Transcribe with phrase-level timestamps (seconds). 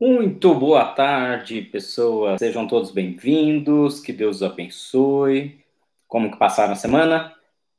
[0.00, 2.38] Muito boa tarde, pessoas.
[2.38, 4.00] Sejam todos bem-vindos.
[4.00, 5.62] Que Deus os abençoe.
[6.08, 7.36] Como que passaram a semana?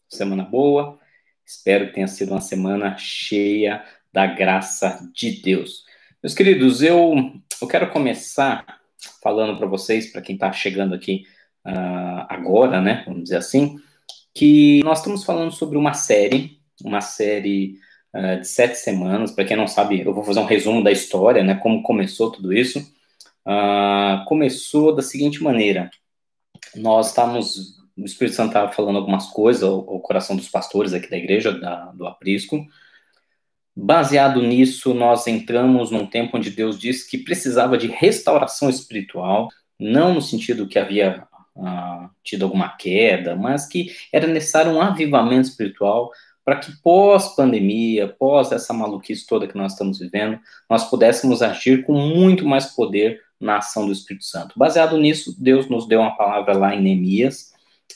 [0.07, 0.99] Semana boa.
[1.43, 3.83] Espero que tenha sido uma semana cheia
[4.13, 5.83] da graça de Deus.
[6.21, 7.15] Meus queridos, eu,
[7.59, 8.79] eu quero começar
[9.23, 11.25] falando para vocês, para quem está chegando aqui
[11.65, 13.03] uh, agora, né?
[13.07, 13.79] Vamos dizer assim,
[14.31, 17.79] que nós estamos falando sobre uma série, uma série
[18.15, 19.31] uh, de sete semanas.
[19.31, 21.55] Para quem não sabe, eu vou fazer um resumo da história, né?
[21.55, 22.79] Como começou tudo isso.
[23.45, 25.89] Uh, começou da seguinte maneira:
[26.75, 31.17] nós estávamos, o Espírito Santo estava falando algumas coisas ao, coração dos pastores aqui da
[31.17, 32.65] igreja, da, do aprisco.
[33.75, 39.47] Baseado nisso, nós entramos num tempo onde Deus disse que precisava de restauração espiritual,
[39.79, 45.47] não no sentido que havia uh, tido alguma queda, mas que era necessário um avivamento
[45.47, 46.11] espiritual
[46.43, 51.93] para que pós-pandemia, pós essa maluquice toda que nós estamos vivendo, nós pudéssemos agir com
[51.93, 54.57] muito mais poder na ação do Espírito Santo.
[54.57, 57.51] Baseado nisso, Deus nos deu uma palavra lá em Neemias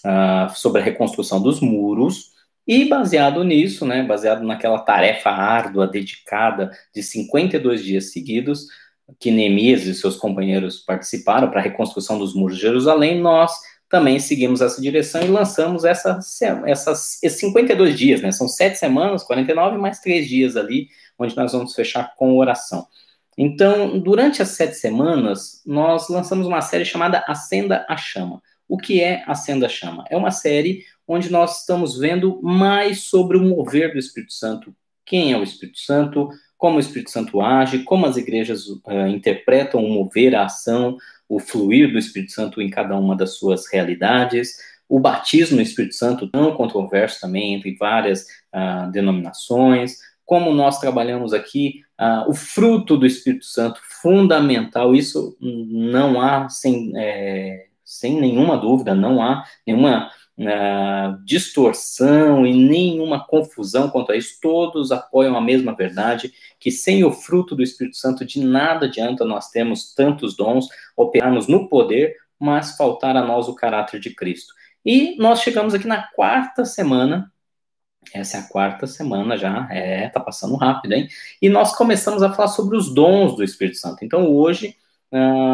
[0.05, 2.33] uh, sobre a reconstrução dos muros,
[2.67, 8.65] e baseado nisso, né, baseado naquela tarefa árdua, dedicada de 52 dias seguidos,
[9.19, 13.53] que Neemias e seus companheiros participaram para a reconstrução dos muros de Jerusalém, nós
[13.95, 16.19] também seguimos essa direção e lançamos essa,
[16.65, 18.29] essas, esses 52 dias, né?
[18.29, 22.85] São sete semanas, 49 mais três dias ali, onde nós vamos fechar com oração.
[23.37, 28.43] Então, durante as sete semanas, nós lançamos uma série chamada Acenda a Chama.
[28.67, 30.03] O que é Acenda a Chama?
[30.09, 34.75] É uma série onde nós estamos vendo mais sobre o mover do Espírito Santo.
[35.05, 36.27] Quem é o Espírito Santo?
[36.57, 37.83] Como o Espírito Santo age?
[37.83, 40.97] Como as igrejas uh, interpretam o mover, a ação,
[41.27, 45.95] o fluir do Espírito Santo em cada uma das suas realidades, o batismo no Espírito
[45.95, 52.97] Santo, tão controverso também entre várias uh, denominações, como nós trabalhamos aqui, uh, o fruto
[52.97, 60.09] do Espírito Santo, fundamental, isso não há, sem, é, sem nenhuma dúvida, não há nenhuma
[60.39, 67.03] uh, distorção e nenhuma confusão quanto a isso, todos apoiam a mesma verdade, que sem
[67.03, 72.15] o fruto do Espírito Santo de nada adianta nós termos tantos dons, operarmos no poder,
[72.39, 74.53] mas faltar a nós o caráter de Cristo.
[74.85, 77.31] E nós chegamos aqui na quarta semana,
[78.13, 81.07] essa é a quarta semana já, é, tá passando rápido, hein?
[81.41, 84.05] E nós começamos a falar sobre os dons do Espírito Santo.
[84.05, 84.75] Então hoje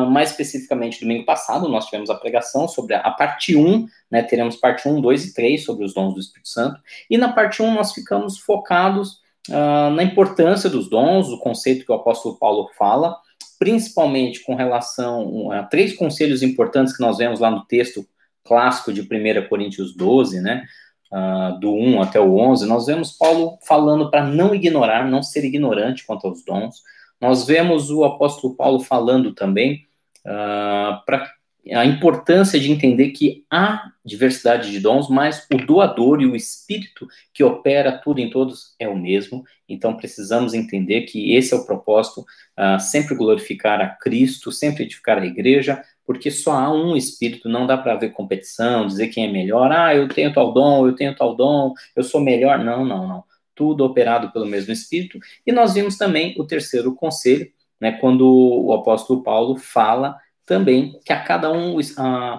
[0.09, 4.55] Mais especificamente, domingo passado, nós tivemos a pregação sobre a, a parte 1, né, teremos
[4.55, 6.79] parte 1, 2 e 3 sobre os dons do Espírito Santo,
[7.09, 11.91] e na parte 1 nós ficamos focados uh, na importância dos dons, o conceito que
[11.91, 13.15] o apóstolo Paulo fala,
[13.59, 18.03] principalmente com relação a três conselhos importantes que nós vemos lá no texto
[18.43, 20.65] clássico de 1 Coríntios 12, né,
[21.11, 25.45] uh, do 1 até o 11, nós vemos Paulo falando para não ignorar, não ser
[25.45, 26.81] ignorante quanto aos dons,
[27.21, 29.85] nós vemos o apóstolo Paulo falando também
[30.25, 31.31] uh, para
[31.71, 37.07] a importância de entender que há diversidade de dons, mas o doador e o espírito
[37.31, 39.43] que opera tudo em todos é o mesmo.
[39.69, 45.19] Então precisamos entender que esse é o propósito, uh, sempre glorificar a Cristo, sempre edificar
[45.19, 49.31] a igreja, porque só há um espírito, não dá para haver competição, dizer quem é
[49.31, 52.57] melhor, ah, eu tenho tal dom, eu tenho tal dom, eu sou melhor.
[52.57, 53.23] Não, não, não
[53.55, 55.19] tudo operado pelo mesmo Espírito.
[55.45, 61.13] E nós vimos também o terceiro conselho, né, quando o apóstolo Paulo fala também que
[61.13, 61.77] a cada um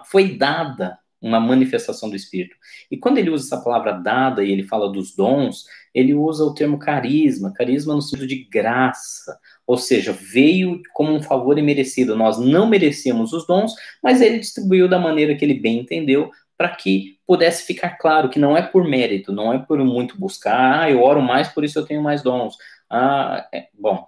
[0.04, 2.56] foi dada uma manifestação do Espírito.
[2.90, 5.64] E quando ele usa essa palavra dada e ele fala dos dons,
[5.94, 11.22] ele usa o termo carisma, carisma no sentido de graça, ou seja, veio como um
[11.22, 12.16] favor imerecido.
[12.16, 16.68] Nós não merecíamos os dons, mas ele distribuiu da maneira que ele bem entendeu, para
[16.68, 20.90] que pudesse ficar claro que não é por mérito, não é por muito buscar, ah,
[20.90, 22.56] eu oro mais, por isso eu tenho mais dons.
[22.88, 24.06] Ah, é, bom,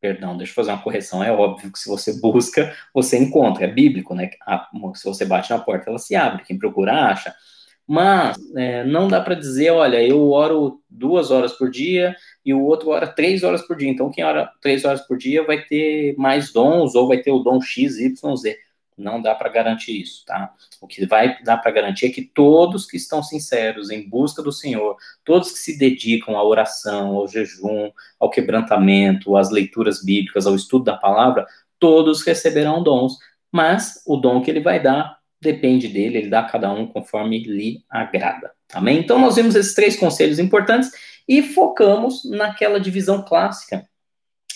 [0.00, 1.22] perdão, deixa eu fazer uma correção.
[1.22, 4.30] É óbvio que se você busca, você encontra, é bíblico, né?
[4.94, 7.34] se você bate na porta, ela se abre, quem procura acha.
[7.88, 12.60] Mas é, não dá para dizer, olha, eu oro duas horas por dia e o
[12.62, 13.88] outro ora três horas por dia.
[13.88, 17.38] Então, quem ora três horas por dia vai ter mais dons ou vai ter o
[17.38, 18.58] dom X, Y, Z.
[18.96, 20.54] Não dá para garantir isso, tá?
[20.80, 24.50] O que vai dar para garantir é que todos que estão sinceros em busca do
[24.50, 30.54] Senhor, todos que se dedicam à oração, ao jejum, ao quebrantamento, às leituras bíblicas, ao
[30.54, 31.46] estudo da palavra,
[31.78, 33.18] todos receberão dons.
[33.52, 37.38] Mas o dom que ele vai dar depende dele, ele dá a cada um conforme
[37.38, 38.52] lhe agrada.
[38.72, 38.98] Amém?
[38.98, 40.90] Então nós vimos esses três conselhos importantes
[41.28, 43.86] e focamos naquela divisão clássica.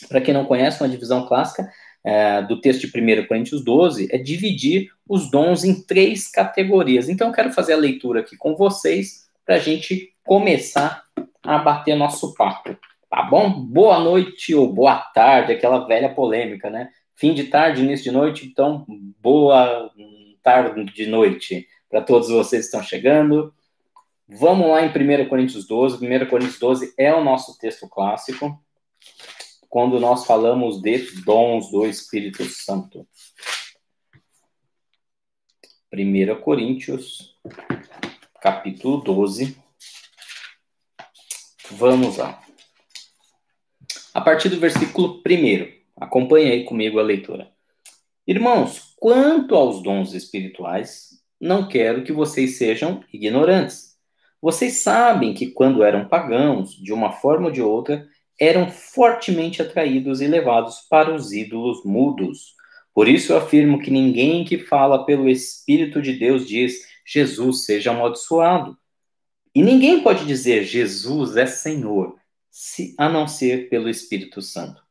[0.08, 1.70] Para quem não conhece, uma divisão clássica
[2.05, 7.08] é, do texto de 1 Coríntios 12 é dividir os dons em três categorias.
[7.08, 11.05] Então, eu quero fazer a leitura aqui com vocês para a gente começar
[11.43, 12.76] a bater nosso papo.
[13.08, 13.50] Tá bom?
[13.50, 16.91] Boa noite ou boa tarde, aquela velha polêmica, né?
[17.17, 18.87] Fim de tarde, início de noite, então
[19.20, 19.91] boa
[20.43, 23.53] tarde de noite para todos vocês que estão chegando.
[24.29, 25.96] Vamos lá em 1 Coríntios 12.
[25.96, 28.56] 1 Coríntios 12 é o nosso texto clássico,
[29.70, 33.06] quando nós falamos de dons do Espírito Santo.
[35.94, 37.37] 1 Coríntios,
[38.43, 39.56] capítulo 12.
[41.70, 42.43] Vamos lá.
[44.12, 47.49] A partir do versículo 1, acompanhe aí comigo a leitura.
[48.26, 53.96] Irmãos, quanto aos dons espirituais, não quero que vocês sejam ignorantes.
[54.43, 58.08] Vocês sabem que quando eram pagãos, de uma forma ou de outra,
[58.40, 62.54] eram fortemente atraídos e levados para os ídolos mudos.
[62.94, 67.90] Por isso eu afirmo que ninguém que fala pelo Espírito de Deus diz Jesus seja
[67.90, 68.78] amaldiçoado.
[69.54, 72.16] E ninguém pode dizer Jesus é Senhor,
[72.50, 74.82] se, a não ser pelo Espírito Santo.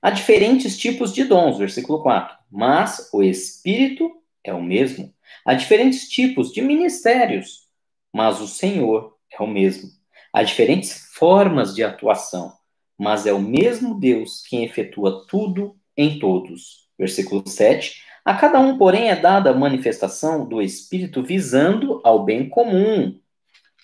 [0.00, 4.10] Há diferentes tipos de dons, versículo 4, mas o Espírito
[4.44, 5.12] é o mesmo.
[5.44, 7.66] Há diferentes tipos de ministérios,
[8.12, 9.88] mas o Senhor é o mesmo.
[10.32, 12.52] Há diferentes formas de atuação,
[12.98, 16.88] mas é o mesmo Deus quem efetua tudo em todos.
[16.98, 18.02] Versículo 7.
[18.24, 23.20] A cada um, porém, é dada a manifestação do Espírito visando ao bem comum.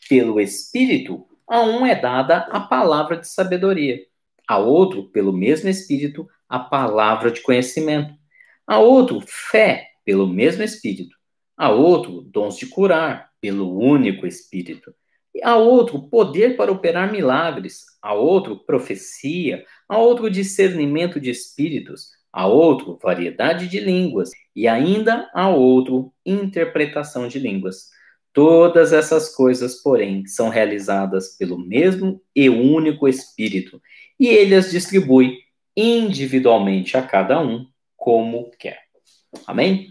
[0.08, 4.00] Pelo Espírito, a um é dada a palavra de sabedoria,
[4.48, 8.14] a outro, pelo mesmo Espírito, a palavra de conhecimento,
[8.66, 11.16] a outro, fé, pelo mesmo Espírito,
[11.56, 14.94] a outro, dons de curar, pelo único Espírito.
[15.42, 17.84] A outro, poder para operar milagres.
[18.02, 19.64] A outro, profecia.
[19.88, 22.08] A outro, discernimento de espíritos.
[22.32, 24.30] A outro, variedade de línguas.
[24.54, 27.88] E ainda a outro, interpretação de línguas.
[28.32, 33.82] Todas essas coisas, porém, são realizadas pelo mesmo e único Espírito,
[34.20, 35.38] e ele as distribui
[35.76, 37.66] individualmente a cada um
[37.96, 38.82] como quer.
[39.46, 39.88] Amém?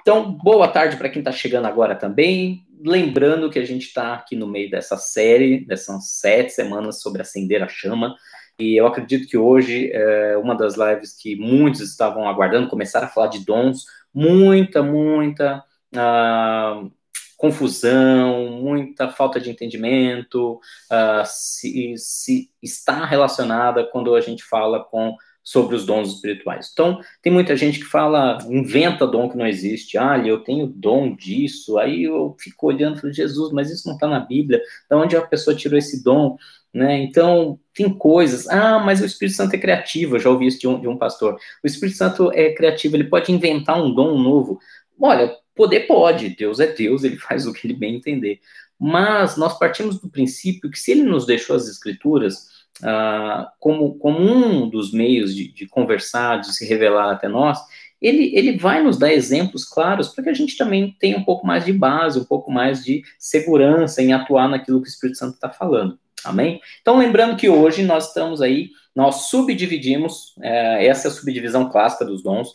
[0.00, 4.34] Então, boa tarde para quem está chegando agora também lembrando que a gente está aqui
[4.34, 8.16] no meio dessa série, dessas sete semanas sobre acender a chama,
[8.58, 13.08] e eu acredito que hoje é uma das lives que muitos estavam aguardando, começar a
[13.08, 16.92] falar de dons, muita, muita uh,
[17.38, 20.60] confusão, muita falta de entendimento,
[20.92, 26.70] uh, se, se está relacionada quando a gente fala com sobre os dons espirituais.
[26.72, 29.98] Então, tem muita gente que fala, inventa dom que não existe.
[29.98, 31.78] Ah, eu tenho dom disso.
[31.78, 34.60] Aí eu fico olhando e falo, Jesus, mas isso não está na Bíblia.
[34.88, 36.36] De onde a pessoa tirou esse dom?
[36.72, 37.02] Né?
[37.02, 38.48] Então, tem coisas.
[38.48, 40.16] Ah, mas o Espírito Santo é criativo.
[40.16, 41.36] Eu já ouvi isso de um, de um pastor.
[41.64, 44.58] O Espírito Santo é criativo, ele pode inventar um dom novo.
[45.00, 46.28] Olha, poder pode.
[46.30, 48.40] Deus é Deus, ele faz o que ele bem entender.
[48.78, 54.18] Mas nós partimos do princípio que se ele nos deixou as escrituras, ah, como, como
[54.20, 57.58] um dos meios de, de conversar, de se revelar até nós,
[58.00, 61.46] ele, ele vai nos dar exemplos claros para que a gente também tenha um pouco
[61.46, 65.34] mais de base, um pouco mais de segurança em atuar naquilo que o Espírito Santo
[65.34, 65.98] está falando.
[66.24, 66.60] Amém?
[66.80, 72.04] Então, lembrando que hoje nós estamos aí, nós subdividimos, é, essa é a subdivisão clássica
[72.04, 72.48] dos dons.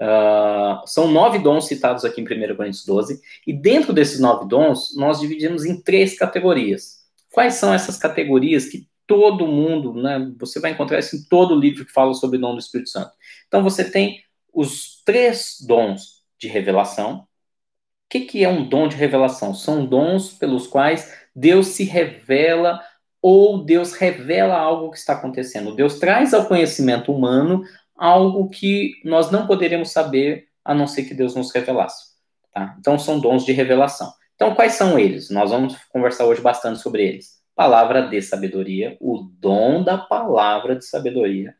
[0.00, 4.96] Uh, são nove dons citados aqui em 1 Coríntios 12, e dentro desses nove dons,
[4.96, 6.98] nós dividimos em três categorias.
[7.32, 10.30] Quais são essas categorias que todo mundo, né?
[10.38, 13.10] Você vai encontrar isso em todo livro que fala sobre o dom do Espírito Santo.
[13.48, 14.22] Então você tem
[14.52, 17.20] os três dons de revelação.
[17.20, 17.26] O
[18.10, 19.54] que, que é um dom de revelação?
[19.54, 22.80] São dons pelos quais Deus se revela
[23.20, 25.74] ou Deus revela algo que está acontecendo.
[25.74, 27.64] Deus traz ao conhecimento humano
[27.96, 32.12] algo que nós não poderíamos saber a não ser que Deus nos revelasse.
[32.52, 32.76] Tá?
[32.78, 34.12] Então são dons de revelação.
[34.34, 35.30] Então quais são eles?
[35.30, 40.84] Nós vamos conversar hoje bastante sobre eles palavra de sabedoria, o dom da palavra de
[40.84, 41.56] sabedoria,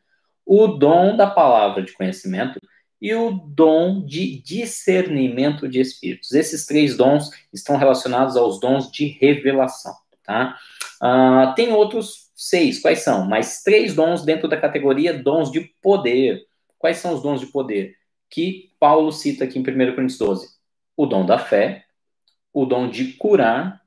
[0.47, 2.61] o dom da palavra de conhecimento
[3.03, 6.31] e o dom de discernimento de espíritos.
[6.31, 10.57] Esses três dons estão relacionados aos dons de revelação, tá?
[11.03, 13.27] Uh, tem outros seis, quais são?
[13.27, 16.47] Mais três dons dentro da categoria dons de poder.
[16.79, 17.97] Quais são os dons de poder?
[18.31, 20.49] Que Paulo cita aqui em 1 Coríntios 12.
[20.97, 21.87] O dom da fé,
[22.53, 23.78] o dom de curar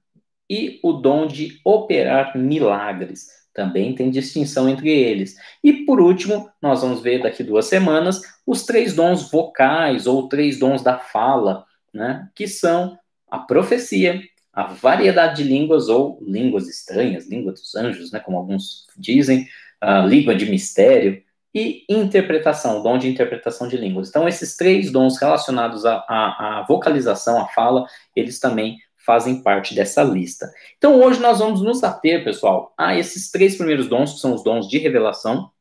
[0.51, 3.27] e o dom de operar milagres.
[3.53, 5.37] Também tem distinção entre eles.
[5.63, 10.59] E por último, nós vamos ver daqui duas semanas os três dons vocais ou três
[10.59, 12.27] dons da fala, né?
[12.35, 12.97] Que são
[13.29, 18.19] a profecia, a variedade de línguas ou línguas estranhas, língua dos anjos, né?
[18.19, 19.47] Como alguns dizem,
[19.79, 21.23] a língua de mistério
[21.55, 24.09] e interpretação, dom de interpretação de línguas.
[24.09, 29.73] Então, esses três dons relacionados à, à, à vocalização, à fala, eles também fazem parte
[29.73, 30.51] dessa lista.
[30.77, 34.43] Então hoje nós vamos nos ater, pessoal, a esses três primeiros dons, que são os
[34.43, 35.51] dons de revelação,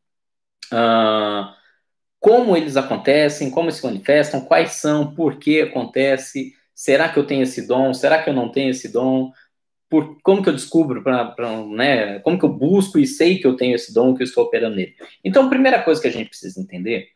[0.73, 1.53] uh,
[2.19, 7.43] como eles acontecem, como se manifestam, quais são, por que acontece, será que eu tenho
[7.43, 9.33] esse dom, será que eu não tenho esse dom,
[9.89, 13.47] por, como que eu descubro, pra, pra, né, como que eu busco e sei que
[13.47, 14.95] eu tenho esse dom, que eu estou operando nele.
[15.25, 17.09] Então, a primeira coisa que a gente precisa entender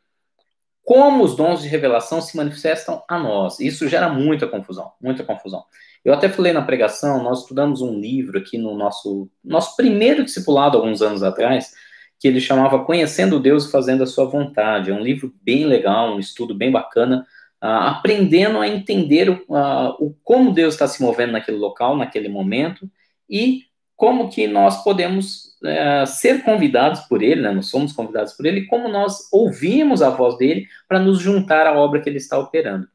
[0.84, 3.58] como os dons de revelação se manifestam a nós.
[3.58, 5.64] Isso gera muita confusão, muita confusão.
[6.04, 10.76] Eu até falei na pregação, nós estudamos um livro aqui no nosso, nosso primeiro discipulado,
[10.76, 11.73] alguns anos atrás,
[12.20, 14.90] que ele chamava Conhecendo Deus e Fazendo a Sua Vontade.
[14.90, 17.26] É um livro bem legal, um estudo bem bacana,
[17.62, 22.28] uh, aprendendo a entender o, uh, o como Deus está se movendo naquele local, naquele
[22.28, 22.88] momento,
[23.28, 23.62] e
[23.96, 27.50] como que nós podemos é, ser convidados por ele, né?
[27.50, 31.73] nós somos convidados por ele, como nós ouvimos a voz dele para nos juntar à
[31.78, 32.87] obra que ele está operando.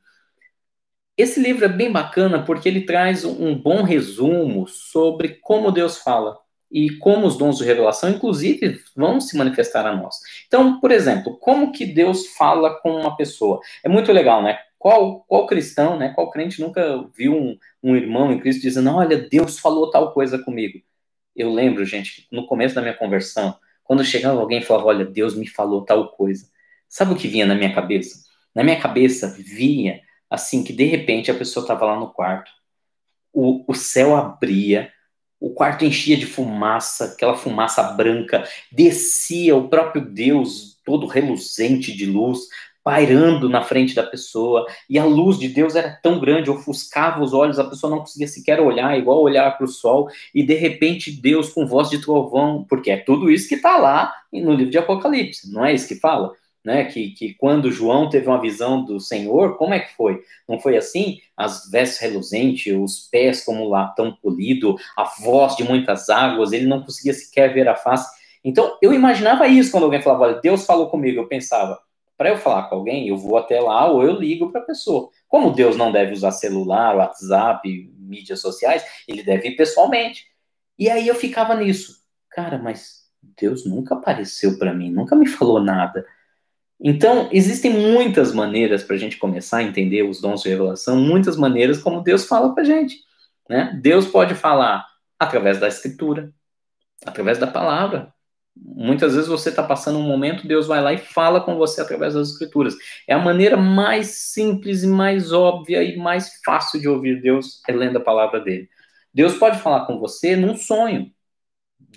[1.20, 6.40] Esse livro é bem bacana porque ele traz um bom resumo sobre como Deus fala
[6.72, 10.16] e como os dons de revelação, inclusive, vão se manifestar a nós.
[10.48, 13.60] Então, por exemplo, como que Deus fala com uma pessoa?
[13.84, 14.60] É muito legal, né?
[14.78, 16.14] Qual, qual cristão, né?
[16.16, 20.40] Qual crente nunca viu um, um irmão em Cristo dizendo, olha, Deus falou tal coisa
[20.40, 20.80] comigo?
[21.36, 25.36] Eu lembro, gente, no começo da minha conversão, quando chegava alguém e falava, olha, Deus
[25.36, 26.46] me falou tal coisa.
[26.88, 28.24] Sabe o que vinha na minha cabeça?
[28.56, 32.52] Na minha cabeça vinha, assim, que de repente a pessoa estava lá no quarto,
[33.34, 34.92] o, o céu abria,
[35.40, 42.06] o quarto enchia de fumaça, aquela fumaça branca, descia o próprio Deus, todo reluzente de
[42.06, 42.40] luz,
[42.84, 47.34] pairando na frente da pessoa, e a luz de Deus era tão grande, ofuscava os
[47.34, 51.12] olhos, a pessoa não conseguia sequer olhar, igual olhar para o sol, e de repente
[51.12, 54.78] Deus com voz de trovão, porque é tudo isso que está lá no livro de
[54.78, 56.34] Apocalipse, não é isso que fala?
[56.64, 60.22] Né, que, que quando João teve uma visão do Senhor, como é que foi?
[60.48, 61.20] Não foi assim?
[61.36, 66.84] As vestes reluzentes, os pés como latão polido, a voz de muitas águas, ele não
[66.84, 68.10] conseguia sequer ver a face.
[68.44, 71.80] Então, eu imaginava isso quando alguém falava, olha, Deus falou comigo, eu pensava,
[72.20, 75.10] para eu falar com alguém, eu vou até lá ou eu ligo para a pessoa.
[75.26, 80.26] Como Deus não deve usar celular, WhatsApp, mídias sociais, ele deve ir pessoalmente.
[80.78, 82.04] E aí eu ficava nisso.
[82.30, 83.04] Cara, mas
[83.40, 86.06] Deus nunca apareceu para mim, nunca me falou nada.
[86.82, 91.36] Então, existem muitas maneiras para a gente começar a entender os dons de revelação, muitas
[91.36, 92.98] maneiras como Deus fala para a gente.
[93.50, 93.78] Né?
[93.82, 94.86] Deus pode falar
[95.20, 96.32] através da escritura,
[97.06, 98.14] através da palavra.
[98.56, 102.14] Muitas vezes você está passando um momento, Deus vai lá e fala com você através
[102.14, 102.76] das escrituras.
[103.08, 107.74] É a maneira mais simples e mais óbvia e mais fácil de ouvir Deus é
[107.74, 108.70] lendo a palavra dele.
[109.14, 111.12] Deus pode falar com você num sonho.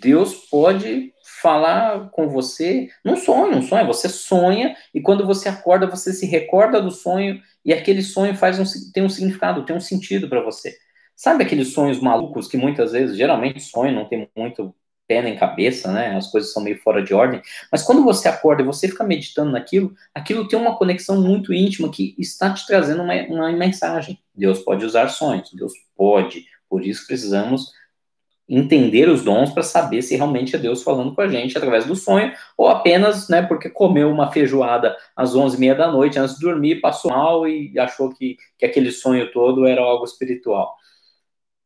[0.00, 3.86] Deus pode falar com você num sonho, um sonho.
[3.86, 8.58] Você sonha e quando você acorda, você se recorda do sonho e aquele sonho faz
[8.58, 10.76] um, tem um significado, tem um sentido para você.
[11.14, 14.74] Sabe aqueles sonhos malucos que muitas vezes, geralmente sonho não tem muito
[15.06, 16.16] pé nem cabeça, né?
[16.16, 17.42] As coisas são meio fora de ordem.
[17.70, 21.90] Mas quando você acorda e você fica meditando naquilo, aquilo tem uma conexão muito íntima
[21.90, 24.18] que está te trazendo uma, uma mensagem.
[24.34, 26.44] Deus pode usar sonhos, Deus pode.
[26.68, 27.70] Por isso precisamos
[28.54, 31.96] entender os dons para saber se realmente é Deus falando com a gente através do
[31.96, 36.80] sonho ou apenas, né, porque comeu uma feijoada às 11h30 da noite antes de dormir,
[36.82, 40.76] passou mal e achou que, que aquele sonho todo era algo espiritual.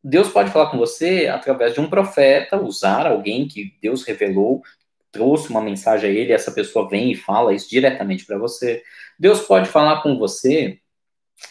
[0.03, 4.63] Deus pode falar com você através de um profeta, usar alguém que Deus revelou,
[5.11, 8.85] trouxe uma mensagem a ele, essa pessoa vem e fala isso diretamente para você.
[9.19, 10.79] Deus pode falar com você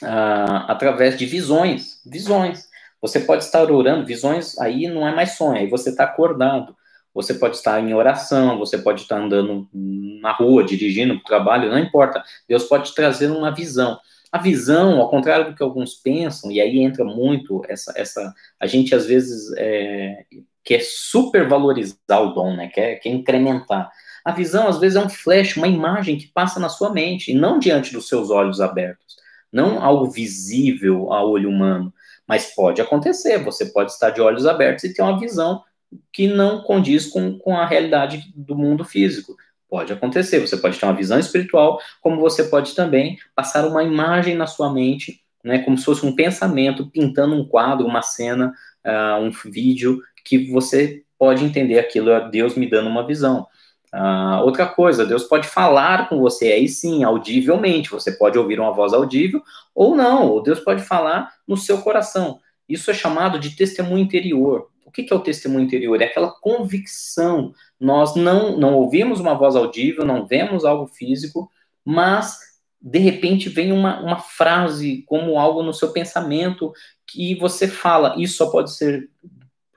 [0.02, 2.70] uh, através de visões, visões.
[3.06, 6.76] Você pode estar orando, visões aí não é mais sonho, aí você está acordado.
[7.14, 11.70] Você pode estar em oração, você pode estar andando na rua, dirigindo para o trabalho,
[11.70, 12.24] não importa.
[12.50, 14.00] Deus pode trazer uma visão.
[14.32, 17.94] A visão, ao contrário do que alguns pensam, e aí entra muito essa.
[17.96, 20.26] essa a gente às vezes é,
[20.64, 22.68] quer supervalorizar o dom, né?
[22.68, 23.90] Quer, quer incrementar.
[24.26, 27.36] A visão, às vezes, é um flash, uma imagem que passa na sua mente, e
[27.36, 29.16] não diante dos seus olhos abertos.
[29.54, 31.94] Não algo visível a olho humano.
[32.28, 35.64] Mas pode acontecer, você pode estar de olhos abertos e ter uma visão
[36.12, 39.36] que não condiz com, com a realidade do mundo físico.
[39.70, 44.36] Pode acontecer, você pode ter uma visão espiritual, como você pode também passar uma imagem
[44.36, 48.54] na sua mente, né, como se fosse um pensamento, pintando um quadro, uma cena,
[48.86, 53.46] uh, um vídeo, que você pode entender aquilo, é Deus me dando uma visão.
[53.94, 58.74] Uh, outra coisa, Deus pode falar com você, aí sim, audivelmente, você pode ouvir uma
[58.74, 59.42] voz audível,
[59.74, 62.40] ou não, ou Deus pode falar no seu coração.
[62.68, 66.02] Isso é chamado de testemunho interior que, que é o testemunho interior?
[66.02, 67.54] É aquela convicção.
[67.78, 71.52] Nós não, não ouvimos uma voz audível, não vemos algo físico,
[71.84, 72.38] mas
[72.82, 76.72] de repente vem uma, uma frase como algo no seu pensamento
[77.06, 79.10] que você fala, isso só pode ser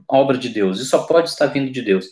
[0.07, 2.07] obra de Deus, isso só pode estar vindo de Deus.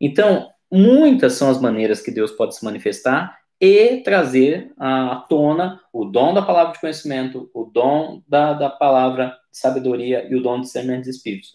[0.00, 6.04] Então, muitas são as maneiras que Deus pode se manifestar e trazer à tona o
[6.04, 10.56] dom da palavra de conhecimento, o dom da, da palavra de sabedoria e o dom
[10.56, 11.54] de discernimento de espíritos.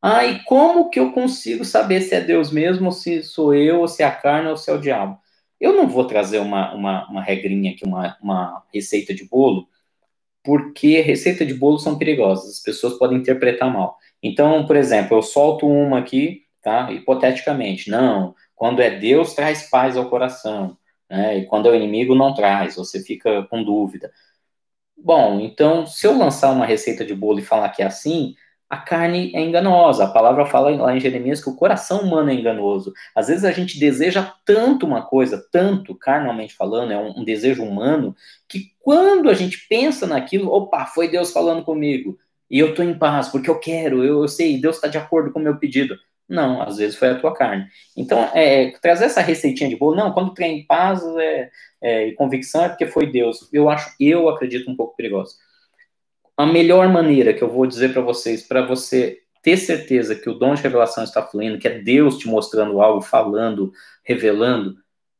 [0.00, 3.88] Ah, e como que eu consigo saber se é Deus mesmo, se sou eu, ou
[3.88, 5.18] se é a carne, ou se é o diabo?
[5.60, 9.68] Eu não vou trazer uma, uma, uma regrinha aqui, uma, uma receita de bolo,
[10.42, 13.98] porque receita de bolo são perigosas, as pessoas podem interpretar mal.
[14.22, 16.92] Então, por exemplo, eu solto uma aqui, tá?
[16.92, 20.76] Hipoteticamente, não, quando é Deus traz paz ao coração,
[21.10, 21.38] né?
[21.38, 24.12] E quando é o inimigo não traz, você fica com dúvida.
[24.96, 28.34] Bom, então, se eu lançar uma receita de bolo e falar que é assim,
[28.68, 30.04] a carne é enganosa.
[30.04, 32.92] A palavra fala lá em Jeremias que o coração humano é enganoso.
[33.14, 37.62] Às vezes a gente deseja tanto uma coisa, tanto, carnalmente falando, é um, um desejo
[37.64, 38.14] humano,
[38.48, 42.18] que quando a gente pensa naquilo, opa, foi Deus falando comigo,
[42.50, 45.32] e eu estou em paz, porque eu quero, eu, eu sei, Deus está de acordo
[45.32, 45.96] com o meu pedido.
[46.28, 47.66] Não, às vezes foi a tua carne.
[47.96, 52.64] Então, é, trazer essa receitinha de bolo, não, quando tem paz é, é, e convicção
[52.64, 53.48] é porque foi Deus.
[53.52, 55.36] Eu acho, eu acredito um pouco perigoso
[56.38, 60.34] a melhor maneira que eu vou dizer para vocês, para você ter certeza que o
[60.34, 63.72] dom de revelação está fluindo, que é Deus te mostrando algo, falando,
[64.04, 64.76] revelando,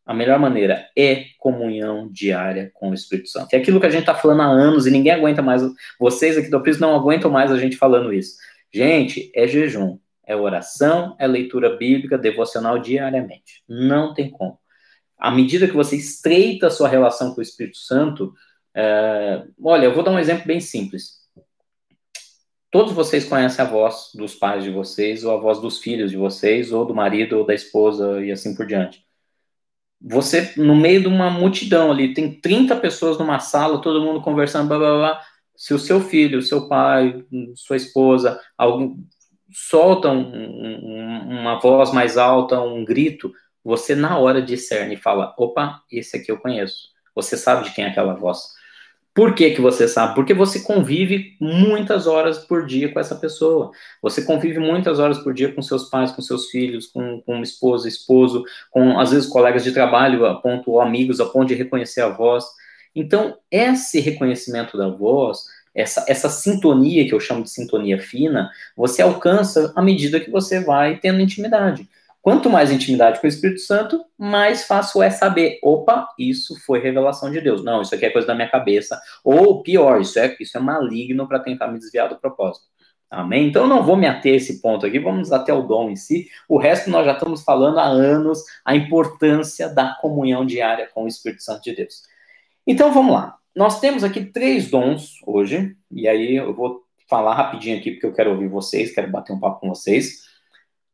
[0.07, 3.53] a melhor maneira é comunhão diária com o Espírito Santo.
[3.53, 5.61] É aquilo que a gente está falando há anos e ninguém aguenta mais.
[5.99, 8.37] Vocês aqui do Prisma não aguentam mais a gente falando isso.
[8.73, 9.99] Gente, é jejum,
[10.29, 13.65] é oração, é leitura bíblica, devocional diariamente.
[13.67, 14.59] Não tem como.
[15.19, 18.35] À medida que você estreita a sua relação com o Espírito Santo,
[18.77, 21.19] é, olha, eu vou dar um exemplo bem simples.
[22.71, 26.19] Todos vocês conhecem a voz dos pais de vocês, ou a voz dos filhos de
[26.19, 29.03] vocês, ou do marido, ou da esposa, e assim por diante.
[30.01, 34.69] Você, no meio de uma multidão ali, tem 30 pessoas numa sala, todo mundo conversando,
[34.69, 35.23] blá blá blá.
[35.57, 37.25] Se o seu filho, o seu pai,
[37.57, 38.97] sua esposa, algum,
[39.51, 43.33] soltam um, uma voz mais alta, um grito,
[43.65, 46.89] você na hora discerne e fala: opa, esse aqui eu conheço.
[47.15, 48.57] Você sabe de quem é aquela voz.
[49.15, 50.15] Por que, que você sabe?
[50.15, 53.73] Porque você convive muitas horas por dia com essa pessoa.
[54.01, 57.89] Você convive muitas horas por dia com seus pais, com seus filhos, com, com esposa,
[57.89, 62.01] esposo, com às vezes colegas de trabalho, a ponto, ou amigos, a ponto de reconhecer
[62.01, 62.45] a voz.
[62.95, 65.45] Então, esse reconhecimento da voz,
[65.79, 70.61] essa, essa sintonia, que eu chamo de sintonia fina, você alcança à medida que você
[70.61, 71.89] vai tendo intimidade.
[72.21, 77.31] Quanto mais intimidade com o Espírito Santo, mais fácil é saber, opa, isso foi revelação
[77.31, 77.65] de Deus.
[77.65, 79.01] Não, isso aqui é coisa da minha cabeça.
[79.23, 82.67] Ou pior, isso é, isso é maligno para tentar me desviar do propósito.
[83.09, 83.49] Amém?
[83.49, 85.97] Então eu não vou me ater a esse ponto aqui, vamos até o dom em
[85.97, 86.29] si.
[86.49, 91.09] O resto nós já estamos falando há anos a importância da comunhão diária com o
[91.09, 92.03] Espírito Santo de Deus.
[92.71, 93.39] Então vamos lá.
[93.57, 98.13] Nós temos aqui três dons hoje, e aí eu vou falar rapidinho aqui porque eu
[98.13, 100.25] quero ouvir vocês, quero bater um papo com vocês.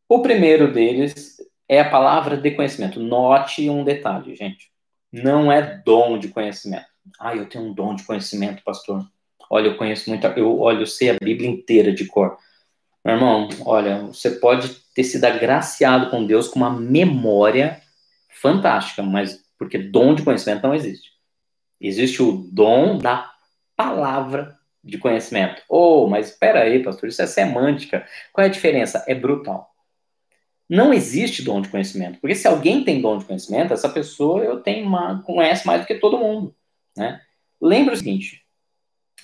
[0.08, 1.37] O primeiro deles
[1.68, 3.00] é a palavra de conhecimento.
[3.00, 4.70] Note um detalhe, gente.
[5.12, 6.87] Não é dom de conhecimento.
[7.18, 9.04] Ah, eu tenho um dom de conhecimento, pastor.
[9.50, 12.38] Olha, eu conheço muito, eu olho, sei a Bíblia inteira de cor.
[13.04, 17.82] Meu irmão, olha, você pode ter sido agraciado com Deus com uma memória
[18.30, 21.13] fantástica, mas porque dom de conhecimento não existe.
[21.87, 23.31] Existe o dom da
[23.77, 25.62] palavra de conhecimento.
[25.68, 28.07] Oh, mas espera aí, pastor, isso é semântica.
[28.33, 29.05] Qual é a diferença?
[29.07, 29.70] É brutal.
[30.66, 34.61] Não existe dom de conhecimento, porque se alguém tem dom de conhecimento, essa pessoa eu
[34.61, 36.57] tenho uma, conhece mais do que todo mundo,
[36.97, 37.20] né?
[37.61, 38.47] Lembra o seguinte: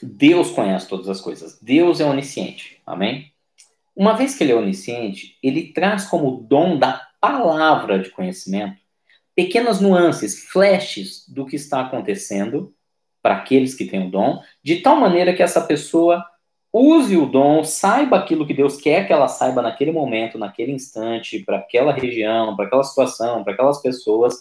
[0.02, 1.58] Deus conhece todas as coisas.
[1.62, 2.78] Deus é onisciente.
[2.84, 3.32] Amém?
[3.96, 8.78] Uma vez que ele é onisciente, ele traz como dom da palavra de conhecimento
[9.34, 12.74] pequenas nuances, flashes do que está acontecendo
[13.22, 16.24] para aqueles que têm o dom, de tal maneira que essa pessoa
[16.72, 21.40] use o dom, saiba aquilo que Deus quer que ela saiba naquele momento, naquele instante,
[21.40, 24.40] para aquela região, para aquela situação, para aquelas pessoas,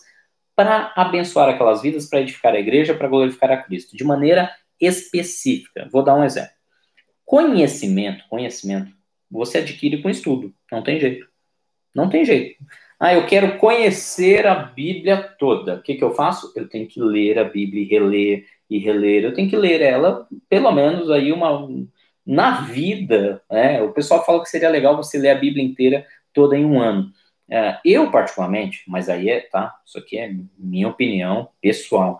[0.55, 5.87] para abençoar aquelas vidas, para edificar a igreja, para glorificar a Cristo, de maneira específica.
[5.91, 6.51] Vou dar um exemplo.
[7.25, 8.91] Conhecimento, conhecimento,
[9.29, 11.27] você adquire com estudo, não tem jeito.
[11.93, 12.63] Não tem jeito.
[12.99, 15.75] Ah, eu quero conhecer a Bíblia toda.
[15.75, 16.51] O que, que eu faço?
[16.53, 19.23] Eu tenho que ler a Bíblia e reler e reler.
[19.23, 21.69] Eu tenho que ler ela, pelo menos aí uma
[22.25, 26.57] na vida, né, o pessoal fala que seria legal você ler a Bíblia inteira toda
[26.57, 27.11] em um ano.
[27.49, 32.19] É, eu, particularmente, mas aí é, tá, isso aqui é minha opinião pessoal.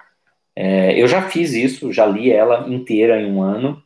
[0.55, 3.83] É, eu já fiz isso, já li ela inteira em um ano,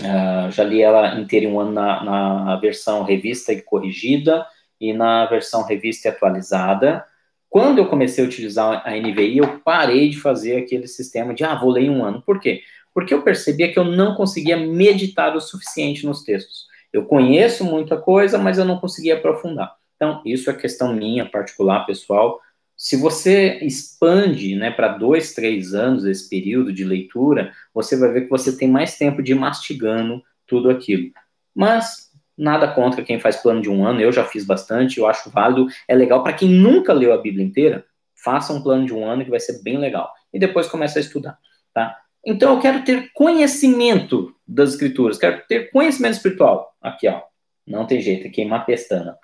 [0.00, 4.46] uh, já li ela inteira em um ano na, na versão revista e corrigida
[4.80, 7.04] e na versão revista e atualizada.
[7.48, 11.54] Quando eu comecei a utilizar a NVI, eu parei de fazer aquele sistema de, ah,
[11.54, 12.22] vou ler em um ano.
[12.22, 12.62] Por quê?
[12.92, 16.66] Porque eu percebia que eu não conseguia meditar o suficiente nos textos.
[16.92, 19.74] Eu conheço muita coisa, mas eu não conseguia aprofundar.
[19.96, 22.40] Então, isso é questão minha, particular, pessoal.
[22.76, 28.22] Se você expande né, para dois, três anos esse período de leitura, você vai ver
[28.22, 31.10] que você tem mais tempo de mastigando tudo aquilo.
[31.54, 32.05] Mas
[32.36, 35.66] nada contra quem faz plano de um ano, eu já fiz bastante, eu acho válido,
[35.88, 39.24] é legal para quem nunca leu a Bíblia inteira, faça um plano de um ano
[39.24, 40.12] que vai ser bem legal.
[40.32, 41.38] E depois começa a estudar,
[41.72, 41.96] tá?
[42.24, 46.74] Então eu quero ter conhecimento das escrituras, quero ter conhecimento espiritual.
[46.82, 47.22] Aqui, ó.
[47.66, 49.16] Não tem jeito, é queimar pestana.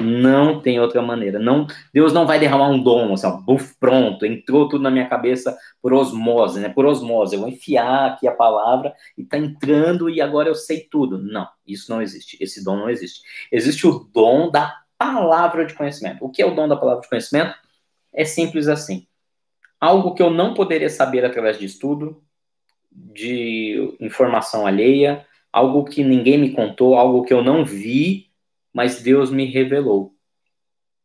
[0.00, 1.38] Não tem outra maneira.
[1.38, 5.08] Não, Deus não vai derramar um dom, assim, ó, buf, pronto, entrou tudo na minha
[5.08, 6.68] cabeça por osmose, né?
[6.68, 7.34] Por osmose.
[7.34, 11.18] Eu vou enfiar aqui a palavra e tá entrando e agora eu sei tudo.
[11.18, 12.36] Não, isso não existe.
[12.40, 13.20] Esse dom não existe.
[13.52, 16.24] Existe o dom da palavra de conhecimento.
[16.24, 17.54] O que é o dom da palavra de conhecimento?
[18.12, 19.06] É simples assim.
[19.80, 22.22] Algo que eu não poderia saber através de estudo,
[22.92, 28.29] de informação alheia, algo que ninguém me contou, algo que eu não vi
[28.72, 30.14] mas Deus me revelou.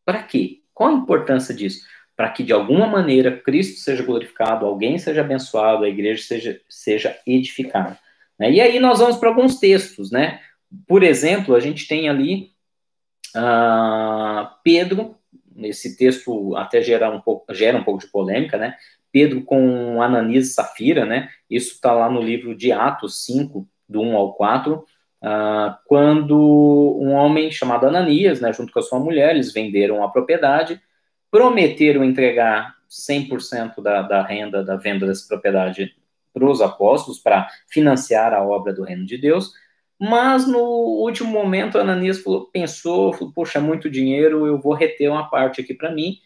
[0.03, 0.61] Para quê?
[0.73, 1.85] Qual a importância disso?
[2.15, 7.17] Para que de alguma maneira Cristo seja glorificado, alguém seja abençoado, a igreja seja, seja
[7.25, 7.99] edificada.
[8.39, 8.51] Né?
[8.51, 10.41] E aí nós vamos para alguns textos, né?
[10.87, 12.51] Por exemplo, a gente tem ali
[13.35, 15.17] uh, Pedro,
[15.57, 18.75] esse texto até gera um, pouco, gera um pouco de polêmica, né?
[19.11, 21.29] Pedro com Ananias e Safira, né?
[21.49, 24.85] Isso está lá no livro de Atos 5, do 1 ao 4.
[25.27, 26.37] Ah, quando
[27.01, 30.79] um homem chamado Ananias, né, junto com a sua mulher, eles venderam a propriedade,
[31.31, 35.95] prometeram entregar 100% da, da renda da venda dessa propriedade
[36.31, 39.51] para os apóstolos, para financiar a obra do reino de Deus,
[39.99, 45.09] mas no último momento Ananias falou, pensou, falou, poxa, é muito dinheiro, eu vou reter
[45.09, 46.19] uma parte aqui para mim,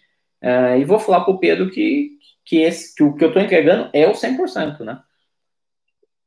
[0.44, 3.42] uh, e vou falar para o Pedro que, que, esse, que o que eu estou
[3.42, 5.02] entregando é o 100%, né?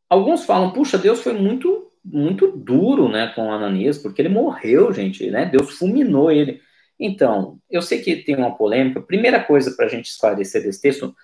[0.08, 5.30] Alguns falam, puxa, Deus foi muito muito duro, né, com Ananias, porque ele morreu, gente,
[5.30, 5.46] né?
[5.46, 6.60] Deus fulminou ele.
[6.98, 9.00] Então, eu sei que tem uma polêmica.
[9.00, 11.14] Primeira coisa para a gente esclarecer desse texto,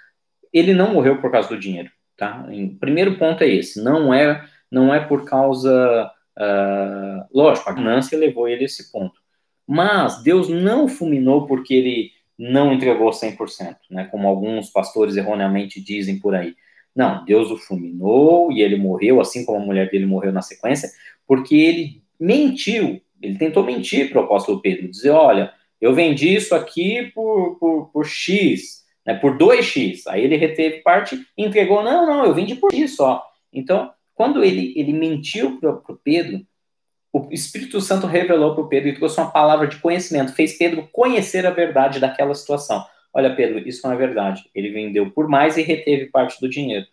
[0.52, 2.46] ele não morreu por causa do dinheiro, tá?
[2.50, 3.82] Em, primeiro ponto é esse.
[3.82, 9.20] Não é, não é por causa, uh, lógico, a ganância levou ele a esse ponto.
[9.66, 14.04] Mas Deus não fulminou porque ele não entregou 100%, né?
[14.06, 16.54] Como alguns pastores erroneamente dizem por aí.
[16.94, 20.90] Não, Deus o fulminou e ele morreu, assim como a mulher dele morreu na sequência,
[21.26, 26.54] porque ele mentiu, ele tentou mentir para o apóstolo Pedro, dizer, olha, eu vendi isso
[26.54, 32.06] aqui por, por, por X, né, por 2X, aí ele reteve parte e entregou, não,
[32.06, 33.24] não, eu vendi por X só.
[33.52, 36.44] Então, quando ele, ele mentiu para o Pedro,
[37.12, 40.88] o Espírito Santo revelou para o Pedro e trouxe uma palavra de conhecimento, fez Pedro
[40.92, 42.84] conhecer a verdade daquela situação.
[43.18, 44.48] Olha, Pedro, isso não é verdade.
[44.54, 46.86] Ele vendeu por mais e reteve parte do dinheiro.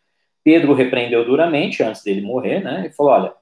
[0.43, 2.87] Pedro repreendeu duramente antes dele morrer, né?
[2.87, 3.33] E falou: olha,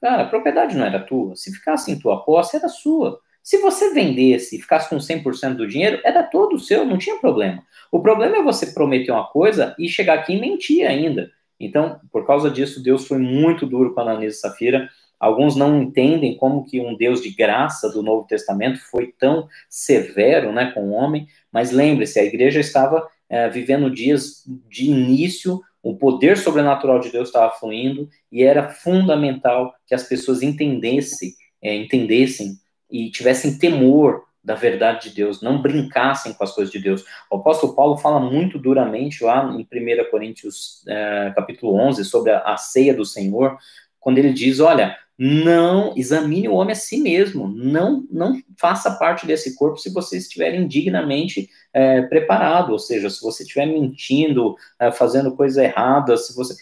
[0.00, 1.36] cara, a propriedade não era tua.
[1.36, 3.20] Se ficasse em tua posse, era sua.
[3.40, 7.62] Se você vendesse e ficasse com 100% do dinheiro, era todo seu, não tinha problema.
[7.92, 11.30] O problema é você prometer uma coisa e chegar aqui e mentir ainda.
[11.60, 14.90] Então, por causa disso, Deus foi muito duro com Ananias e Safira.
[15.18, 20.52] Alguns não entendem como que um Deus de graça do Novo Testamento foi tão severo
[20.52, 25.96] né, com o homem, mas lembre-se, a igreja estava é, vivendo dias de início, o
[25.96, 32.58] poder sobrenatural de Deus estava fluindo e era fundamental que as pessoas entendessem, é, entendessem
[32.90, 37.04] e tivessem temor da verdade de Deus, não brincassem com as coisas de Deus.
[37.30, 42.38] O apóstolo Paulo fala muito duramente lá em 1 Coríntios é, capítulo 11 sobre a,
[42.40, 43.58] a ceia do Senhor,
[44.00, 49.26] quando ele diz, olha, não examine o homem a si mesmo, não não faça parte
[49.26, 54.92] desse corpo se você estiver indignamente é, preparado, ou seja, se você estiver mentindo, é,
[54.92, 56.54] fazendo coisa errada, se você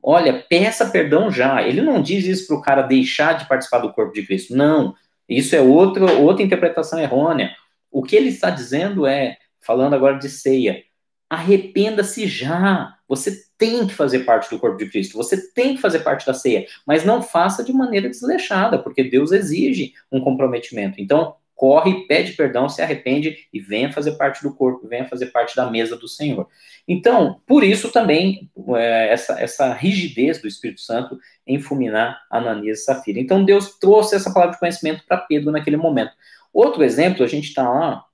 [0.00, 1.62] olha, peça perdão já.
[1.66, 4.94] Ele não diz isso para o cara deixar de participar do corpo de Cristo, não.
[5.28, 7.50] Isso é outro, outra interpretação errônea.
[7.90, 10.84] O que ele está dizendo é, falando agora de ceia,
[11.28, 12.96] arrependa-se já.
[13.08, 16.34] Você tem que fazer parte do corpo de Cristo, você tem que fazer parte da
[16.34, 21.00] ceia, mas não faça de maneira desleixada, porque Deus exige um comprometimento.
[21.00, 25.56] Então, corre, pede perdão, se arrepende e venha fazer parte do corpo, venha fazer parte
[25.56, 26.46] da mesa do Senhor.
[26.86, 32.84] Então, por isso também é, essa, essa rigidez do Espírito Santo em fulminar Ananias e
[32.84, 33.18] Safira.
[33.18, 36.12] Então, Deus trouxe essa palavra de conhecimento para Pedro naquele momento.
[36.52, 38.04] Outro exemplo, a gente está lá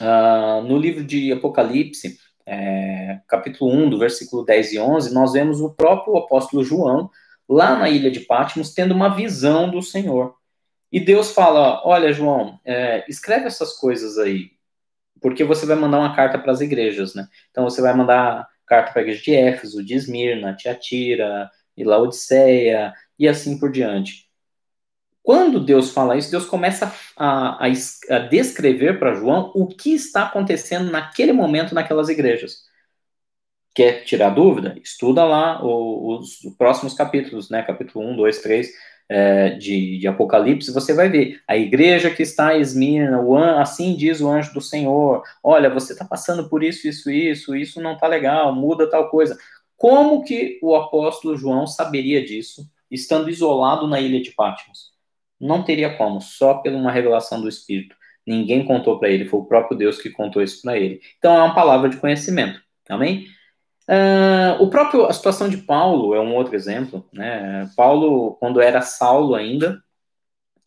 [0.00, 5.60] uh, no livro de Apocalipse, é, capítulo 1, do versículo 10 e 11, nós vemos
[5.60, 7.10] o próprio apóstolo João,
[7.48, 10.34] lá na ilha de Patmos, tendo uma visão do Senhor.
[10.90, 14.52] E Deus fala: Olha, João, é, escreve essas coisas aí.
[15.20, 17.26] porque você vai mandar uma carta para as igrejas, né?
[17.50, 22.92] Então você vai mandar carta para a igreja de Éfeso, de Esmirna, Tiatira, e Laodiceia,
[23.18, 24.27] e assim por diante.
[25.28, 30.22] Quando Deus fala isso, Deus começa a, a, a descrever para João o que está
[30.22, 32.62] acontecendo naquele momento naquelas igrejas.
[33.74, 34.74] Quer tirar dúvida?
[34.82, 37.60] Estuda lá os, os próximos capítulos, né?
[37.60, 38.68] Capítulo 1, 2, 3
[39.06, 43.94] é, de, de, Apocalipse, você vai ver a igreja que está em Esmirna, an, assim
[43.94, 47.92] diz o anjo do Senhor: olha, você está passando por isso, isso, isso, isso não
[47.92, 49.36] está legal, muda tal coisa.
[49.76, 54.96] Como que o apóstolo João saberia disso, estando isolado na ilha de Patmos?
[55.40, 57.96] Não teria como, só por uma revelação do Espírito.
[58.26, 61.00] Ninguém contou para ele, foi o próprio Deus que contou isso para ele.
[61.18, 62.60] Então é uma palavra de conhecimento.
[62.88, 63.26] Amém?
[63.88, 67.08] Uh, o próprio, a situação de Paulo é um outro exemplo.
[67.12, 67.70] Né?
[67.76, 69.82] Paulo, quando era Saulo ainda,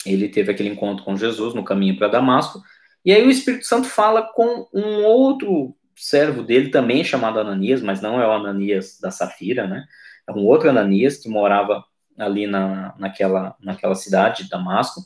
[0.06, 2.62] ele teve aquele encontro com Jesus no caminho para Damasco,
[3.04, 8.02] e aí o Espírito Santo fala com um outro servo dele, também chamado Ananias, mas
[8.02, 9.86] não é o Ananias da Safira, né?
[10.28, 11.84] É um outro Ananias que morava
[12.18, 15.02] ali na, naquela, naquela cidade de Damasco.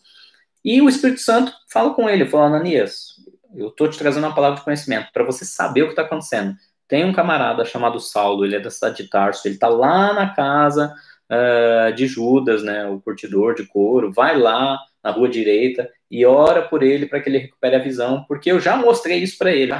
[0.64, 3.16] E o Espírito Santo fala com ele, fala, Ananias,
[3.56, 6.56] eu estou te trazendo uma palavra de conhecimento para você saber o que está acontecendo.
[6.88, 10.34] Tem um camarada chamado Saulo, ele é da cidade de Tarso, ele está lá na
[10.34, 10.94] casa
[11.32, 16.64] uh, de Judas, né, o curtidor de couro, vai lá na rua direita e ora
[16.64, 19.72] por ele para que ele recupere a visão, porque eu já mostrei isso para ele.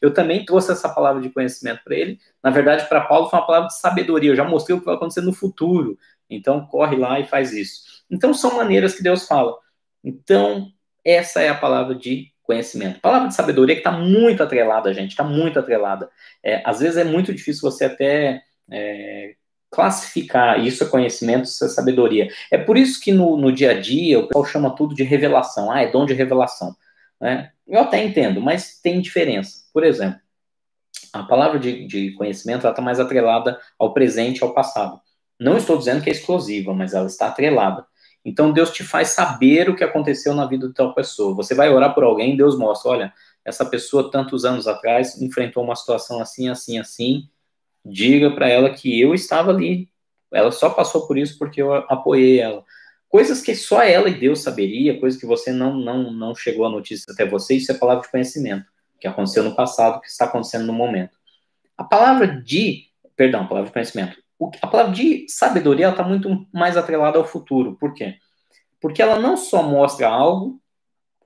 [0.00, 2.18] Eu também trouxe essa palavra de conhecimento para ele.
[2.42, 4.30] Na verdade, para Paulo foi uma palavra de sabedoria.
[4.30, 5.98] Eu já mostrei o que vai acontecer no futuro.
[6.30, 7.82] Então, corre lá e faz isso.
[8.10, 9.56] Então, são maneiras que Deus fala.
[10.04, 10.70] Então,
[11.04, 13.00] essa é a palavra de conhecimento.
[13.00, 16.08] Palavra de sabedoria que está muito atrelada, gente, está muito atrelada.
[16.42, 19.34] É, às vezes é muito difícil você até é,
[19.70, 22.28] classificar isso é conhecimento, isso é sabedoria.
[22.50, 25.70] É por isso que no, no dia a dia o pessoal chama tudo de revelação.
[25.70, 26.74] Ah, é dom de revelação.
[27.20, 27.50] Né?
[27.66, 29.64] Eu até entendo, mas tem diferença.
[29.72, 30.18] Por exemplo,
[31.12, 35.00] a palavra de, de conhecimento está mais atrelada ao presente e ao passado.
[35.38, 37.86] Não estou dizendo que é exclusiva, mas ela está atrelada.
[38.24, 41.34] Então Deus te faz saber o que aconteceu na vida de tal pessoa.
[41.34, 45.76] Você vai orar por alguém, Deus mostra, olha, essa pessoa tantos anos atrás enfrentou uma
[45.76, 47.28] situação assim, assim, assim.
[47.84, 49.88] Diga para ela que eu estava ali.
[50.32, 52.64] Ela só passou por isso porque eu apoiei ela.
[53.08, 56.70] Coisas que só ela e Deus saberia, coisas que você não não não chegou a
[56.70, 58.66] notícia até você, isso é palavra de conhecimento,
[59.00, 61.16] que aconteceu no passado, que está acontecendo no momento.
[61.78, 64.18] A palavra de, perdão, palavra de conhecimento
[64.62, 67.76] a palavra de sabedoria está muito mais atrelada ao futuro.
[67.78, 68.16] Por quê?
[68.80, 70.60] Porque ela não só mostra algo,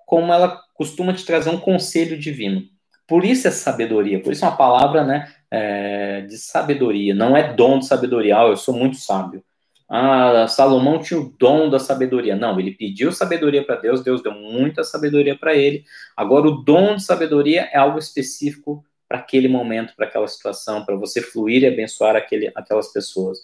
[0.07, 2.63] como ela costuma te trazer um conselho divino.
[3.07, 7.15] Por isso é sabedoria, por isso é uma palavra né, é, de sabedoria.
[7.15, 9.45] Não é dom de sabedoria, ah, eu sou muito sábio.
[9.89, 12.35] Ah, Salomão tinha o dom da sabedoria.
[12.35, 15.85] Não, ele pediu sabedoria para Deus, Deus deu muita sabedoria para ele.
[16.17, 20.97] Agora, o dom de sabedoria é algo específico para aquele momento, para aquela situação, para
[20.97, 23.41] você fluir e abençoar aquele, aquelas pessoas.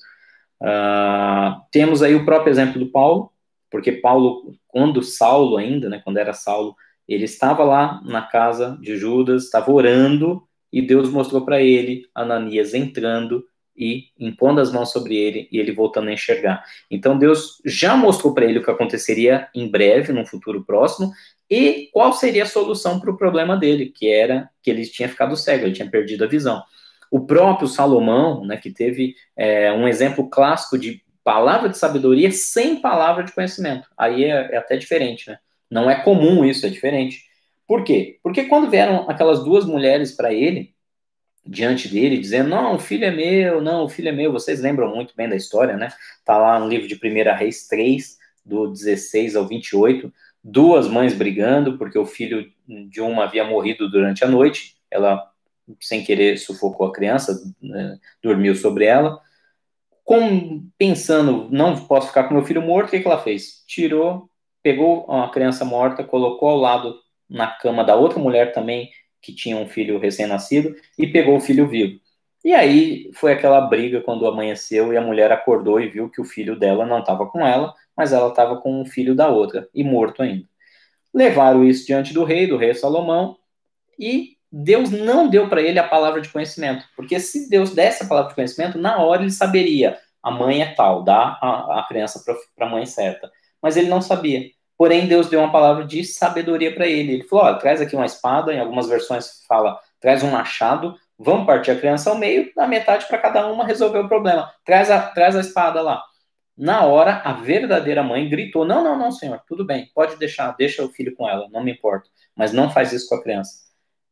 [0.63, 3.31] Uh, temos aí o próprio exemplo do Paulo,
[3.71, 6.75] porque Paulo, quando Saulo ainda, né, quando era Saulo,
[7.07, 12.73] ele estava lá na casa de Judas, estava orando, e Deus mostrou para ele Ananias
[12.73, 13.45] entrando
[13.77, 16.65] e impondo as mãos sobre ele e ele voltando a enxergar.
[16.91, 21.13] Então Deus já mostrou para ele o que aconteceria em breve, num futuro próximo,
[21.51, 25.37] e qual seria a solução para o problema dele, que era que ele tinha ficado
[25.37, 26.63] cego, ele tinha perdido a visão.
[27.11, 32.81] O próprio Salomão, né, que teve é, um exemplo clássico de palavra de sabedoria sem
[32.81, 33.89] palavra de conhecimento.
[33.97, 35.39] Aí é, é até diferente, né?
[35.71, 37.23] Não é comum isso, é diferente.
[37.67, 38.19] Por quê?
[38.23, 40.75] Porque quando vieram aquelas duas mulheres para ele,
[41.47, 44.33] diante dele, dizendo: Não, o filho é meu, não, o filho é meu.
[44.33, 45.93] Vocês lembram muito bem da história, né?
[46.25, 50.13] Tá lá no livro de 1 Reis 3, do 16 ao 28
[50.51, 55.31] duas mães brigando, porque o filho de uma havia morrido durante a noite, ela,
[55.81, 59.21] sem querer, sufocou a criança, né, dormiu sobre ela.
[60.05, 63.63] Com, pensando, não posso ficar com meu filho morto, o que, que ela fez?
[63.67, 64.31] Tirou,
[64.63, 69.57] pegou a criança morta, colocou ao lado na cama da outra mulher também, que tinha
[69.57, 72.01] um filho recém-nascido, e pegou o filho vivo.
[72.45, 76.25] E aí foi aquela briga quando amanheceu e a mulher acordou e viu que o
[76.25, 79.83] filho dela não estava com ela, mas ela estava com um filho da outra, e
[79.83, 80.47] morto ainda.
[81.13, 83.37] Levaram isso diante do rei, do rei Salomão,
[83.99, 88.07] e Deus não deu para ele a palavra de conhecimento, porque se Deus desse a
[88.07, 92.23] palavra de conhecimento, na hora ele saberia, a mãe é tal, dá a, a criança
[92.55, 93.31] para a mãe certa.
[93.63, 94.51] Mas ele não sabia.
[94.77, 97.15] Porém, Deus deu uma palavra de sabedoria para ele.
[97.15, 101.47] Ele falou: olha, traz aqui uma espada, em algumas versões fala, traz um machado, vamos
[101.47, 104.53] partir a criança ao meio, dá metade para cada uma resolver o problema.
[104.65, 106.03] Traz a, traz a espada lá.
[106.57, 110.85] Na hora, a verdadeira mãe gritou: Não, não, não, senhor, tudo bem, pode deixar, deixa
[110.85, 113.69] o filho com ela, não me importa, mas não faz isso com a criança.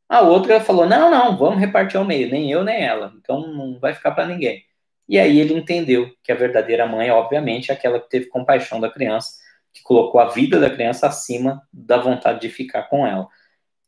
[0.09, 3.79] A outra falou: não, não, vamos repartir ao meio, nem eu nem ela, então não
[3.79, 4.65] vai ficar para ninguém.
[5.09, 8.91] E aí ele entendeu que a verdadeira mãe, obviamente, é aquela que teve compaixão da
[8.91, 9.35] criança,
[9.73, 13.29] que colocou a vida da criança acima da vontade de ficar com ela.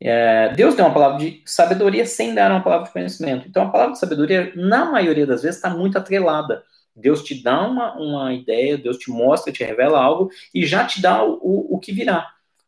[0.01, 3.47] É, Deus deu uma palavra de sabedoria sem dar uma palavra de conhecimento.
[3.47, 6.63] Então, a palavra de sabedoria, na maioria das vezes, está muito atrelada.
[6.95, 11.01] Deus te dá uma, uma ideia, Deus te mostra, te revela algo e já te
[11.01, 12.27] dá o, o, o que virá.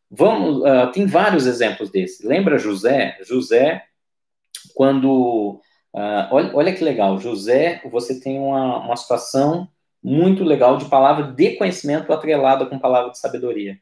[0.10, 2.26] Vamos, uh, tem vários exemplos desses.
[2.26, 3.18] Lembra José?
[3.24, 3.84] José,
[4.74, 5.62] quando.
[5.94, 9.68] Uh, olha, olha que legal, José, você tem uma, uma situação
[10.04, 13.78] muito legal de palavra de conhecimento atrelada com palavra de sabedoria.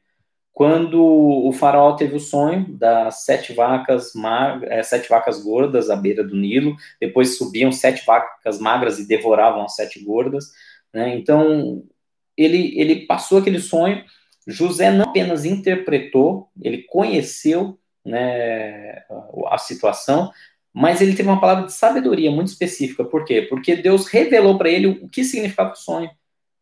[0.60, 5.95] Quando o faraó teve o sonho das sete vacas, magras, é, sete vacas gordas à
[5.95, 10.52] beira do Nilo, depois subiam sete vacas magras e devoravam as sete gordas.
[10.93, 11.15] Né?
[11.15, 11.82] Então,
[12.36, 14.04] ele, ele passou aquele sonho.
[14.45, 19.02] José não apenas interpretou, ele conheceu né,
[19.48, 20.30] a situação,
[20.74, 23.06] mas ele teve uma palavra de sabedoria muito específica.
[23.06, 23.43] Por quê?
[23.43, 26.12] Porque Deus revelou para ele o que significava o sonho.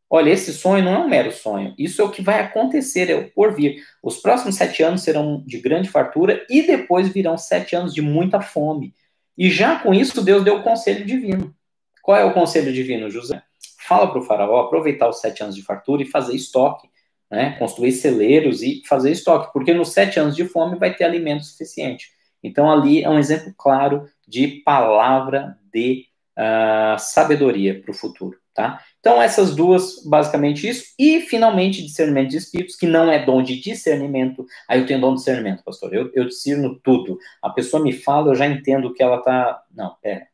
[0.10, 1.76] Olha, esse sonho não é um mero sonho.
[1.78, 3.84] Isso é o que vai acontecer, é o porvir.
[4.02, 8.40] Os próximos sete anos serão de grande fartura e depois virão sete anos de muita
[8.40, 8.94] fome.
[9.38, 11.54] E já com isso, Deus deu o conselho divino.
[12.02, 13.44] Qual é o conselho divino, José?
[13.86, 16.88] Fala para o faraó aproveitar os sete anos de fartura e fazer estoque,
[17.30, 17.58] né?
[17.60, 22.10] construir celeiros e fazer estoque, porque nos sete anos de fome vai ter alimento suficiente.
[22.42, 26.06] Então, ali é um exemplo claro de palavra de
[26.38, 28.38] uh, sabedoria para o futuro.
[28.58, 28.84] Tá?
[29.00, 30.86] Então, essas duas, basicamente isso.
[30.98, 34.44] E, finalmente, discernimento de espíritos, que não é dom de discernimento.
[34.68, 35.94] Aí eu tenho dom de discernimento, pastor.
[35.94, 37.20] Eu, eu discerno tudo.
[37.40, 39.64] A pessoa me fala, eu já entendo que ela está.
[39.72, 40.26] Não, pera.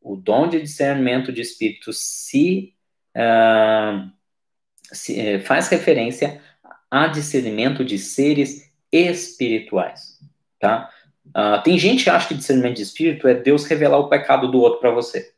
[0.00, 2.72] O dom de discernimento de espíritos se,
[3.14, 4.10] uh,
[4.90, 6.40] se uh, faz referência
[6.90, 10.18] a discernimento de seres espirituais.
[10.58, 10.88] Tá?
[11.26, 14.58] Uh, tem gente que acha que discernimento de espírito é Deus revelar o pecado do
[14.60, 15.34] outro para você.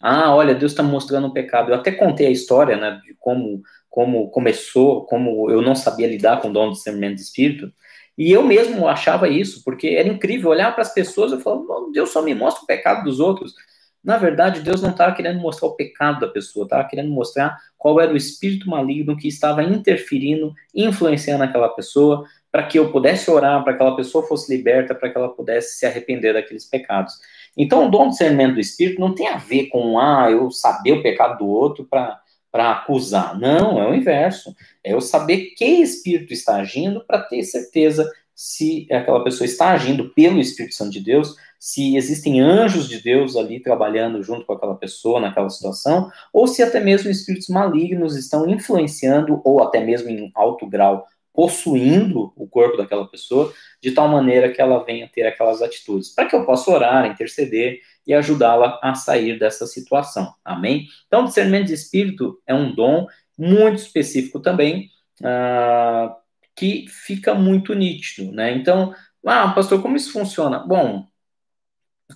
[0.00, 1.70] Ah, olha, Deus está mostrando um pecado.
[1.70, 6.40] Eu até contei a história, né, de como, como começou, como eu não sabia lidar
[6.40, 7.72] com o dom do discernimento de espírito.
[8.16, 12.10] E eu mesmo achava isso, porque era incrível olhar para as pessoas e falar, Deus
[12.10, 13.54] só me mostra o pecado dos outros.
[14.02, 18.00] Na verdade, Deus não estava querendo mostrar o pecado da pessoa, estava querendo mostrar qual
[18.00, 23.62] era o espírito maligno que estava interferindo, influenciando aquela pessoa, para que eu pudesse orar,
[23.62, 27.14] para que aquela pessoa fosse liberta, para que ela pudesse se arrepender daqueles pecados.
[27.58, 30.92] Então, o dom de discernimento do Espírito não tem a ver com, ah, eu saber
[30.92, 32.22] o pecado do outro para
[32.70, 33.36] acusar.
[33.36, 34.54] Não, é o inverso.
[34.84, 40.10] É eu saber que Espírito está agindo para ter certeza se aquela pessoa está agindo
[40.10, 44.76] pelo Espírito Santo de Deus, se existem anjos de Deus ali trabalhando junto com aquela
[44.76, 50.30] pessoa naquela situação, ou se até mesmo espíritos malignos estão influenciando, ou até mesmo em
[50.36, 55.62] alto grau possuindo o corpo daquela pessoa, de tal maneira que ela venha ter aquelas
[55.62, 60.32] atitudes, para que eu possa orar, interceder e ajudá-la a sair dessa situação.
[60.44, 60.86] Amém?
[61.06, 66.14] Então, discernimento de espírito é um dom muito específico também, uh,
[66.56, 68.50] que fica muito nítido, né?
[68.52, 68.92] Então,
[69.24, 70.58] ah, pastor, como isso funciona?
[70.58, 71.06] Bom,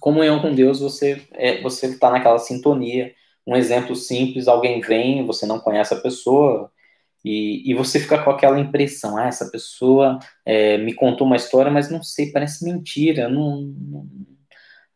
[0.00, 3.14] comunhão com Deus, você é, você está naquela sintonia.
[3.46, 6.70] Um exemplo simples: alguém vem, você não conhece a pessoa,
[7.24, 11.70] e, e você fica com aquela impressão, ah, essa pessoa é, me contou uma história,
[11.70, 14.06] mas não sei, parece mentira, não, não,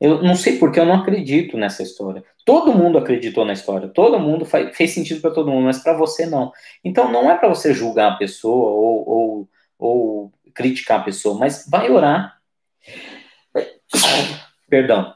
[0.01, 2.23] eu não sei porque eu não acredito nessa história.
[2.45, 5.97] Todo mundo acreditou na história, todo mundo faz, fez sentido para todo mundo, mas para
[5.97, 6.53] você não.
[6.85, 11.67] Então não é para você julgar a pessoa ou, ou, ou criticar a pessoa, mas
[11.69, 12.36] vai orar.
[14.69, 15.15] Perdão,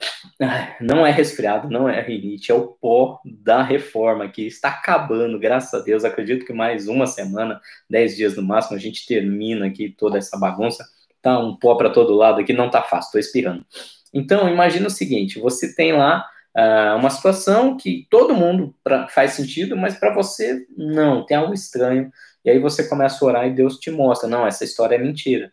[0.80, 5.74] não é resfriado, não é rinite, é o pó da reforma que está acabando, graças
[5.74, 6.04] a Deus.
[6.04, 10.38] Acredito que mais uma semana, dez dias no máximo, a gente termina aqui toda essa
[10.38, 10.84] bagunça.
[11.20, 13.66] Tá um pó para todo lado aqui, não tá fácil, estou espirrando.
[14.14, 16.24] Então, imagina o seguinte: você tem lá
[16.56, 21.52] uh, uma situação que todo mundo pra, faz sentido, mas para você não, tem algo
[21.52, 22.10] estranho.
[22.44, 25.52] E aí você começa a orar e Deus te mostra: não, essa história é mentira.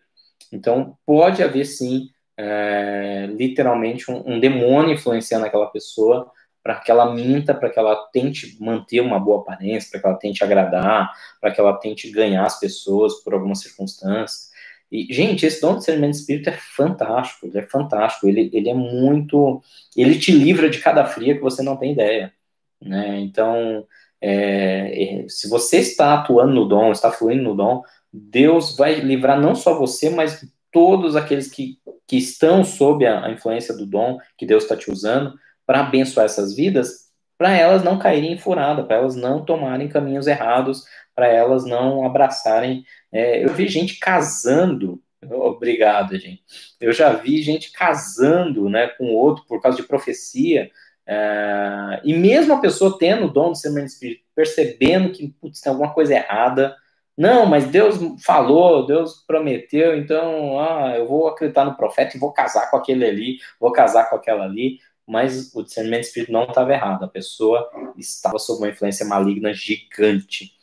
[0.53, 7.13] Então, pode haver sim é, literalmente um, um, demônio influenciando aquela pessoa para que ela
[7.13, 11.51] minta, para que ela tente manter uma boa aparência, para que ela tente agradar, para
[11.51, 14.49] que ela tente ganhar as pessoas por alguma circunstância.
[14.91, 18.69] E, gente, esse dom de discernimento de espírito é fantástico, ele é fantástico, ele, ele
[18.69, 19.61] é muito.
[19.95, 22.33] Ele te livra de cada fria que você não tem ideia.
[22.81, 23.19] Né?
[23.21, 23.85] Então,
[24.21, 27.81] é, é se você está atuando no dom, está fluindo no dom,
[28.11, 33.75] Deus vai livrar não só você, mas todos aqueles que, que estão sob a, influência
[33.75, 38.33] do dom que Deus está te usando para abençoar essas vidas, para elas não caírem
[38.33, 40.83] em furada, para elas não tomarem caminhos errados,
[41.13, 42.83] para elas não abraçarem.
[43.11, 46.43] É, eu vi gente casando Obrigado, gente.
[46.79, 50.69] Eu já vi gente casando né, com outro por causa de profecia,
[51.05, 55.71] é, e mesmo a pessoa tendo o dom do ser espírito, percebendo que putz, tem
[55.71, 56.75] alguma coisa errada,
[57.17, 62.31] não, mas Deus falou, Deus prometeu, então ah, eu vou acreditar no profeta e vou
[62.31, 66.73] casar com aquele ali, vou casar com aquela ali, mas o discernimento espírito não estava
[66.73, 70.53] errado, a pessoa estava sob uma influência maligna gigante.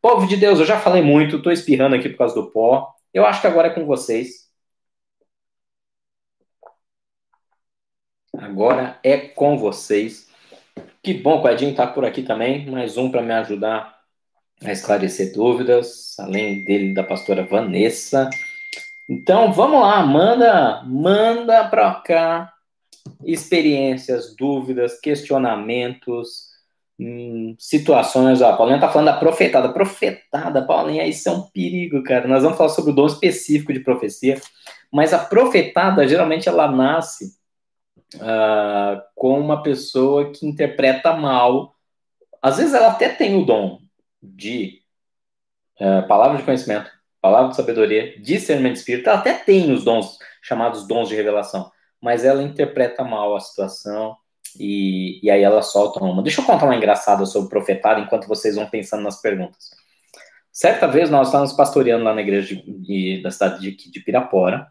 [0.00, 3.26] Povo de Deus, eu já falei muito, estou espirrando aqui por causa do pó, eu
[3.26, 4.46] acho que agora é com vocês.
[8.38, 10.28] Agora é com vocês.
[11.02, 12.66] Que bom o Edinho está por aqui também.
[12.70, 13.95] Mais um para me ajudar
[14.62, 18.30] a esclarecer dúvidas, além dele da pastora Vanessa.
[19.08, 22.52] Então, vamos lá, manda, manda para cá
[23.24, 26.46] experiências, dúvidas, questionamentos,
[26.98, 28.42] hum, situações.
[28.42, 29.72] A Paulinha tá falando da profetada.
[29.72, 32.26] Profetada, Paulinha, isso é um perigo, cara.
[32.26, 34.40] Nós vamos falar sobre o dom específico de profecia,
[34.92, 37.36] mas a profetada, geralmente, ela nasce
[38.16, 41.74] uh, com uma pessoa que interpreta mal.
[42.42, 43.85] Às vezes, ela até tem o dom
[44.22, 44.82] de
[45.80, 46.90] uh, palavra de conhecimento,
[47.20, 52.24] palavra de sabedoria, discernimento espírita, ela até tem os dons chamados dons de revelação, mas
[52.24, 54.16] ela interpreta mal a situação
[54.58, 56.22] e, e aí ela solta uma.
[56.22, 59.70] Deixa eu contar uma engraçada sobre o profetado enquanto vocês vão pensando nas perguntas.
[60.52, 64.66] Certa vez nós estávamos pastoreando lá na igreja de, de, da cidade de, de Pirapora,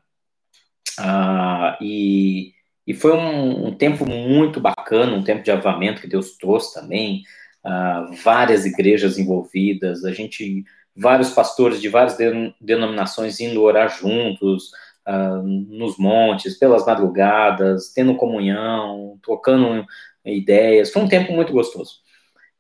[1.00, 2.54] uh, e,
[2.88, 7.22] e foi um, um, tempo muito bacana, um tempo de avamento que Deus trouxe também,
[7.66, 10.64] uh, várias igrejas envolvidas, a gente,
[10.96, 12.18] vários pastores de várias
[12.62, 14.72] denominações indo orar juntos,
[15.08, 19.86] uh, nos montes, pelas madrugadas, tendo comunhão, trocando
[20.24, 20.92] ideias.
[20.92, 22.06] Foi um tempo muito gostoso.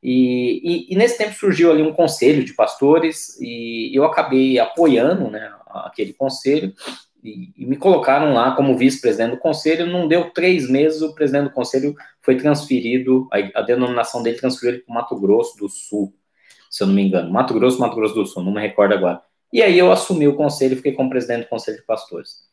[0.01, 5.31] E, e, e, nesse tempo surgiu ali um conselho de pastores e eu acabei apoiando
[5.31, 6.71] né, aquele conselho
[7.25, 9.85] e, me colocaram lá como vice-presidente do conselho.
[9.85, 14.83] Não deu três meses, o presidente do conselho foi transferido, a, a denominação dele transferiu
[14.85, 16.13] para o Mato Grosso do Sul,
[16.69, 17.31] se eu não me engano.
[17.31, 19.21] Mato Grosso, Mato Grosso do Sul, não me recordo agora.
[19.51, 22.45] E aí eu assumi o conselho e fiquei como presidente do conselho de pastores.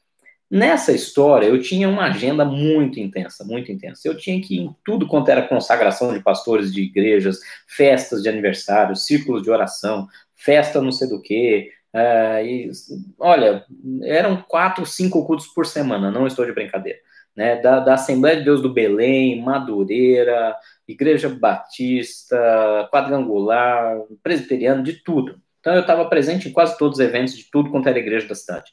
[0.50, 4.06] Nessa história, eu tinha uma agenda muito intensa, muito intensa.
[4.06, 8.28] Eu tinha que ir em tudo quanto era consagração de pastores de igrejas, festas de
[8.28, 10.06] aniversário, círculos de oração,
[10.36, 11.70] festa não sei do que.
[11.94, 12.70] Uh, e,
[13.18, 13.64] olha,
[14.02, 16.98] eram quatro, cinco cultos por semana, não estou de brincadeira.
[17.34, 20.54] Né, da, da Assembleia de Deus do Belém, Madureira,
[20.86, 22.36] Igreja Batista,
[22.92, 25.40] Quadrangular, Presbiteriano, de tudo.
[25.58, 28.34] Então eu estava presente em quase todos os eventos de tudo quanto era igreja da
[28.34, 28.72] cidade.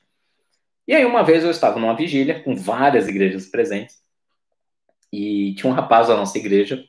[0.85, 4.01] E aí uma vez eu estava numa vigília com várias igrejas presentes
[5.13, 6.83] e tinha um rapaz da nossa igreja,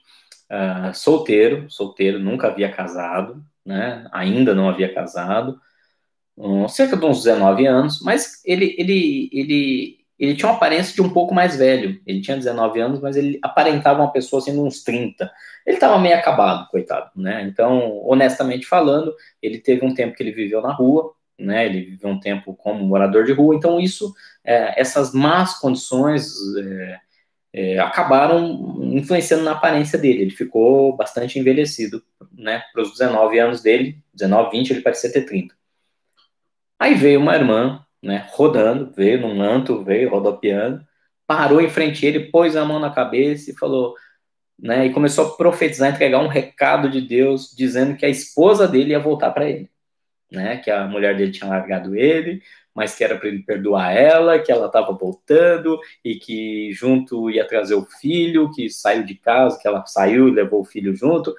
[0.50, 4.08] uh, solteiro, solteiro, nunca havia casado, né?
[4.12, 5.60] Ainda não havia casado,
[6.40, 11.02] um, cerca de uns 19 anos, mas ele, ele, ele, ele tinha uma aparência de
[11.02, 12.00] um pouco mais velho.
[12.06, 15.30] Ele tinha 19 anos, mas ele aparentava uma pessoa assim, uns 30
[15.66, 17.42] ele estava meio acabado, coitado, né?
[17.42, 21.66] Então, honestamente falando, ele teve um tempo que ele viveu na rua, né?
[21.66, 24.12] Ele viveu um tempo como morador de rua, então isso,
[24.44, 26.98] é, essas más condições é,
[27.52, 30.22] é, acabaram influenciando na aparência dele.
[30.22, 32.62] Ele ficou bastante envelhecido, né?
[32.72, 35.54] Para os 19 anos dele, 19, 20, ele parecia ter 30.
[36.80, 38.26] Aí veio uma irmã, né?
[38.32, 40.84] Rodando, veio num manto, veio rodopiando,
[41.26, 43.94] parou em frente a ele, pôs a mão na cabeça e falou:
[44.58, 48.90] né, e começou a profetizar, entregar um recado de Deus, dizendo que a esposa dele
[48.90, 49.70] ia voltar para ele,
[50.30, 52.42] né, que a mulher dele tinha largado ele,
[52.74, 57.46] mas que era para ele perdoar ela, que ela estava voltando e que junto ia
[57.46, 61.34] trazer o filho, que saiu de casa, que ela saiu e levou o filho junto.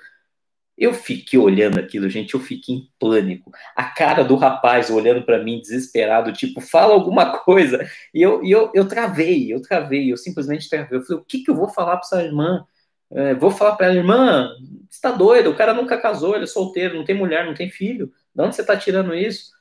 [0.81, 3.51] Eu fiquei olhando aquilo, gente, eu fiquei em pânico.
[3.75, 7.87] A cara do rapaz olhando para mim desesperado, tipo, fala alguma coisa.
[8.11, 10.97] E eu, e eu, eu travei, eu travei, eu simplesmente travei.
[10.97, 12.65] Eu falei, o que, que eu vou falar para essa irmã?
[13.11, 14.49] É, vou falar para ela, irmã,
[14.89, 17.69] você está doido, o cara nunca casou, ele é solteiro, não tem mulher, não tem
[17.69, 18.11] filho.
[18.33, 19.51] De onde você está tirando isso?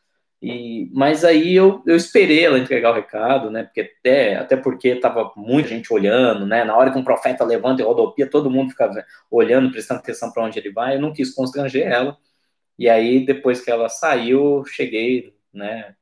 [0.42, 3.64] E, mas aí eu, eu esperei ela entregar o recado, né?
[3.64, 6.64] Porque até, até porque tava muita gente olhando, né?
[6.64, 8.90] Na hora que um profeta levanta e rodopia, todo mundo fica
[9.30, 10.96] olhando, prestando atenção para onde ele vai.
[10.96, 12.16] Eu não quis constranger ela.
[12.78, 15.94] E aí, depois que ela saiu, cheguei, né?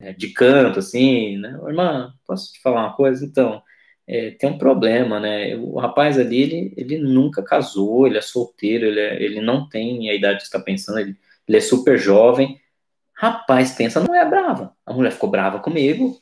[0.00, 1.56] É, de canto, assim, né?
[1.68, 3.24] Irmã, posso te falar uma coisa?
[3.24, 3.62] Então,
[4.06, 5.56] é, tem um problema, né?
[5.56, 10.10] O rapaz ali, ele, ele nunca casou, ele é solteiro, ele, é, ele não tem
[10.10, 11.16] a idade que está pensando, ele,
[11.48, 12.60] ele é super jovem.
[13.24, 14.76] Rapaz, pensa, não é brava.
[14.84, 16.20] A mulher ficou brava comigo.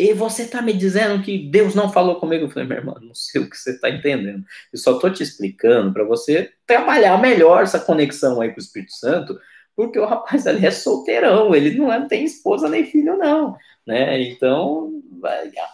[0.00, 2.46] E você tá me dizendo que Deus não falou comigo?
[2.46, 4.42] Eu falei, meu irmão, não sei o que você tá entendendo.
[4.72, 8.92] Eu só tô te explicando para você trabalhar melhor essa conexão aí com o Espírito
[8.92, 9.38] Santo,
[9.76, 13.56] porque o rapaz ali é solteirão, ele não é, tem esposa nem filho, não.
[13.86, 14.20] né?
[14.22, 15.02] Então,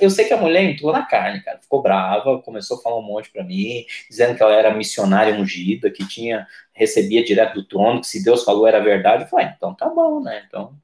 [0.00, 3.02] eu sei que a mulher entrou na carne, cara, ficou brava, começou a falar um
[3.02, 8.00] monte para mim, dizendo que ela era missionária ungida, que tinha recebia direto do trono,
[8.00, 9.24] que se Deus falou era verdade.
[9.24, 10.44] Eu falei, ah, então tá bom, né?
[10.46, 10.74] Então,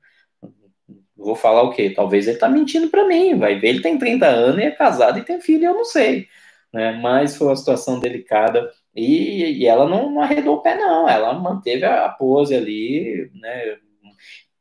[1.16, 1.90] vou falar o quê?
[1.90, 5.18] Talvez ele tá mentindo para mim, vai ver, ele tem 30 anos e é casado
[5.18, 6.26] e tem filho, eu não sei,
[6.72, 6.92] né?
[6.92, 11.32] Mas foi uma situação delicada e, e ela não, não arredou o pé, não, ela
[11.34, 13.78] manteve a pose ali, né?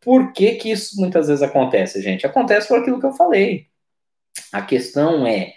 [0.02, 2.26] Por que, que isso muitas vezes acontece, gente?
[2.26, 3.68] Acontece por aquilo que eu falei.
[4.52, 5.54] A questão é,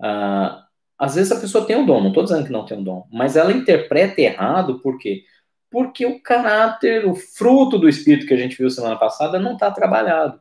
[0.00, 0.62] uh,
[0.98, 3.06] às vezes a pessoa tem um dom, não estou dizendo que não tem um dom,
[3.12, 5.24] mas ela interpreta errado, por quê?
[5.70, 9.70] Porque o caráter, o fruto do espírito que a gente viu semana passada não está
[9.70, 10.40] trabalhado.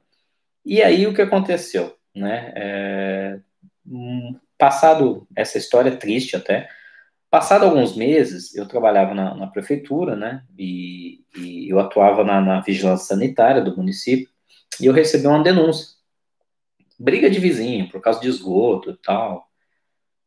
[0.66, 1.96] E aí o que aconteceu?
[2.16, 2.52] Né?
[2.56, 3.40] É,
[4.58, 6.70] passado essa história triste até,
[7.30, 12.62] Passado alguns meses, eu trabalhava na, na prefeitura, né, e, e eu atuava na, na,
[12.62, 14.30] vigilância sanitária do município,
[14.82, 15.96] e eu recebi uma denúncia.
[16.98, 19.48] Briga de vizinho, por causa de esgoto e tal.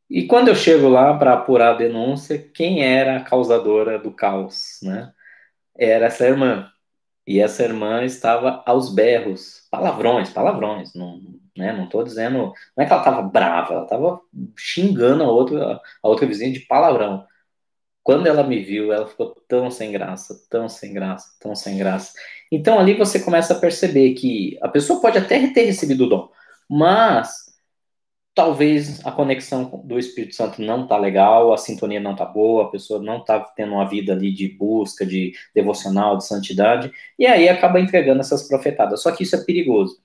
[0.09, 4.79] E quando eu chego lá para apurar a denúncia, quem era a causadora do caos,
[4.83, 5.13] né?
[5.77, 6.71] Era essa irmã.
[7.27, 11.21] E essa irmã estava aos berros, palavrões, palavrões, não,
[11.57, 11.73] né?
[11.73, 14.21] Não estou dizendo, não é que ela estava brava, ela estava
[14.57, 17.27] xingando a outra, a outra vizinha de palavrão.
[18.03, 22.13] Quando ela me viu, ela ficou tão sem graça, tão sem graça, tão sem graça.
[22.51, 26.29] Então ali você começa a perceber que a pessoa pode até ter recebido o dom,
[26.69, 27.53] mas
[28.35, 32.71] talvez a conexão do Espírito Santo não tá legal, a sintonia não tá boa, a
[32.71, 37.49] pessoa não tá tendo uma vida ali de busca, de devocional, de santidade, e aí
[37.49, 39.03] acaba entregando essas profetadas.
[39.03, 39.99] Só que isso é perigoso,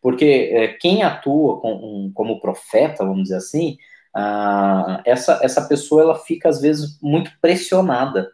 [0.00, 3.76] porque é, quem atua com, um, como profeta, vamos dizer assim,
[4.14, 8.30] ah, essa, essa pessoa ela fica às vezes muito pressionada.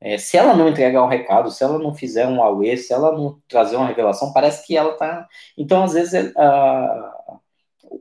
[0.00, 3.12] É, se ela não entregar um recado, se ela não fizer um auê, se ela
[3.12, 5.26] não trazer uma revelação, parece que ela tá.
[5.56, 7.12] Então, às vezes, ah,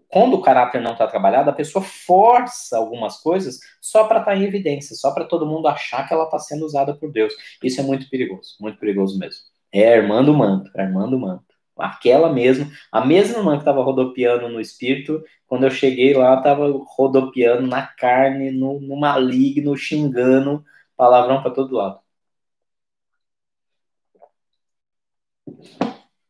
[0.09, 4.37] quando o caráter não está trabalhado, a pessoa força algumas coisas só para estar tá
[4.37, 7.33] em evidência, só para todo mundo achar que ela está sendo usada por Deus.
[7.63, 9.41] Isso é muito perigoso, muito perigoso mesmo.
[9.71, 11.44] É a irmã do manto, a irmã do manto.
[11.77, 16.67] Aquela mesmo, a mesma irmã que estava rodopiando no espírito, quando eu cheguei lá, estava
[16.95, 20.63] rodopiando na carne, no, no maligno, xingando,
[20.95, 21.99] palavrão para todo lado.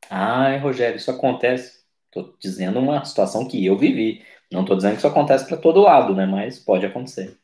[0.09, 1.83] Ai, Rogério, isso acontece.
[2.07, 4.23] Estou dizendo uma situação que eu vivi.
[4.51, 6.25] Não estou dizendo que isso acontece para todo lado, né?
[6.25, 7.37] Mas pode acontecer.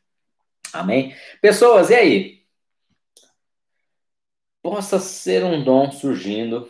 [0.73, 1.15] Amém?
[1.41, 2.43] Pessoas, e aí?
[4.61, 6.67] Possa ser um dom surgindo.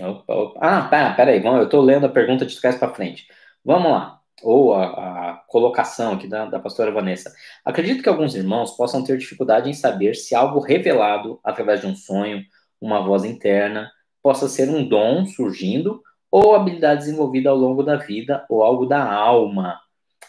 [0.00, 0.58] Opa, opa.
[0.60, 3.26] Ah, tá, peraí, vamos, eu estou lendo a pergunta de trás para frente.
[3.64, 4.20] Vamos lá.
[4.42, 7.32] Ou a, a colocação aqui da, da pastora Vanessa.
[7.64, 11.96] Acredito que alguns irmãos possam ter dificuldade em saber se algo revelado através de um
[11.96, 12.42] sonho,
[12.80, 13.90] uma voz interna,
[14.22, 19.02] possa ser um dom surgindo ou habilidade desenvolvida ao longo da vida, ou algo da
[19.02, 19.80] alma.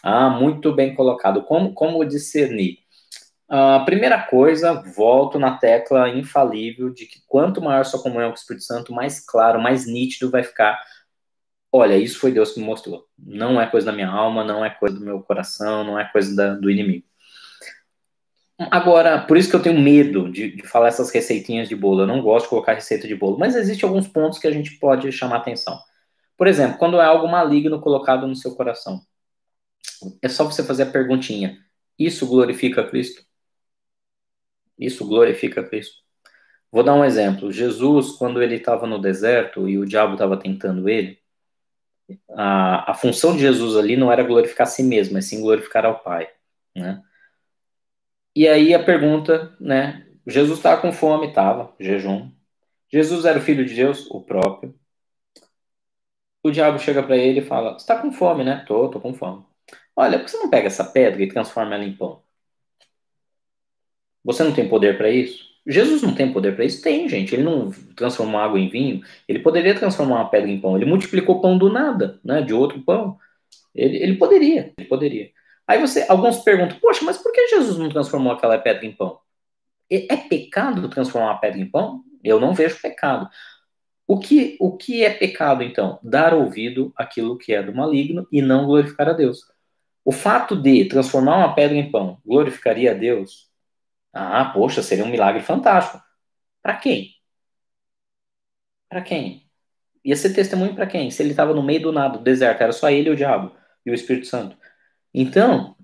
[0.02, 1.42] Ah, muito bem colocado.
[1.42, 2.78] Como, como discernir?
[3.50, 8.36] A ah, primeira coisa, volto na tecla infalível de que quanto maior sua comunhão com
[8.36, 10.78] o Espírito Santo, mais claro, mais nítido vai ficar.
[11.72, 13.06] Olha, isso foi Deus que me mostrou.
[13.18, 16.34] Não é coisa da minha alma, não é coisa do meu coração, não é coisa
[16.36, 17.06] da, do inimigo.
[18.70, 22.02] Agora, por isso que eu tenho medo de, de, falar essas receitinhas de bolo.
[22.02, 24.78] Eu não gosto de colocar receita de bolo, mas existem alguns pontos que a gente
[24.78, 25.78] pode chamar atenção.
[26.36, 29.00] Por exemplo, quando é algo maligno colocado no seu coração,
[30.22, 31.56] é só você fazer a perguntinha:
[31.98, 33.27] isso glorifica Cristo?
[34.78, 36.02] Isso glorifica Cristo?
[36.70, 37.52] Vou dar um exemplo.
[37.52, 41.18] Jesus, quando ele estava no deserto e o diabo estava tentando ele,
[42.30, 45.84] a, a função de Jesus ali não era glorificar a si mesmo, mas sim glorificar
[45.84, 46.28] ao Pai,
[46.74, 47.02] né?
[48.34, 50.06] E aí a pergunta, né?
[50.26, 52.30] Jesus estava com fome, estava, jejum.
[52.90, 54.78] Jesus era o filho de Deus, o próprio
[56.42, 58.64] o diabo chega para ele e fala: Você está com fome, né?
[58.66, 59.44] Tô, tô com fome.
[59.96, 62.22] Olha, por que você não pega essa pedra e transforma ela em pão?
[64.24, 65.48] Você não tem poder para isso?
[65.66, 66.82] Jesus não tem poder para isso?
[66.82, 67.34] Tem, gente.
[67.34, 69.02] Ele não transformou água em vinho.
[69.28, 70.76] Ele poderia transformar uma pedra em pão.
[70.76, 72.40] Ele multiplicou pão do nada, né?
[72.40, 73.18] De outro pão.
[73.74, 75.30] Ele, ele poderia, ele poderia.
[75.66, 79.18] Aí você, alguns perguntam, poxa, mas por que Jesus não transformou aquela pedra em pão?
[79.90, 82.02] É pecado transformar uma pedra em pão?
[82.24, 83.28] Eu não vejo pecado.
[84.06, 85.98] O que, o que é pecado, então?
[86.02, 89.40] Dar ouvido àquilo que é do maligno e não glorificar a Deus.
[90.02, 93.47] O fato de transformar uma pedra em pão glorificaria a Deus?
[94.18, 96.02] Ah, poxa, seria um milagre fantástico.
[96.62, 97.14] Para quem?
[98.88, 99.48] Para quem?
[100.04, 101.10] Ia ser testemunho para quem?
[101.10, 103.54] Se ele estava no meio do nada, do deserto, era só ele e o diabo
[103.84, 104.56] e o Espírito Santo.
[105.14, 105.76] Então,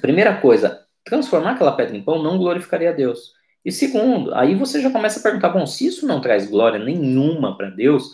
[0.00, 3.32] primeira coisa, transformar aquela pedra em pão não glorificaria a Deus.
[3.64, 7.56] E segundo, aí você já começa a perguntar: bom, se isso não traz glória nenhuma
[7.56, 8.12] para Deus,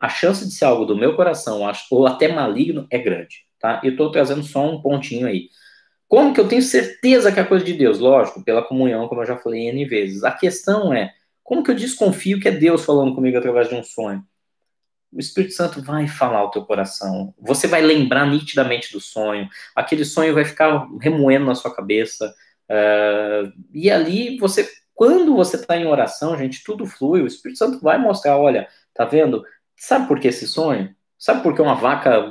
[0.00, 3.80] a chance de ser algo do meu coração ou até maligno é grande, tá?
[3.84, 5.48] Eu estou trazendo só um pontinho aí.
[6.12, 7.98] Como que eu tenho certeza que é coisa de Deus?
[7.98, 10.22] Lógico, pela comunhão, como eu já falei N vezes.
[10.22, 11.10] A questão é,
[11.42, 14.22] como que eu desconfio que é Deus falando comigo através de um sonho?
[15.10, 17.32] O Espírito Santo vai falar ao teu coração.
[17.40, 19.48] Você vai lembrar nitidamente do sonho.
[19.74, 22.34] Aquele sonho vai ficar remoendo na sua cabeça.
[22.68, 27.22] Uh, e ali você, quando você está em oração, gente, tudo flui.
[27.22, 29.42] O Espírito Santo vai mostrar, olha, tá vendo?
[29.78, 30.94] Sabe por que esse sonho?
[31.18, 32.22] Sabe por que uma vaca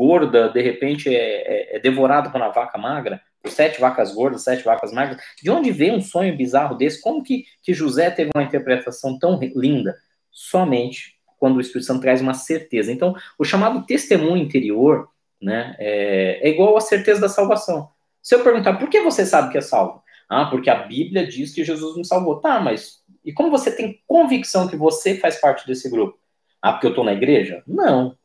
[0.00, 3.20] gorda de repente é, é, é devorada por uma vaca magra?
[3.46, 5.18] sete vacas gordas, sete vacas magras.
[5.42, 7.00] De onde veio um sonho bizarro desse?
[7.00, 9.96] Como que, que José teve uma interpretação tão linda?
[10.30, 12.92] Somente quando o Espírito Santo traz uma certeza.
[12.92, 15.08] Então, o chamado testemunho interior
[15.40, 17.88] né, é, é igual à certeza da salvação.
[18.22, 20.02] Se eu perguntar, por que você sabe que é salvo?
[20.28, 22.40] Ah, porque a Bíblia diz que Jesus me salvou.
[22.40, 26.18] Tá, mas e como você tem convicção que você faz parte desse grupo?
[26.60, 27.62] Ah, porque eu estou na igreja?
[27.66, 28.16] Não.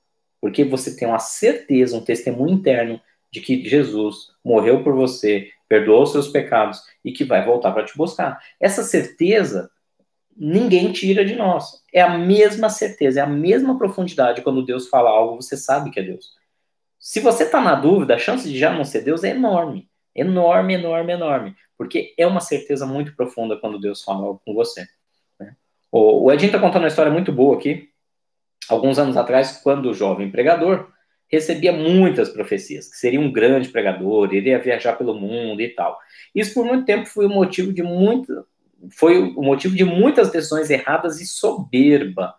[0.42, 3.00] Porque você tem uma certeza, um testemunho interno
[3.32, 7.86] de que Jesus morreu por você, perdoou os seus pecados e que vai voltar para
[7.86, 8.40] te buscar.
[8.60, 9.70] Essa certeza
[10.36, 11.82] ninguém tira de nós.
[11.94, 16.00] É a mesma certeza, é a mesma profundidade quando Deus fala algo, você sabe que
[16.00, 16.34] é Deus.
[17.00, 19.90] Se você está na dúvida, a chance de já não ser Deus é enorme.
[20.14, 21.56] Enorme, enorme, enorme.
[21.78, 24.88] Porque é uma certeza muito profunda quando Deus fala algo com você.
[25.40, 25.56] Né?
[25.92, 27.90] O Edinho está contando uma história muito boa aqui.
[28.70, 30.89] Alguns anos atrás, quando jovem pregador,
[31.28, 35.97] recebia muitas profecias, que seria um grande pregador, iria viajar pelo mundo e tal.
[36.34, 38.45] Isso por muito tempo foi o motivo de muito,
[38.91, 42.36] foi o motivo de muitas decisões erradas e soberba,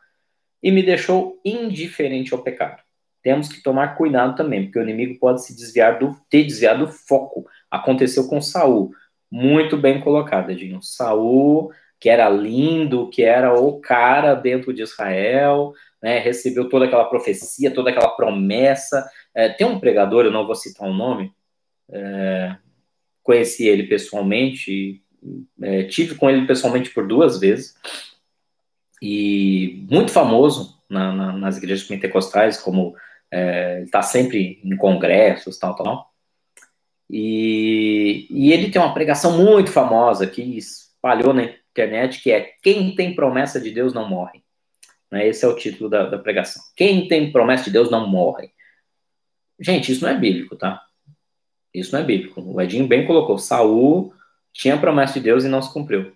[0.63, 2.83] e me deixou indiferente ao pecado.
[3.23, 6.93] Temos que tomar cuidado também, porque o inimigo pode se desviar do ter desviado do
[6.93, 7.45] foco.
[7.71, 8.93] Aconteceu com Saul.
[9.31, 10.81] Muito bem colocado, Edinho.
[10.81, 15.73] Saul, que era lindo, que era o cara dentro de Israel,
[16.03, 19.09] né, recebeu toda aquela profecia, toda aquela promessa.
[19.35, 21.33] É, tem um pregador, eu não vou citar o nome,
[21.91, 22.57] é,
[23.23, 25.03] conheci ele pessoalmente,
[25.61, 27.75] é, tive com ele pessoalmente por duas vezes,
[29.03, 32.95] e muito famoso na, na, nas igrejas pentecostais, como
[33.31, 36.13] é, está sempre em congressos, tal, tal.
[37.09, 41.49] E, e ele tem uma pregação muito famosa que espalhou na
[41.83, 44.43] internet, que é quem tem promessa de Deus não morre.
[45.11, 45.29] Né?
[45.29, 46.63] Esse é o título da, da pregação.
[46.75, 48.51] Quem tem promessa de Deus não morre.
[49.61, 50.83] Gente, isso não é bíblico, tá?
[51.73, 52.41] Isso não é bíblico.
[52.41, 53.39] O Edinho bem colocou.
[53.39, 54.13] Saul
[54.53, 56.13] tinha promessa de Deus e não se cumpriu.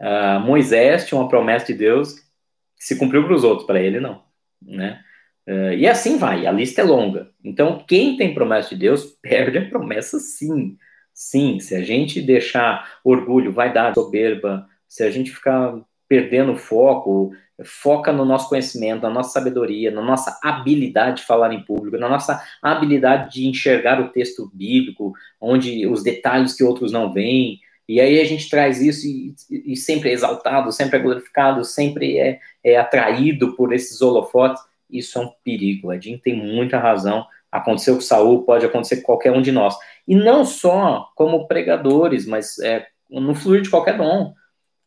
[0.00, 4.00] Uh, Moisés tinha uma promessa de Deus que se cumpriu para os outros, para ele
[4.00, 4.22] não.
[4.60, 5.02] Né?
[5.48, 7.30] Uh, e assim vai, a lista é longa.
[7.44, 10.76] Então, quem tem promessa de Deus perde a promessa sim.
[11.14, 15.74] Sim, se a gente deixar orgulho, vaidade, soberba, se a gente ficar
[16.06, 17.32] perdendo foco,
[17.64, 22.10] foca no nosso conhecimento, na nossa sabedoria, na nossa habilidade de falar em público, na
[22.10, 27.58] nossa habilidade de enxergar o texto bíblico, onde os detalhes que outros não veem.
[27.88, 29.34] E aí a gente traz isso e,
[29.72, 34.62] e sempre é exaltado, sempre é glorificado, sempre é, é atraído por esses holofotes.
[34.90, 35.90] Isso é um perigo.
[35.94, 37.24] Gente tem muita razão.
[37.50, 39.74] Aconteceu com Saul, pode acontecer com qualquer um de nós.
[40.06, 44.34] E não só como pregadores, mas é, no fluir de qualquer dom.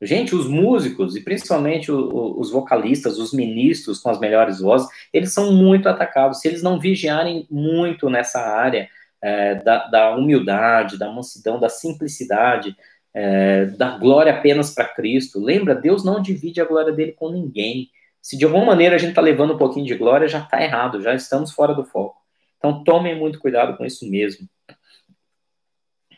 [0.02, 4.88] Gente, os músicos, e principalmente o, o, os vocalistas, os ministros com as melhores vozes,
[5.14, 6.42] eles são muito atacados.
[6.42, 8.90] Se eles não vigiarem muito nessa área
[9.22, 12.76] é, da, da, humildade, da mansidão, da simplicidade,
[13.14, 17.90] é, da glória apenas para Cristo, lembra, Deus não divide a glória dele com ninguém.
[18.22, 21.02] Se de alguma maneira a gente está levando um pouquinho de glória, já está errado,
[21.02, 22.22] já estamos fora do foco.
[22.58, 24.48] Então tomem muito cuidado com isso mesmo.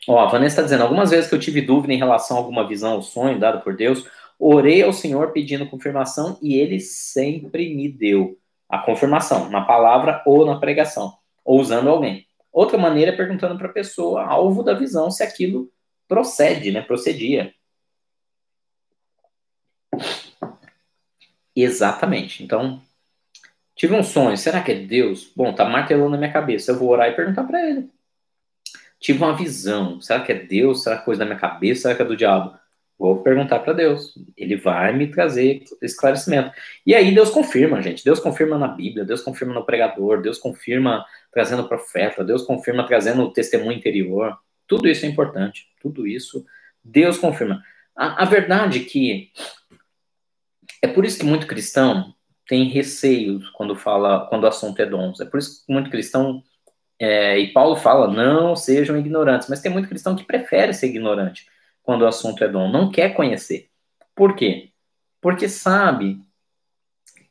[0.08, 2.66] Ó, a Vanessa está dizendo, algumas vezes que eu tive dúvida em relação a alguma
[2.66, 4.06] visão ou sonho dado por Deus,
[4.38, 8.38] orei ao Senhor pedindo confirmação e ele sempre me deu
[8.70, 11.12] a confirmação, na palavra ou na pregação,
[11.44, 12.26] ou usando alguém.
[12.50, 15.70] Outra maneira é perguntando para a pessoa, alvo da visão, se aquilo
[16.08, 16.80] procede, né?
[16.80, 17.52] Procedia.
[21.54, 22.42] Exatamente.
[22.42, 22.80] Então,
[23.74, 25.30] tive um sonho, será que é Deus?
[25.36, 26.72] Bom, tá martelando na minha cabeça.
[26.72, 27.90] Eu vou orar e perguntar para ele
[28.98, 30.00] tive uma visão.
[30.00, 30.82] Será que é Deus?
[30.82, 31.82] Será que é coisa da minha cabeça?
[31.82, 32.56] Será que é do diabo?
[32.98, 34.14] Vou perguntar para Deus.
[34.36, 36.50] Ele vai me trazer esclarecimento.
[36.84, 38.04] E aí Deus confirma, gente.
[38.04, 42.86] Deus confirma na Bíblia, Deus confirma no pregador, Deus confirma trazendo o profeta, Deus confirma
[42.86, 44.36] trazendo o testemunho interior.
[44.66, 45.66] Tudo isso é importante.
[45.80, 46.44] Tudo isso
[46.82, 47.62] Deus confirma.
[47.94, 49.30] A, a verdade é que
[50.82, 52.14] é por isso que muito cristão
[52.46, 55.20] tem receio quando fala, quando o assunto é dons.
[55.20, 56.42] É por isso que muito cristão
[56.98, 61.46] é, e Paulo fala, não sejam ignorantes, mas tem muito cristão que prefere ser ignorante
[61.82, 63.68] quando o assunto é dom, não quer conhecer.
[64.14, 64.70] Por quê?
[65.20, 66.20] Porque sabe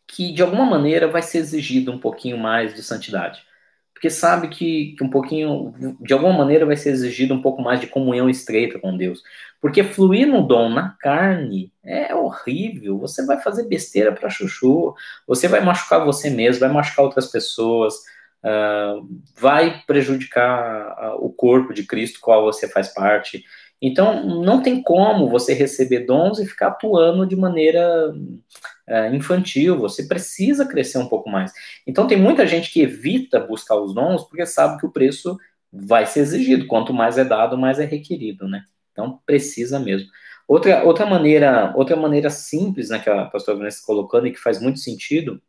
[0.08, 3.46] que de alguma maneira vai ser exigido um pouquinho mais de santidade.
[3.94, 7.82] Porque sabe que, que um pouquinho, de alguma maneira, vai ser exigido um pouco mais
[7.82, 9.24] de comunhão estreita com Deus.
[9.60, 13.00] Porque fluir no dom na carne é horrível.
[13.00, 14.94] Você vai fazer besteira para chuchu,
[15.28, 17.96] você vai machucar você mesmo, vai machucar outras pessoas,
[18.44, 23.44] uh, vai prejudicar o corpo de Cristo, qual você faz parte.
[23.82, 29.78] Então, não tem como você receber dons e ficar atuando de maneira uh, infantil.
[29.78, 31.52] Você precisa crescer um pouco mais.
[31.86, 35.38] Então, tem muita gente que evita buscar os dons porque sabe que o preço
[35.72, 36.66] vai ser exigido.
[36.66, 38.64] Quanto mais é dado, mais é requerido, né?
[38.92, 40.10] Então, precisa mesmo.
[40.48, 44.62] Outra, outra maneira outra maneira simples, né, que a pastora Vanessa colocando e que faz
[44.62, 45.42] muito sentido,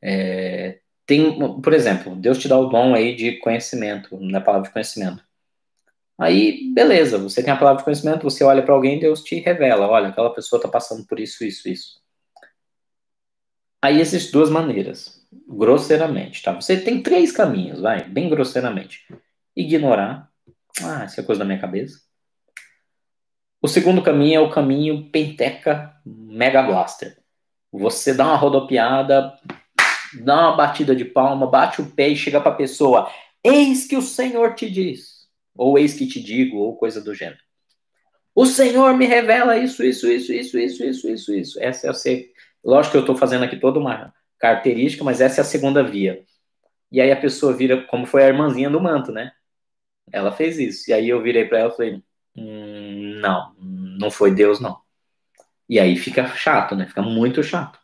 [0.00, 4.72] é, tem, por exemplo, Deus te dá o dom aí de conhecimento, na palavra de
[4.72, 5.22] conhecimento.
[6.18, 9.88] Aí, beleza, você tem a palavra de conhecimento, você olha para alguém, Deus te revela,
[9.88, 12.00] olha, aquela pessoa está passando por isso, isso, isso.
[13.82, 16.52] Aí existem duas maneiras, grosseiramente, tá?
[16.52, 19.04] Você tem três caminhos, vai, bem grosseiramente.
[19.56, 20.30] Ignorar,
[20.80, 22.00] ah, isso é coisa da minha cabeça.
[23.60, 27.18] O segundo caminho é o caminho Penteca Mega Blaster.
[27.72, 29.36] Você dá uma rodopiada,
[30.20, 33.10] dá uma batida de palma, bate o pé e chega para a pessoa:
[33.42, 37.40] Eis que o Senhor te diz, ou eis que te digo, ou coisa do gênero.
[38.34, 41.60] O Senhor me revela isso, isso, isso, isso, isso, isso, isso, isso.
[41.60, 42.32] Essa é a ser.
[42.64, 46.24] Lógico que eu estou fazendo aqui toda uma característica, mas essa é a segunda via.
[46.90, 49.32] E aí a pessoa vira, como foi a irmãzinha do manto, né?
[50.10, 50.90] Ela fez isso.
[50.90, 52.02] E aí eu virei para ela e falei:
[52.36, 54.80] hum, não, não foi Deus, não.
[55.68, 56.86] E aí fica chato, né?
[56.86, 57.78] Fica muito chato.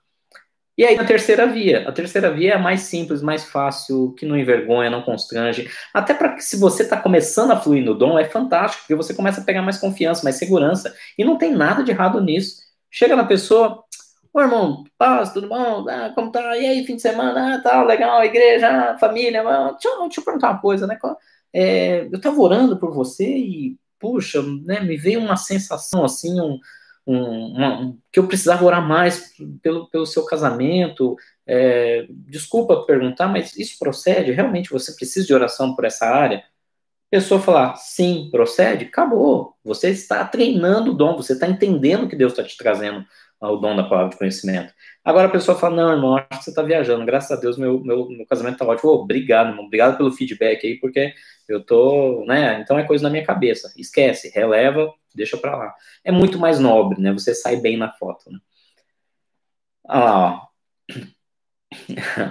[0.79, 1.89] E aí a terceira via.
[1.89, 5.69] A terceira via é a mais simples, mais fácil, que não envergonha, não constrange.
[5.93, 9.13] Até para que se você está começando a fluir no dom, é fantástico, porque você
[9.13, 10.95] começa a pegar mais confiança, mais segurança.
[11.19, 12.63] E não tem nada de errado nisso.
[12.89, 13.83] Chega na pessoa,
[14.33, 15.85] ô irmão, paz, tudo bom?
[15.89, 16.57] Ah, como tá?
[16.57, 17.57] E aí, fim de semana?
[17.57, 19.43] Ah, tá, legal, igreja, família.
[19.73, 20.97] Deixa, deixa eu perguntar uma coisa, né?
[21.53, 26.59] É, eu estava orando por você e, puxa, né, me veio uma sensação assim, um,
[27.09, 29.33] um, uma, um, que eu precisava orar mais
[29.63, 31.17] pelo, pelo seu casamento.
[31.47, 34.33] É, desculpa perguntar, mas isso procede?
[34.33, 36.39] Realmente você precisa de oração por essa área?
[36.39, 39.55] A pessoa falar, sim, procede, acabou.
[39.65, 43.03] Você está treinando o dom, você está entendendo que Deus está te trazendo
[43.41, 44.75] o dom da palavra de conhecimento.
[45.03, 47.83] Agora a pessoa fala, não, irmão, acho que você está viajando, graças a Deus meu,
[47.83, 48.91] meu, meu casamento está ótimo.
[48.91, 51.15] Obrigado, irmão, obrigado pelo feedback aí, porque
[51.49, 53.73] eu tô, né, então é coisa na minha cabeça.
[53.77, 55.75] Esquece, releva, deixa para lá.
[56.05, 58.39] É muito mais nobre, né, você sai bem na foto, né.
[59.87, 60.49] Ah lá, ó.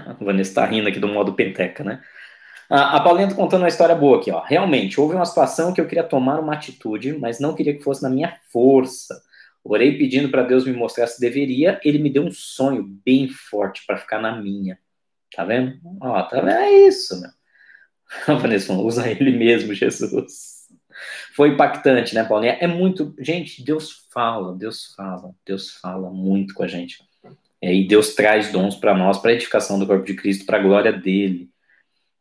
[0.09, 2.01] A Vanessa está rindo aqui do modo penteca, né?
[2.69, 4.41] A, a Paulinha tá contando uma história boa aqui, ó.
[4.43, 8.03] Realmente, houve uma situação que eu queria tomar uma atitude, mas não queria que fosse
[8.03, 9.21] na minha força.
[9.63, 13.85] Orei pedindo para Deus me mostrar se deveria, ele me deu um sonho bem forte
[13.85, 14.79] para ficar na minha.
[15.35, 15.79] Tá vendo?
[16.01, 16.49] Ó, tá vendo?
[16.51, 17.31] É isso, meu.
[18.27, 20.56] A Vanessa falou, usa ele mesmo, Jesus.
[21.35, 22.57] Foi impactante, né, Paulinha?
[22.59, 23.15] É muito.
[23.19, 26.97] Gente, Deus fala, Deus fala, Deus fala muito com a gente.
[27.61, 30.61] É, e Deus traz dons para nós, para edificação do corpo de Cristo, para a
[30.61, 31.49] glória dele.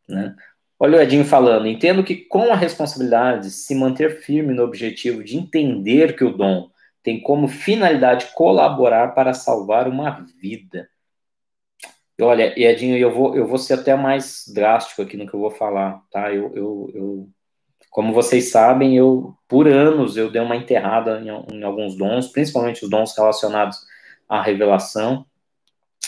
[0.09, 0.35] Né?
[0.79, 5.37] Olha o Edinho falando, entendo que com a responsabilidade, se manter firme no objetivo de
[5.37, 6.71] entender que o dom
[7.03, 10.89] tem como finalidade colaborar para salvar uma vida.
[12.21, 15.51] Olha, Edinho, eu vou, eu vou ser até mais drástico aqui no que eu vou
[15.51, 16.33] falar, tá?
[16.33, 17.31] Eu, eu, eu
[17.97, 22.85] como vocês sabem, eu por anos eu dei uma enterrada em, em alguns dons, principalmente
[22.85, 23.79] os dons relacionados
[24.29, 25.25] à revelação,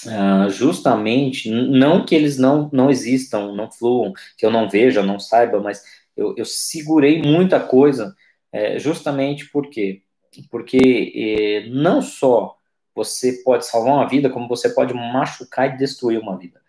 [0.04, 5.18] uh, justamente, não que eles não, não existam, não fluam, que eu não veja, não
[5.18, 5.82] saiba, mas
[6.14, 8.14] eu, eu segurei muita coisa,
[8.52, 10.02] é, justamente porque
[10.50, 12.58] porque é, não só
[12.94, 16.60] você pode salvar uma vida, como você pode machucar e destruir uma vida.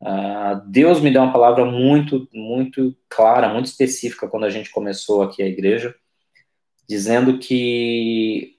[0.00, 5.22] Uh, Deus me deu uma palavra muito, muito clara, muito específica quando a gente começou
[5.22, 5.94] aqui a igreja,
[6.88, 8.56] dizendo que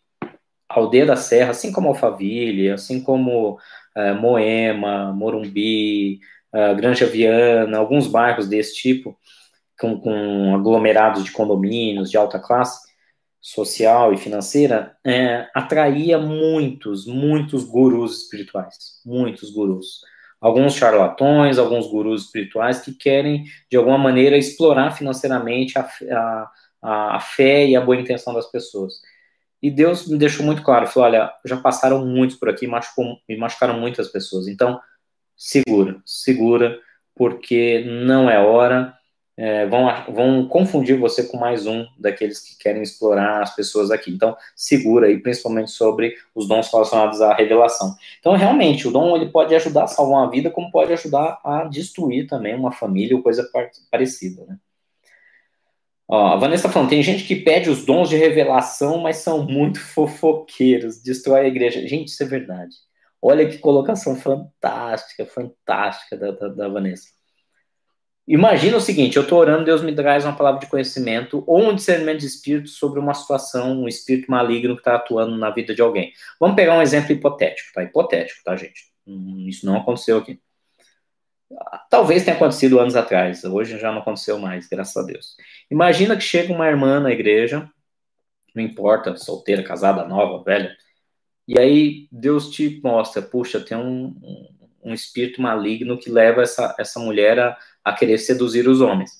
[0.70, 3.58] a Aldeia da Serra, assim como Alphaville, assim como
[3.96, 6.20] uh, Moema, Morumbi,
[6.54, 9.18] uh, Granja Viana, alguns bairros desse tipo,
[9.80, 12.90] com, com aglomerados de condomínios de alta classe,
[13.42, 20.02] social e financeira é, atraía muitos, muitos gurus espirituais, muitos gurus.
[20.42, 25.90] Alguns charlatões, alguns gurus espirituais que querem, de alguma maneira, explorar financeiramente a,
[26.82, 28.94] a, a fé e a boa intenção das pessoas.
[29.62, 33.38] E Deus me deixou muito claro, falou, olha, já passaram muitos por aqui, machucou, me
[33.38, 34.80] machucaram muitas pessoas, então
[35.36, 36.80] segura, segura,
[37.14, 38.94] porque não é hora,
[39.42, 44.12] é, vão, vão confundir você com mais um daqueles que querem explorar as pessoas aqui.
[44.12, 47.96] Então, segura aí, principalmente sobre os dons relacionados à revelação.
[48.20, 51.64] Então, realmente, o dom ele pode ajudar a salvar uma vida, como pode ajudar a
[51.64, 53.50] destruir também uma família ou coisa
[53.90, 54.58] parecida, né?
[56.06, 59.46] Ó, a Vanessa tá falando, tem gente que pede os dons de revelação, mas são
[59.46, 61.88] muito fofoqueiros, destrói a igreja.
[61.88, 62.76] Gente, isso é verdade.
[63.22, 67.18] Olha que colocação fantástica, fantástica da, da, da Vanessa.
[68.30, 71.74] Imagina o seguinte: eu estou orando, Deus me traz uma palavra de conhecimento ou um
[71.74, 75.82] discernimento de espírito sobre uma situação, um espírito maligno que está atuando na vida de
[75.82, 76.14] alguém.
[76.40, 77.84] Vamos pegar um exemplo hipotético, tá?
[77.84, 78.84] Hipotético, tá, gente?
[79.08, 80.40] Hum, isso não aconteceu aqui.
[81.90, 85.36] Talvez tenha acontecido anos atrás, hoje já não aconteceu mais, graças a Deus.
[85.72, 87.68] Imagina que chega uma irmã na igreja,
[88.54, 90.78] não importa, solteira, casada, nova, velha,
[91.48, 94.16] e aí Deus te mostra, puxa, tem um,
[94.84, 99.12] um, espírito maligno que leva essa, essa mulher a a querer seduzir os homens.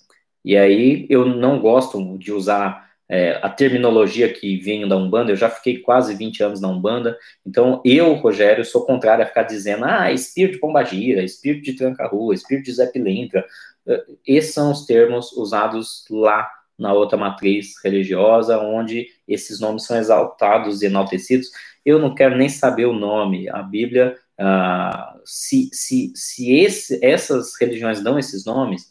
[0.44, 5.36] E aí eu não gosto de usar é, a terminologia que vem da Umbanda, eu
[5.36, 9.84] já fiquei quase 20 anos na Umbanda, então eu, Rogério, sou contrário a ficar dizendo,
[9.84, 13.44] ah, espírito de pombagira, espírito de tranca-rua, espírito de Zé Pilintra,
[13.88, 16.48] é, esses são os termos usados lá
[16.78, 21.50] na outra matriz religiosa, onde esses nomes são exaltados e enaltecidos.
[21.84, 27.52] Eu não quero nem saber o nome, a Bíblia Uh, se se, se esse, essas
[27.60, 28.84] religiões dão esses nomes,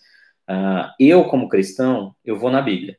[0.49, 2.97] uh, eu, como cristão, eu vou na Bíblia.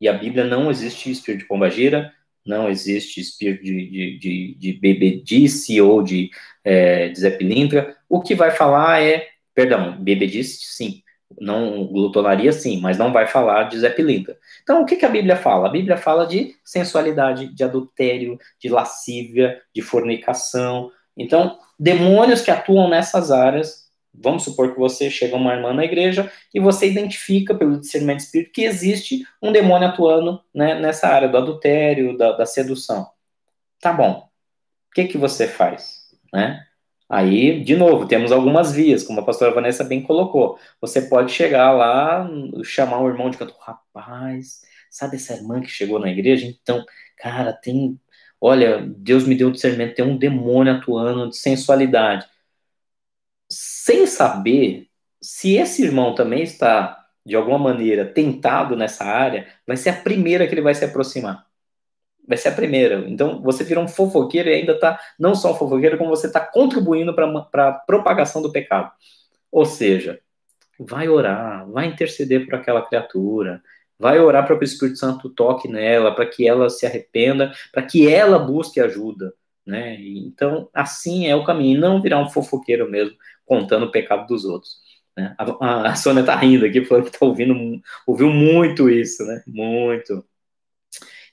[0.00, 2.12] E a Bíblia não existe espírito de pombagira,
[2.46, 6.30] não existe espírito de, de, de, de bebedice ou de,
[6.62, 7.24] é, de.
[8.08, 11.02] O que vai falar é, perdão, bebedice, sim,
[11.40, 13.94] não glutonaria sim, mas não vai falar de Zé.
[14.62, 15.68] Então, o que, que a Bíblia fala?
[15.68, 20.90] A Bíblia fala de sensualidade, de adultério, de lascívia, de fornicação.
[21.16, 23.84] Então, demônios que atuam nessas áreas.
[24.12, 28.24] Vamos supor que você chega uma irmã na igreja e você identifica pelo discernimento de
[28.24, 33.08] espírito que existe um demônio atuando né, nessa área do adultério, da, da sedução.
[33.80, 34.28] Tá bom.
[34.90, 36.04] O que, que você faz?
[36.32, 36.64] Né?
[37.08, 40.58] Aí, de novo, temos algumas vias, como a pastora Vanessa bem colocou.
[40.80, 42.28] Você pode chegar lá,
[42.64, 46.46] chamar um irmão de canto, rapaz, sabe essa irmã que chegou na igreja?
[46.46, 46.84] Então,
[47.18, 48.00] cara, tem
[48.40, 52.26] olha, Deus me deu um discernimento, tem um demônio atuando de sensualidade.
[53.48, 54.88] Sem saber
[55.20, 60.46] se esse irmão também está, de alguma maneira, tentado nessa área, vai ser a primeira
[60.46, 61.46] que ele vai se aproximar.
[62.26, 63.04] Vai ser a primeira.
[63.08, 66.40] Então, você vira um fofoqueiro e ainda está, não só um fofoqueiro, como você está
[66.40, 68.92] contribuindo para a propagação do pecado.
[69.50, 70.20] Ou seja,
[70.78, 73.62] vai orar, vai interceder por aquela criatura,
[73.98, 77.82] Vai orar para que o Espírito Santo toque nela, para que ela se arrependa, para
[77.82, 79.32] que ela busque ajuda,
[79.66, 79.96] né?
[80.00, 83.16] Então, assim é o caminho, não virar um fofoqueiro mesmo,
[83.46, 84.78] contando o pecado dos outros.
[85.16, 85.34] Né?
[85.38, 89.42] A, a Sônia tá rindo aqui, falando que tá ouvindo, ouviu muito isso, né?
[89.46, 90.24] Muito.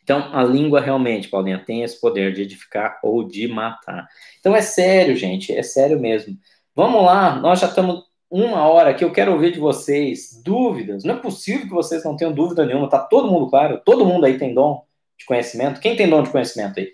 [0.04, 4.08] Então, a língua realmente, Paulinha, tem esse poder de edificar ou de matar.
[4.40, 6.38] Então, é sério, gente, é sério mesmo.
[6.76, 11.04] Vamos lá, nós já estamos uma hora que eu quero ouvir de vocês dúvidas.
[11.04, 12.90] Não é possível que vocês não tenham dúvida nenhuma.
[12.90, 13.82] Tá todo mundo claro?
[13.84, 14.86] Todo mundo aí tem dom
[15.20, 15.82] de conhecimento?
[15.82, 16.94] Quem tem dom de conhecimento aí?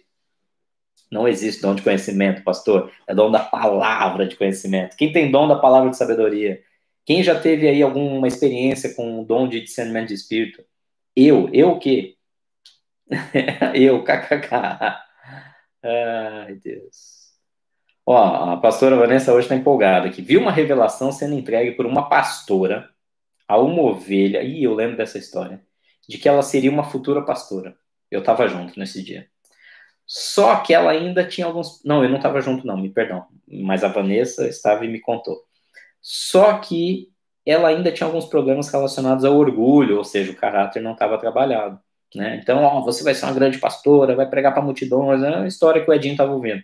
[1.11, 2.91] Não existe dom de conhecimento, pastor.
[3.07, 4.97] É dom da palavra de conhecimento.
[4.97, 6.61] Quem tem dom da palavra de sabedoria?
[7.05, 10.63] Quem já teve aí alguma experiência com o dom de discernimento de espírito?
[11.15, 11.49] Eu.
[11.53, 12.15] Eu o quê?
[13.75, 14.49] eu, kkk.
[15.83, 17.16] Ai, Deus.
[18.09, 20.21] Ó, a pastora Vanessa hoje está empolgada aqui.
[20.21, 22.89] Viu uma revelação sendo entregue por uma pastora
[23.45, 25.61] a uma ovelha, e eu lembro dessa história,
[26.07, 27.75] de que ela seria uma futura pastora.
[28.09, 29.27] Eu estava junto nesse dia.
[30.05, 31.83] Só que ela ainda tinha alguns.
[31.83, 33.25] Não, eu não estava junto, não, me perdão.
[33.45, 35.43] Mas a Vanessa estava e me contou.
[36.01, 37.09] Só que
[37.45, 41.77] ela ainda tinha alguns problemas relacionados ao orgulho, ou seja, o caráter não estava trabalhado.
[42.15, 42.39] Né?
[42.41, 45.83] Então, ó, você vai ser uma grande pastora, vai pregar para multidões, é uma história
[45.83, 46.63] que o Edinho estava ouvindo.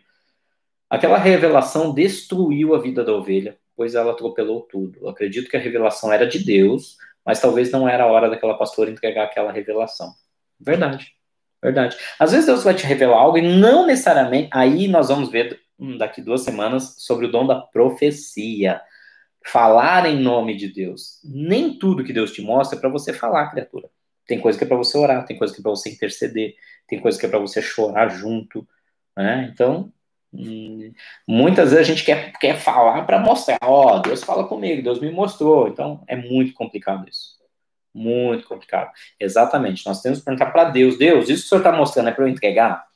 [0.93, 4.99] Aquela revelação destruiu a vida da ovelha, pois ela atropelou tudo.
[5.01, 8.55] Eu acredito que a revelação era de Deus, mas talvez não era a hora daquela
[8.55, 10.13] pastora entregar aquela revelação.
[10.59, 11.11] Verdade.
[11.59, 11.97] Verdade.
[12.19, 14.49] Às vezes Deus vai te revelar algo e não necessariamente.
[14.53, 18.79] Aí nós vamos ver hum, daqui duas semanas sobre o dom da profecia.
[19.43, 21.19] Falar em nome de Deus.
[21.23, 23.89] Nem tudo que Deus te mostra é para você falar, criatura.
[24.27, 26.53] Tem coisa que é para você orar, tem coisa que é para você interceder,
[26.87, 28.67] tem coisa que é para você chorar junto.
[29.17, 29.49] Né?
[29.51, 29.91] Então,
[31.27, 34.99] muitas vezes a gente quer, quer falar para mostrar, ó, oh, Deus fala comigo, Deus
[34.99, 35.67] me mostrou.
[35.67, 37.33] Então é muito complicado isso.
[37.93, 38.91] Muito complicado.
[39.19, 39.85] Exatamente.
[39.85, 42.23] Nós temos que perguntar para Deus: Deus, isso que o senhor está mostrando é para
[42.23, 42.87] eu entregar?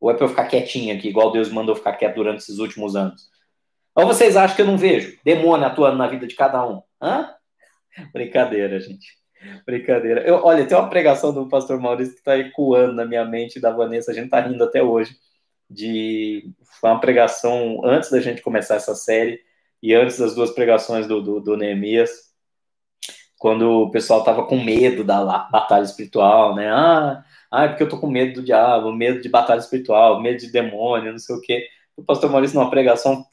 [0.00, 2.96] Ou é para eu ficar quietinho aqui, igual Deus mandou ficar quieto durante esses últimos
[2.96, 3.28] anos?
[3.94, 6.80] Ou vocês acham que eu não vejo demônio atuando na vida de cada um?
[7.02, 7.34] Hã?
[8.14, 9.18] Brincadeira, gente.
[9.66, 10.22] Brincadeira.
[10.22, 13.70] Eu, olha, tem uma pregação do pastor Maurício que está ecoando na minha mente da
[13.70, 15.16] Vanessa, a gente está rindo até hoje.
[15.70, 19.40] De foi uma pregação antes da gente começar essa série
[19.82, 22.10] e antes das duas pregações do, do, do Neemias,
[23.38, 26.70] quando o pessoal estava com medo da batalha espiritual, né?
[26.70, 30.38] Ah, ah, é porque eu tô com medo do diabo, medo de batalha espiritual, medo
[30.38, 31.66] de demônio, não sei o quê.
[31.96, 33.24] O pastor Maurício, numa pregação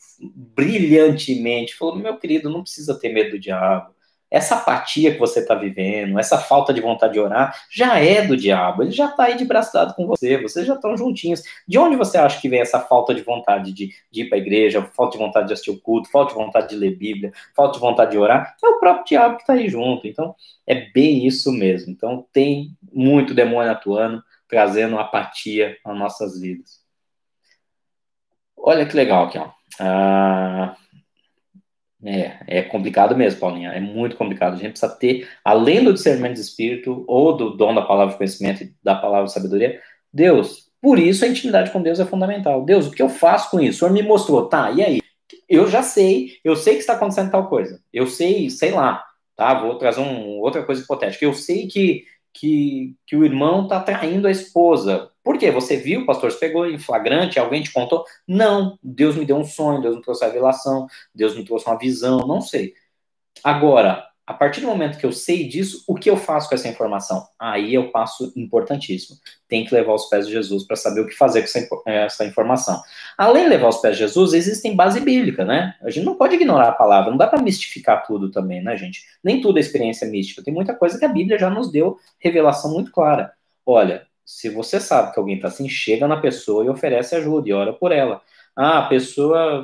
[0.55, 3.96] brilhantemente, falou: meu querido, não precisa ter medo do diabo
[4.29, 8.35] essa apatia que você está vivendo, essa falta de vontade de orar, já é do
[8.35, 8.83] diabo.
[8.83, 11.41] Ele já está aí de braço dado com você, vocês já estão juntinhos.
[11.67, 14.41] De onde você acha que vem essa falta de vontade de, de ir para a
[14.41, 17.75] igreja, falta de vontade de assistir o culto, falta de vontade de ler Bíblia, falta
[17.75, 18.55] de vontade de orar?
[18.63, 20.07] É o próprio diabo que está aí junto.
[20.07, 21.91] Então, é bem isso mesmo.
[21.91, 26.85] Então, tem muito demônio atuando, trazendo apatia às nossas vidas.
[28.57, 29.49] Olha que legal aqui, ó.
[29.79, 30.75] Ah,
[32.03, 33.71] é, é complicado mesmo, Paulinha.
[33.71, 34.53] É muito complicado.
[34.53, 38.17] A gente precisa ter, além do discernimento de espírito, ou do dom da palavra de
[38.17, 39.81] conhecimento e da palavra de sabedoria,
[40.13, 40.67] Deus.
[40.81, 42.63] Por isso a intimidade com Deus é fundamental.
[42.63, 43.77] Deus, o que eu faço com isso?
[43.77, 45.01] O Senhor me mostrou, tá, e aí?
[45.49, 47.81] Eu já sei, eu sei que está acontecendo tal coisa.
[47.91, 49.03] Eu sei, sei lá,
[49.35, 49.53] tá?
[49.53, 51.25] Vou trazer um, outra coisa hipotética.
[51.25, 55.09] Eu sei que, que, que o irmão está traindo a esposa.
[55.27, 55.51] Por quê?
[55.51, 58.05] Você viu, pastor, você pegou em flagrante, alguém te contou?
[58.25, 61.77] Não, Deus me deu um sonho, Deus me trouxe a revelação, Deus me trouxe uma
[61.77, 62.73] visão, não sei.
[63.43, 66.69] Agora, a partir do momento que eu sei disso, o que eu faço com essa
[66.69, 67.27] informação?
[67.37, 69.17] Aí é o passo importantíssimo.
[69.49, 72.23] Tem que levar os pés de Jesus para saber o que fazer com essa, essa,
[72.23, 72.81] informação.
[73.17, 75.75] Além de levar os pés de Jesus, existem base bíblica, né?
[75.81, 79.03] A gente não pode ignorar a palavra, não dá para mistificar tudo também, né, gente?
[79.21, 80.41] Nem tudo é experiência mística.
[80.41, 83.33] Tem muita coisa que a Bíblia já nos deu revelação muito clara.
[83.65, 87.53] Olha, se você sabe que alguém está assim, chega na pessoa e oferece ajuda e
[87.53, 88.21] ora por ela.
[88.53, 89.63] Ah, a pessoa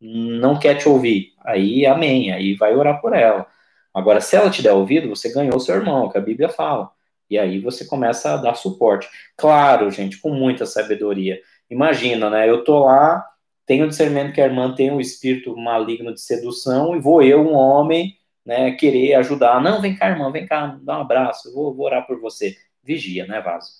[0.00, 1.34] não quer te ouvir.
[1.44, 2.32] Aí, amém.
[2.32, 3.46] Aí vai orar por ela.
[3.92, 6.90] Agora, se ela te der ouvido, você ganhou seu irmão, que a Bíblia fala.
[7.28, 9.06] E aí você começa a dar suporte.
[9.36, 11.38] Claro, gente, com muita sabedoria.
[11.68, 12.48] Imagina, né?
[12.48, 13.22] Eu tô lá,
[13.66, 17.54] tenho discernimento que a irmã tem um espírito maligno de sedução e vou eu, um
[17.54, 18.16] homem,
[18.46, 19.60] né, querer ajudar.
[19.60, 22.56] Não, vem cá, irmã, vem cá, dá um abraço, vou, vou orar por você
[22.88, 23.70] vigia, né, Vaso?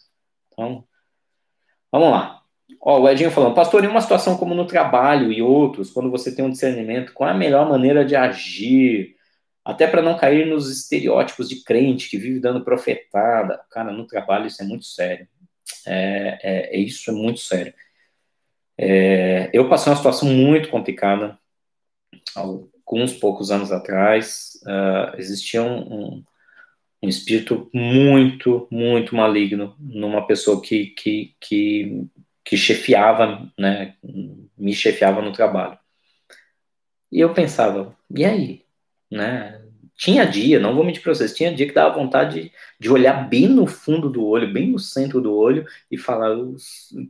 [0.52, 0.84] Então,
[1.90, 2.42] vamos lá.
[2.82, 6.34] Ó, o Edinho falando, pastor, em uma situação como no trabalho e outros, quando você
[6.34, 9.16] tem um discernimento, qual é a melhor maneira de agir?
[9.64, 13.60] Até para não cair nos estereótipos de crente que vive dando profetada.
[13.70, 15.26] Cara, no trabalho isso é muito sério.
[15.86, 17.72] É, é, é isso é muito sério.
[18.76, 21.38] É, eu passei uma situação muito complicada
[22.34, 24.60] alguns poucos anos atrás.
[24.62, 26.24] Uh, existia um, um
[27.02, 32.06] um espírito muito, muito maligno numa pessoa que, que, que,
[32.44, 33.94] que chefiava, né,
[34.56, 35.78] me chefiava no trabalho.
[37.10, 38.64] E eu pensava, e aí?
[39.10, 39.62] Né?
[39.96, 43.28] Tinha dia, não vou mentir para vocês, tinha dia que dava vontade de, de, olhar
[43.28, 46.36] bem no fundo do olho, bem no centro do olho, e falar: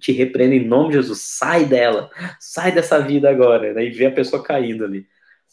[0.00, 2.10] te repreendo em nome de Jesus, sai dela,
[2.40, 3.84] sai dessa vida agora, né?
[3.84, 5.06] e ver a pessoa caindo ali.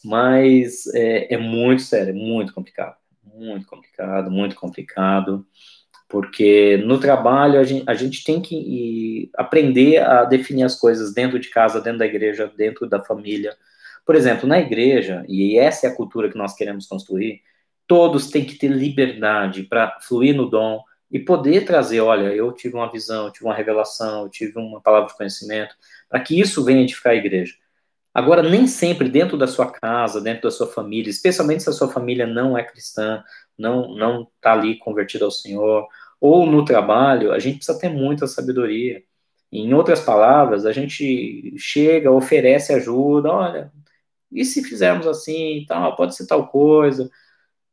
[0.04, 2.96] Mas é, é muito sério, é muito complicado
[3.36, 5.46] muito complicado, muito complicado,
[6.08, 11.38] porque no trabalho a gente, a gente tem que aprender a definir as coisas dentro
[11.38, 13.56] de casa, dentro da igreja, dentro da família.
[14.04, 17.42] Por exemplo, na igreja, e essa é a cultura que nós queremos construir,
[17.86, 22.74] todos têm que ter liberdade para fluir no dom e poder trazer, olha, eu tive
[22.74, 25.74] uma visão, eu tive uma revelação, eu tive uma palavra de conhecimento,
[26.08, 27.54] para que isso venha edificar a igreja.
[28.16, 31.88] Agora, nem sempre dentro da sua casa, dentro da sua família, especialmente se a sua
[31.92, 33.22] família não é cristã,
[33.58, 35.86] não não está ali convertida ao Senhor,
[36.18, 39.02] ou no trabalho, a gente precisa ter muita sabedoria.
[39.52, 43.72] Em outras palavras, a gente chega, oferece ajuda, olha,
[44.32, 47.10] e se fizermos assim, tal, pode ser tal coisa,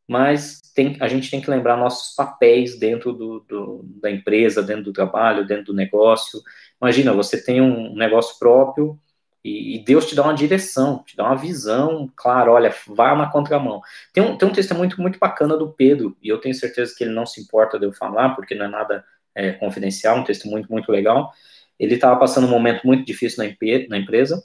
[0.08, 4.84] mas tem, a gente tem que lembrar nossos papéis dentro do, do, da empresa, dentro
[4.86, 6.42] do trabalho, dentro do negócio.
[6.82, 9.00] Imagina, você tem um negócio próprio,
[9.44, 13.30] e, e, Deus te dá uma direção, te dá uma visão, claro, olha, vá na
[13.30, 13.82] contramão.
[14.14, 17.04] Tem um, tem um testemunho muito, muito bacana do Pedro, e eu tenho certeza que
[17.04, 19.04] ele não se importa de eu falar, porque não é nada
[19.36, 21.34] é, confidencial, um texto muito, muito legal.
[21.78, 23.54] Ele estava passando um momento muito difícil na,
[23.90, 24.42] na empresa,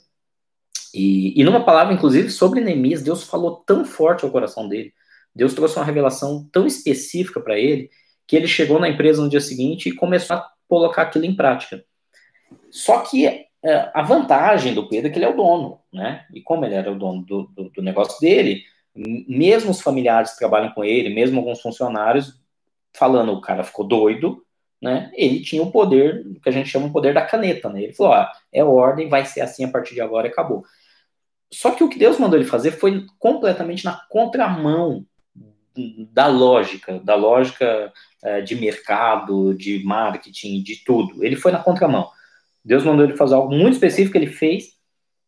[0.93, 4.93] e, e numa palavra, inclusive, sobre Neemias, Deus falou tão forte ao coração dele,
[5.33, 7.89] Deus trouxe uma revelação tão específica para ele,
[8.27, 11.83] que ele chegou na empresa no dia seguinte e começou a colocar aquilo em prática.
[12.69, 16.25] Só que é, a vantagem do Pedro é que ele é o dono, né?
[16.33, 18.63] E como ele era o dono do, do, do negócio dele,
[18.95, 22.39] mesmo os familiares que trabalham com ele, mesmo alguns funcionários,
[22.93, 24.43] falando o cara ficou doido,
[24.81, 25.11] né?
[25.13, 27.83] Ele tinha o poder, que a gente chama o poder da caneta, né?
[27.83, 30.63] Ele falou: ó, é ordem, vai ser assim a partir de agora e acabou.
[31.51, 35.05] só que o que Deus mandou ele fazer foi completamente na contramão
[36.11, 37.91] da lógica, da lógica
[38.23, 41.23] é, de mercado, de marketing, de tudo.
[41.23, 42.09] Ele foi na contramão.
[42.69, 44.77] Deus mandou ele fazer algo muito específico, ele fez.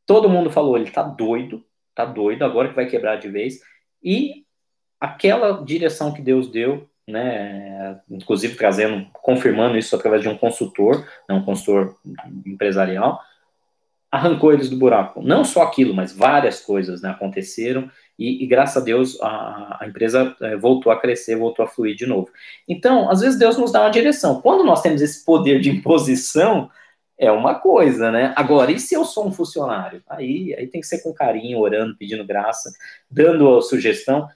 [0.06, 1.66] Todo mundo falou, ele tá doido,
[1.96, 3.60] tá doido, agora que vai quebrar de vez.
[4.04, 4.46] E
[5.00, 11.34] aquela direção que Deus deu, né, inclusive trazendo, confirmando isso através de um consultor, né,
[11.34, 11.98] um consultor
[12.46, 13.20] empresarial,
[14.12, 15.24] arrancou eles do buraco.
[15.24, 17.90] Não só aquilo, mas várias coisas né, aconteceram
[18.20, 21.96] e, e, graças a Deus a, a empresa é, voltou a crescer, voltou a fluir
[21.96, 22.30] de novo.
[22.68, 24.40] Então, às vezes Deus nos dá uma direção.
[24.42, 26.70] Quando nós temos esse poder de imposição,
[27.22, 28.34] é uma coisa, né?
[28.36, 30.02] Agora, e se eu sou um funcionário?
[30.10, 32.74] Aí, aí tem que ser com carinho, orando, pedindo graça,
[33.10, 34.28] dando sugestão.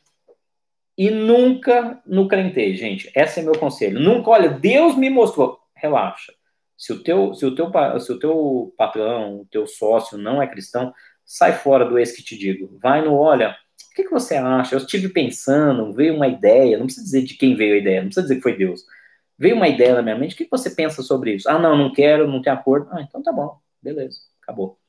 [0.95, 3.11] E nunca no crentei, gente.
[3.15, 3.99] Esse é meu conselho.
[3.99, 5.59] Nunca, olha, Deus me mostrou.
[5.73, 6.31] Relaxa.
[6.77, 10.45] Se o teu, se o teu, se o teu patrão, o teu sócio não é
[10.45, 10.93] cristão,
[11.25, 12.77] sai fora do ex que te digo.
[12.79, 13.57] Vai no, olha,
[13.91, 14.75] o que, que você acha?
[14.75, 18.09] Eu estive pensando, veio uma ideia, não precisa dizer de quem veio a ideia, não
[18.09, 18.85] precisa dizer que foi Deus.
[19.37, 21.49] Veio uma ideia na minha mente, o que, você pensa sobre isso?
[21.49, 22.87] Ah, não, não quero, não tem acordo.
[22.91, 24.79] Ah, então tá bom, beleza, acabou.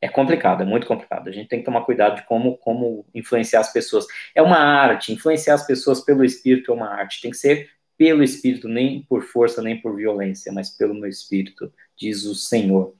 [0.00, 1.28] É complicado, é muito complicado.
[1.28, 4.06] A gente tem que tomar cuidado de como, como influenciar as pessoas.
[4.34, 7.20] É uma arte, influenciar as pessoas pelo espírito é uma arte.
[7.20, 11.72] Tem que ser pelo Espírito, nem por força, nem por violência, mas pelo meu Espírito,
[11.96, 12.94] diz o Senhor.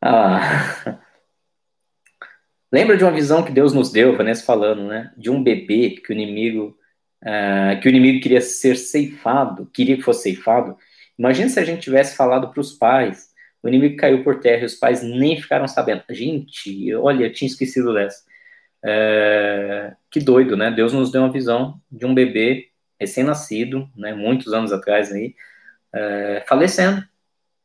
[0.00, 1.00] Ah.
[2.70, 5.12] Lembra de uma visão que Deus nos deu, Vanessa falando, né?
[5.16, 6.77] De um bebê que o inimigo,
[7.22, 10.76] uh, que o inimigo queria ser ceifado, queria que fosse ceifado.
[11.18, 13.28] Imagina se a gente tivesse falado para os pais,
[13.62, 16.02] o inimigo caiu por terra e os pais nem ficaram sabendo.
[16.10, 18.22] Gente, olha, eu tinha esquecido dessa.
[18.84, 20.70] É, que doido, né?
[20.70, 22.68] Deus nos deu uma visão de um bebê
[23.00, 25.34] recém-nascido, né, muitos anos atrás aí,
[25.92, 27.04] é, falecendo.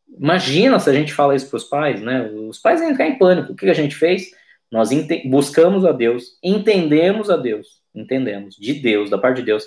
[0.07, 2.29] Imagina se a gente fala isso para os pais, né?
[2.29, 3.53] Os pais iam entrar em pânico.
[3.53, 4.31] O que a gente fez?
[4.71, 4.89] Nós
[5.25, 9.65] buscamos a Deus, entendemos a Deus, entendemos de Deus, da parte de Deus,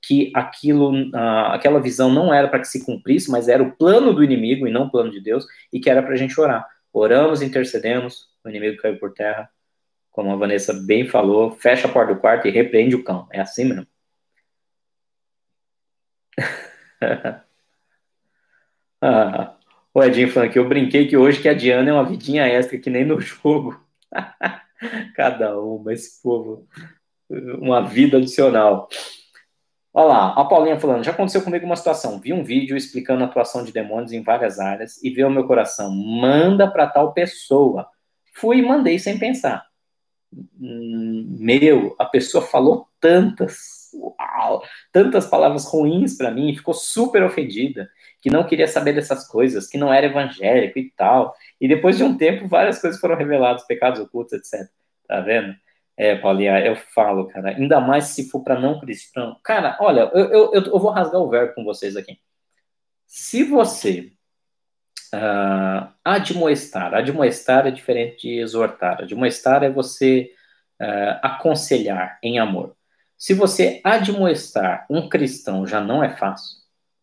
[0.00, 4.12] que aquilo, uh, aquela visão não era para que se cumprisse, mas era o plano
[4.12, 6.66] do inimigo e não o plano de Deus, e que era para a gente orar.
[6.92, 9.50] Oramos, intercedemos, o inimigo caiu por terra,
[10.10, 13.28] como a Vanessa bem falou, fecha a porta do quarto e repreende o cão.
[13.32, 13.86] É assim mesmo.
[19.00, 19.56] ah,
[19.94, 22.78] o Edinho falando que eu brinquei que hoje que a Diana é uma vidinha extra,
[22.78, 23.80] que nem no jogo.
[25.14, 26.66] Cada uma, esse povo.
[27.30, 28.88] Uma vida adicional.
[29.92, 33.26] Olha lá, a Paulinha falando, já aconteceu comigo uma situação, vi um vídeo explicando a
[33.26, 37.88] atuação de demônios em várias áreas e veio ao meu coração, manda para tal pessoa.
[38.34, 39.66] Fui e mandei sem pensar.
[40.30, 44.62] Meu, a pessoa falou tantas uau,
[44.92, 47.88] tantas palavras ruins para mim, ficou super ofendida,
[48.20, 51.34] que não queria saber dessas coisas, que não era evangélico e tal.
[51.60, 54.68] E depois de um tempo, várias coisas foram reveladas, pecados ocultos, etc.
[55.06, 55.54] Tá vendo?
[55.98, 59.36] É, Paulinha, eu falo, cara, ainda mais se for para não cristão.
[59.42, 62.20] Cara, olha, eu, eu, eu, vou rasgar o verbo com vocês aqui.
[63.04, 64.12] Se você
[65.12, 69.02] uh, admoestar, admoestar é diferente de exortar.
[69.02, 70.30] Admoestar é você
[70.80, 72.76] uh, aconselhar em amor.
[73.16, 76.58] Se você admoestar um cristão já não é fácil,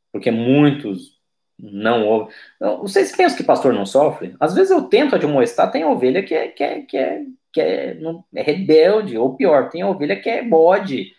[0.09, 1.14] porque muitos
[1.57, 2.33] não ouvem.
[2.81, 4.35] Vocês pensam que pastor não sofre?
[4.39, 7.93] Às vezes eu tento admoestar, tem ovelha que é, que é, que é, que é,
[7.95, 11.13] não, é rebelde, ou pior, tem ovelha que é bode.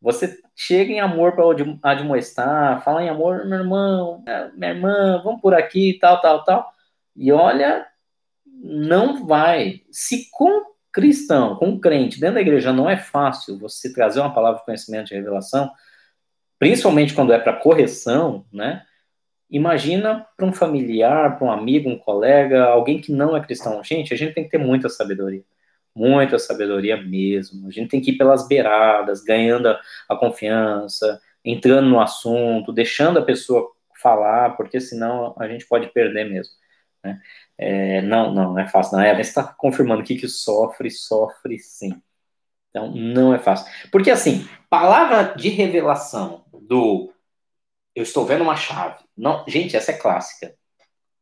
[0.00, 1.44] Você chega em amor para
[1.90, 4.24] admoestar, fala em amor, meu irmão,
[4.56, 6.72] minha irmã, vamos por aqui, tal, tal, tal.
[7.14, 7.86] E olha,
[8.46, 9.82] não vai.
[9.90, 14.60] Se com cristão, com crente dentro da igreja, não é fácil você trazer uma palavra
[14.60, 15.70] de conhecimento de revelação,
[16.58, 18.84] principalmente quando é para correção, né?
[19.50, 23.82] Imagina para um familiar, para um amigo, um colega, alguém que não é cristão.
[23.82, 25.42] Gente, a gente tem que ter muita sabedoria.
[25.94, 27.66] Muita sabedoria mesmo.
[27.66, 29.68] A gente tem que ir pelas beiradas, ganhando
[30.08, 36.30] a, confiança, entrando no assunto, deixando a pessoa falar, porque senão a gente pode perder
[36.30, 36.54] mesmo.
[37.02, 37.20] Né?
[37.58, 38.96] É, não, não, não é fácil.
[38.96, 42.00] Não você está confirmando que que sofre, sofre sim.
[42.70, 43.66] Então, não é fácil.
[43.90, 47.12] Porque, assim, palavra de revelação do
[47.94, 48.98] eu estou vendo uma chave.
[49.16, 50.54] Não, gente, essa é clássica.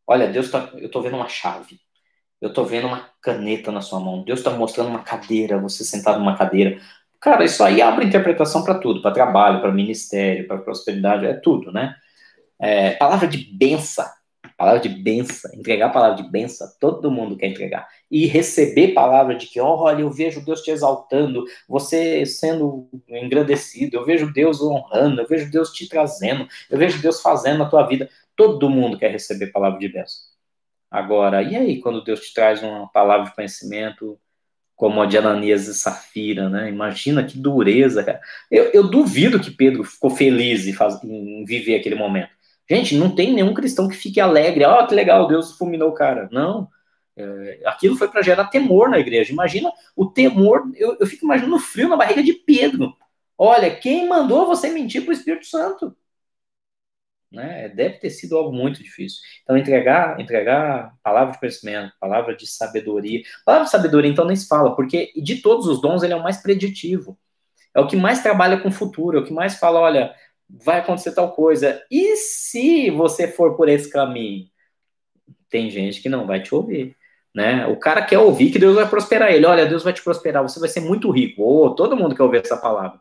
[0.06, 1.78] Olha, Deus tá, eu estou vendo uma chave.
[2.40, 4.22] Eu estou vendo uma caneta na sua mão.
[4.22, 6.80] Deus está mostrando uma cadeira, você sentado numa cadeira.
[7.20, 11.72] Cara, isso aí abre interpretação para tudo, para trabalho, para ministério, para prosperidade, é tudo,
[11.72, 11.96] né?
[12.60, 14.06] É, palavra de benção
[14.58, 17.88] palavra de benção, entregar a palavra de benção, todo mundo quer entregar.
[18.10, 24.04] E receber palavra de que, olha, eu vejo Deus te exaltando, você sendo engrandecido, eu
[24.04, 28.10] vejo Deus honrando, eu vejo Deus te trazendo, eu vejo Deus fazendo na tua vida.
[28.34, 30.28] Todo mundo quer receber palavra de benção.
[30.90, 34.18] Agora, e aí, quando Deus te traz uma palavra de conhecimento,
[34.78, 36.68] como a de Ananias e Safira, né?
[36.68, 38.20] Imagina que dureza, cara.
[38.48, 40.72] Eu, eu duvido que Pedro ficou feliz em,
[41.04, 42.30] em, viver aquele momento.
[42.70, 44.64] Gente, não tem nenhum cristão que fique alegre.
[44.64, 46.28] Ó, oh, que legal, Deus fulminou o cara.
[46.30, 46.68] Não.
[47.16, 49.32] É, aquilo foi para gerar temor na igreja.
[49.32, 50.70] Imagina o temor.
[50.76, 52.94] Eu, eu fico imaginando o frio na barriga de Pedro.
[53.36, 55.96] Olha, quem mandou você mentir para o Espírito Santo?
[57.30, 57.68] Né?
[57.68, 59.20] Deve ter sido algo muito difícil.
[59.42, 63.22] Então, entregar, entregar palavra de conhecimento, palavra de sabedoria.
[63.44, 66.22] Palavra de sabedoria, então, nem se fala, porque de todos os dons, ele é o
[66.22, 67.18] mais preditivo.
[67.74, 70.14] É o que mais trabalha com o futuro, é o que mais fala, olha,
[70.48, 71.82] vai acontecer tal coisa.
[71.90, 74.46] E se você for por esse caminho?
[75.50, 76.96] Tem gente que não vai te ouvir.
[77.34, 77.66] Né?
[77.66, 79.46] O cara quer ouvir que Deus vai prosperar ele.
[79.46, 81.42] Olha, Deus vai te prosperar, você vai ser muito rico.
[81.42, 83.00] Oh, todo mundo quer ouvir essa palavra.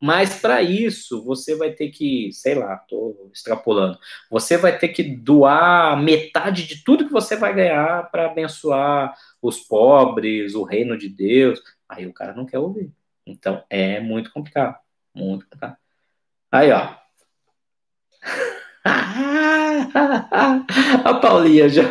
[0.00, 3.98] Mas para isso, você vai ter que, sei lá, estou extrapolando,
[4.30, 9.60] você vai ter que doar metade de tudo que você vai ganhar para abençoar os
[9.60, 11.62] pobres, o reino de Deus.
[11.88, 12.92] Aí o cara não quer ouvir.
[13.26, 14.76] Então é muito complicado.
[15.14, 15.85] Muito complicado.
[16.56, 16.88] Aí, ó.
[21.04, 21.82] A Paulinha já,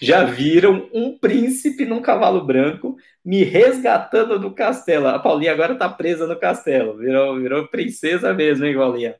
[0.00, 5.08] já viram um príncipe num cavalo branco me resgatando do castelo.
[5.08, 6.98] A Paulinha agora tá presa no castelo.
[6.98, 9.16] Virou, virou princesa mesmo, hein, Paulinha?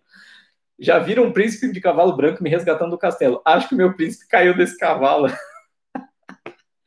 [0.78, 3.40] Já viram um príncipe de cavalo branco me resgatando do castelo.
[3.46, 5.28] Acho que o meu príncipe caiu desse cavalo.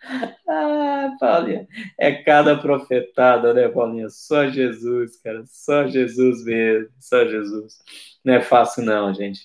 [0.48, 1.68] ah, Paulinha.
[1.98, 4.10] É cada profetada, né, Paulinha?
[4.10, 5.44] Só Jesus, cara.
[5.48, 6.90] Só Jesus mesmo.
[7.00, 7.80] Só Jesus.
[8.24, 9.42] Não é fácil, não, gente.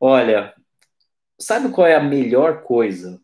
[0.00, 0.54] Olha,
[1.38, 3.20] sabe qual é a melhor coisa?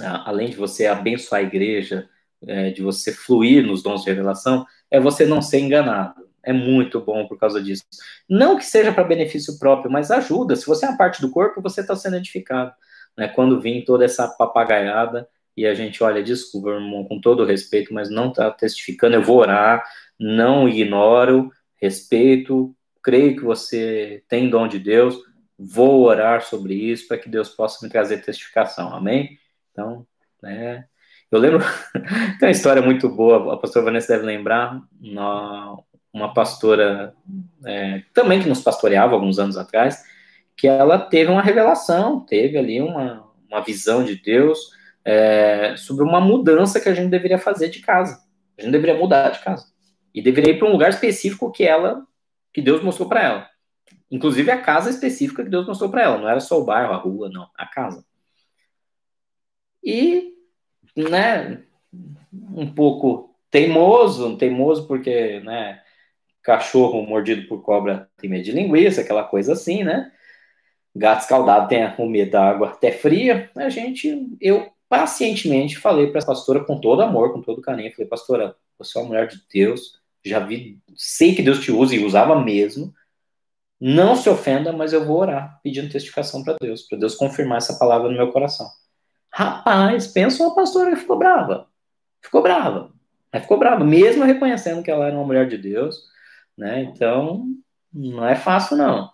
[0.00, 2.08] Além de você abençoar a igreja,
[2.46, 6.28] é, de você fluir nos dons de revelação, é você não ser enganado.
[6.42, 7.84] É muito bom por causa disso.
[8.28, 10.54] Não que seja para benefício próprio, mas ajuda.
[10.54, 12.72] Se você é uma parte do corpo, você está sendo edificado.
[13.16, 13.28] Né?
[13.28, 18.08] Quando vem toda essa papagaiada e a gente olha, desculpa, irmão, com todo respeito, mas
[18.08, 19.84] não está testificando, eu vou orar,
[20.16, 21.50] não ignoro,
[21.82, 22.72] respeito,
[23.02, 25.18] creio que você tem dom de Deus,
[25.58, 29.36] vou orar sobre isso para que Deus possa me trazer testificação, amém?
[29.72, 30.06] Então,
[30.40, 30.84] né,
[31.28, 31.58] eu lembro,
[32.38, 34.80] tem uma história muito boa, a pastora Vanessa deve lembrar,
[36.12, 37.12] uma, pastora
[37.64, 40.04] é, também que nos pastoreava alguns anos atrás,
[40.56, 44.77] que ela teve uma revelação, teve ali uma, uma visão de Deus
[45.08, 48.22] é, sobre uma mudança que a gente deveria fazer de casa.
[48.58, 49.64] A gente deveria mudar de casa.
[50.14, 52.06] E deveria ir para um lugar específico que ela,
[52.52, 53.50] que Deus mostrou para ela.
[54.10, 56.18] Inclusive a casa específica que Deus mostrou para ela.
[56.18, 57.48] Não era só o bairro, a rua, não.
[57.56, 58.04] A casa.
[59.82, 60.34] E
[60.94, 61.62] né,
[62.54, 65.80] um pouco teimoso, teimoso porque, né,
[66.42, 70.12] cachorro mordido por cobra tem medo de linguiça, aquela coisa assim, né?
[70.94, 73.50] Gato escaldado tem o medo da água até fria.
[73.56, 78.08] A gente, eu pacientemente falei para a pastora com todo amor, com todo carinho, falei,
[78.08, 82.04] pastora, você é uma mulher de Deus, já vi, sei que Deus te usa e
[82.04, 82.92] usava mesmo.
[83.80, 87.78] Não se ofenda, mas eu vou orar pedindo testificação para Deus, para Deus confirmar essa
[87.78, 88.68] palavra no meu coração.
[89.32, 91.68] Rapaz, pensa uma pastora que ficou brava.
[92.20, 92.92] Ficou brava.
[93.30, 96.02] Ela ficou brava, mesmo reconhecendo que ela era uma mulher de Deus,
[96.56, 96.82] né?
[96.82, 97.46] Então,
[97.92, 99.10] não é fácil, não.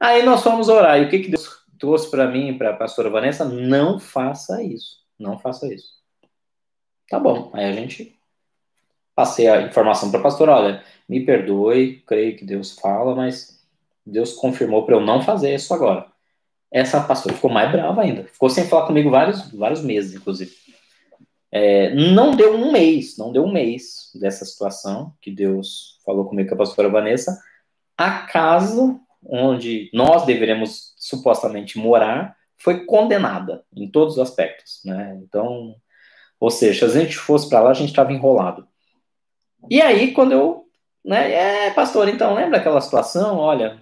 [0.00, 0.98] Aí nós fomos orar.
[1.00, 1.48] E o que, que Deus
[1.78, 3.44] trouxe para mim, para a pastora Vanessa?
[3.44, 5.01] Não faça isso.
[5.22, 5.94] Não faça isso.
[7.08, 7.50] Tá bom.
[7.54, 8.18] Aí a gente
[9.14, 13.64] passei a informação para a pastora: olha, me perdoe, creio que Deus fala, mas
[14.04, 16.12] Deus confirmou para eu não fazer isso agora
[16.72, 18.24] essa pastora ficou mais brava ainda.
[18.24, 20.50] Ficou sem falar comigo vários, vários meses, inclusive.
[21.50, 26.48] É, não deu um mês, não deu um mês dessa situação que Deus falou comigo
[26.48, 27.38] com a pastora Vanessa.
[27.96, 35.18] A casa onde nós deveríamos supostamente morar foi condenada em todos os aspectos, né?
[35.22, 35.74] Então,
[36.38, 38.66] ou seja, se a gente fosse para lá, a gente estava enrolado.
[39.70, 40.64] E aí, quando eu,
[41.04, 41.32] né,
[41.66, 43.38] é, pastor, então lembra aquela situação?
[43.38, 43.80] Olha,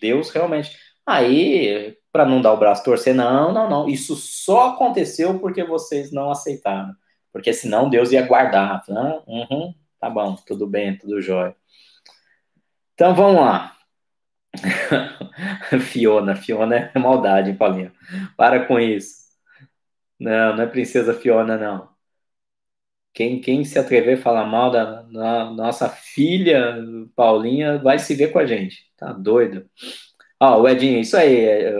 [0.00, 0.76] Deus realmente.
[1.06, 3.88] Aí para não dar o braço torcer, não, não, não.
[3.88, 6.94] Isso só aconteceu porque vocês não aceitaram.
[7.32, 8.82] Porque senão Deus ia guardar.
[8.90, 11.54] Ah, uhum, tá bom, tudo bem, tudo jóia.
[12.94, 13.76] Então vamos lá.
[15.80, 17.92] Fiona, Fiona é maldade, hein, Paulinha?
[18.36, 19.20] Para com isso.
[20.18, 21.88] Não, não é princesa Fiona, não.
[23.12, 25.02] Quem, quem se atrever a falar mal da,
[25.52, 26.76] nossa filha
[27.16, 28.84] Paulinha vai se ver com a gente.
[28.96, 29.68] Tá doido?
[30.40, 31.36] Ó, oh, o Edinho, isso aí,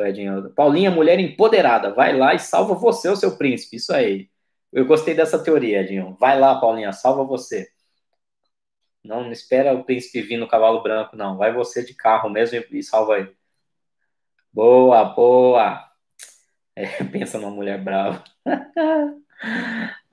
[0.09, 0.51] Edinho.
[0.51, 3.77] Paulinha, mulher empoderada, vai lá e salva você, o seu príncipe.
[3.77, 4.29] Isso aí.
[4.73, 6.17] Eu gostei dessa teoria, Edinho.
[6.21, 7.69] Vai lá, Paulinha, salva você.
[9.05, 11.37] Não, não espera o príncipe vir no cavalo branco, não.
[11.37, 13.37] Vai você de carro mesmo e, salva ele.
[14.53, 15.85] Boa, boa.
[16.77, 18.23] É, pensa numa mulher brava.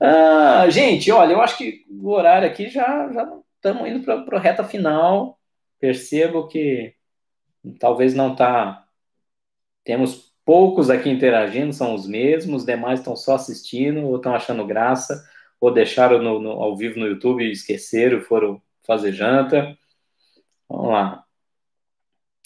[0.00, 4.40] Ah, gente, olha, eu acho que o horário aqui já já estamos indo para a
[4.40, 5.38] reta final.
[5.78, 6.94] Percebo que
[7.78, 8.86] talvez não tá.
[9.84, 14.66] Temos poucos aqui interagindo, são os mesmos, os demais estão só assistindo, ou estão achando
[14.66, 15.22] graça,
[15.60, 19.76] ou deixaram no, no, ao vivo no YouTube e esqueceram, foram fazer janta.
[20.68, 21.24] Vamos lá.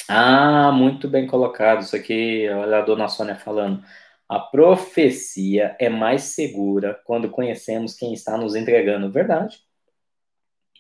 [0.08, 1.82] Ah, muito bem colocado.
[1.82, 3.82] Isso aqui, olha a dona Sônia falando.
[4.28, 9.10] A profecia é mais segura quando conhecemos quem está nos entregando.
[9.10, 9.58] Verdade.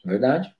[0.04, 0.52] Verdade.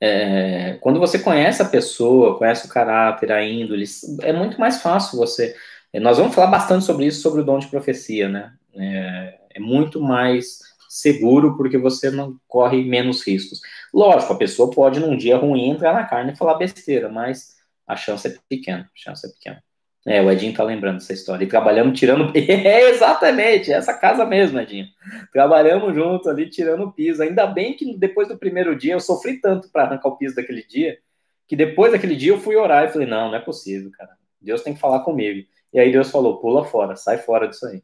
[0.00, 3.84] É, quando você conhece a pessoa, conhece o caráter, a índole,
[4.22, 5.56] é muito mais fácil você.
[5.94, 8.54] Nós vamos falar bastante sobre isso, sobre o dom de profecia, né?
[8.74, 10.60] É, é muito mais
[10.96, 13.60] seguro porque você não corre menos riscos.
[13.92, 17.54] Lógico, a pessoa pode num dia ruim entrar na carne e falar besteira, mas
[17.86, 19.62] a chance é pequena, a chance é pequena.
[20.06, 21.44] É, o Edinho tá lembrando dessa história.
[21.44, 22.32] E trabalhamos tirando.
[22.36, 24.86] É, exatamente, essa casa mesmo, Edinho.
[25.32, 27.22] Trabalhamos junto ali, tirando o piso.
[27.22, 30.62] Ainda bem que depois do primeiro dia eu sofri tanto para arrancar o piso daquele
[30.62, 30.98] dia,
[31.46, 34.12] que depois daquele dia eu fui orar e falei: não, não é possível, cara.
[34.40, 35.46] Deus tem que falar comigo.
[35.72, 37.82] E aí Deus falou: pula fora, sai fora disso aí.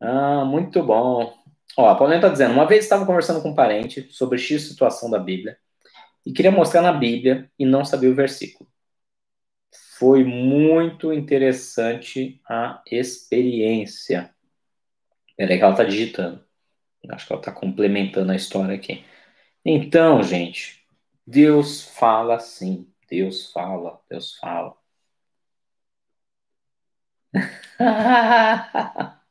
[0.00, 1.45] Ah, muito bom.
[1.76, 5.10] Ó, a Paulinha tá dizendo: uma vez estava conversando com um parente sobre X situação
[5.10, 5.58] da Bíblia
[6.24, 8.68] e queria mostrar na Bíblia e não sabia o versículo.
[9.98, 14.34] Foi muito interessante a experiência.
[15.36, 16.44] Peraí que ela está digitando.
[17.10, 19.04] Acho que ela está complementando a história aqui.
[19.64, 20.86] Então, gente,
[21.26, 22.90] Deus fala sim.
[23.08, 24.76] Deus fala, Deus fala.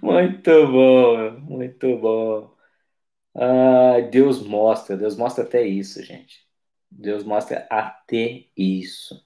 [0.00, 2.54] muito bom, muito bom.
[3.34, 6.46] Ah, Deus mostra, Deus mostra até isso, gente.
[6.90, 9.20] Deus mostra até isso.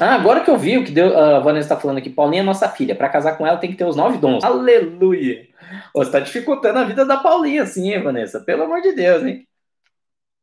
[0.00, 2.44] Ah, agora que eu vi o que Deus, a Vanessa está falando aqui, Paulinha é
[2.44, 2.94] nossa filha.
[2.94, 4.44] Para casar com ela tem que ter os nove dons.
[4.44, 5.48] Aleluia!
[5.94, 8.40] Você está dificultando a vida da Paulinha, sim, Vanessa?
[8.40, 9.46] Pelo amor de Deus, hein?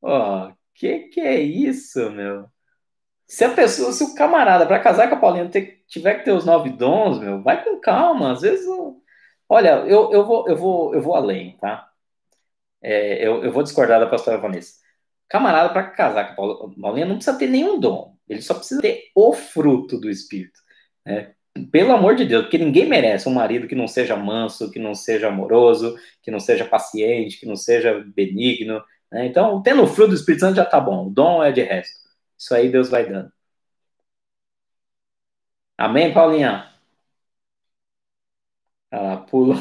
[0.02, 2.48] Ó, oh, que que é isso, meu?
[3.27, 6.31] Se a pessoa, se o camarada para casar com a Paulinha ter, tiver que ter
[6.31, 8.34] os nove dons, meu, vai com calma.
[8.34, 8.65] Às vezes,
[9.49, 11.89] olha, eu, eu vou, eu vou, eu vou além, tá?
[12.81, 14.73] É, eu, eu vou discordar da pastora Vanessa.
[15.27, 18.15] Camarada, para casar com a Paulinha, não precisa ter nenhum dom.
[18.30, 20.60] Ele só precisa ter o fruto do Espírito.
[21.06, 21.34] Né?
[21.72, 24.93] Pelo amor de Deus, porque ninguém merece um marido que não seja manso, que não
[24.93, 28.84] seja amoroso, que não seja paciente, que não seja benigno.
[29.11, 29.26] Né?
[29.26, 31.07] Então, tendo o fruto do Espírito Santo já tá bom.
[31.07, 32.05] O dom é de resto.
[32.38, 33.32] Isso aí Deus vai dando.
[35.78, 36.70] Amém, Paulinha?
[38.91, 39.56] Ela pulou.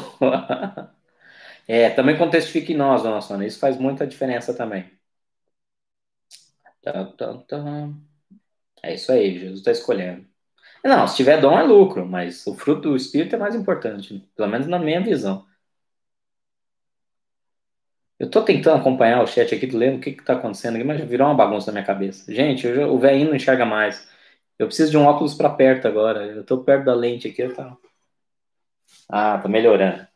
[1.67, 3.47] é, também contestifique em nós, dona Sônia.
[3.47, 4.91] Isso faz muita diferença também.
[8.83, 10.25] É isso aí, Jesus está escolhendo.
[10.83, 14.49] Não, se tiver dom é lucro, mas o fruto do Espírito é mais importante, pelo
[14.49, 15.45] menos na minha visão.
[18.19, 21.27] Eu estou tentando acompanhar o chat aqui, lendo o que está acontecendo aqui, mas virou
[21.27, 22.31] uma bagunça na minha cabeça.
[22.33, 24.07] Gente, o velhinho não enxerga mais.
[24.57, 26.25] Eu preciso de um óculos para perto agora.
[26.25, 27.47] Eu estou perto da lente aqui.
[27.49, 27.77] Tá...
[29.09, 30.07] Ah, tá melhorando.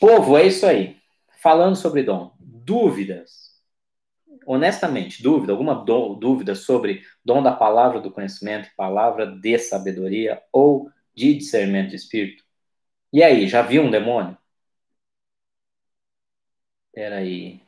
[0.00, 0.96] Povo, é isso aí.
[1.42, 2.32] Falando sobre dom.
[2.40, 3.44] Dúvidas?
[4.46, 11.34] honestamente, dúvida, alguma dúvida sobre dom da palavra do conhecimento, palavra de sabedoria ou de
[11.34, 12.44] discernimento de espírito?
[13.12, 14.36] E aí, já viu um demônio?
[16.94, 17.60] Peraí.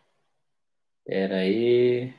[1.05, 2.12] Peraí.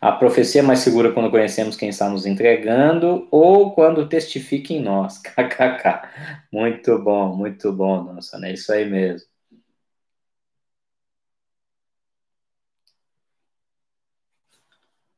[0.00, 4.82] A profecia é mais segura quando conhecemos quem está nos entregando ou quando testifica em
[4.82, 5.18] nós.
[5.22, 6.10] KKK.
[6.52, 8.52] Muito bom, muito bom, nossa, né?
[8.54, 9.28] Isso aí mesmo.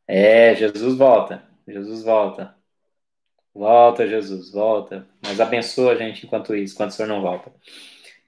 [0.06, 1.42] É, Jesus volta.
[1.66, 2.54] Jesus volta.
[3.54, 5.06] Volta, Jesus, volta.
[5.22, 7.52] Mas abençoa a gente enquanto isso, enquanto o Senhor não volta.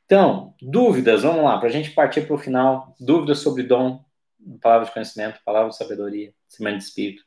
[0.06, 2.94] Então, dúvidas, vamos lá, para a gente partir para o final.
[3.00, 4.04] Dúvidas sobre dom,
[4.60, 7.24] palavra de conhecimento, palavra de sabedoria, semana de espírito.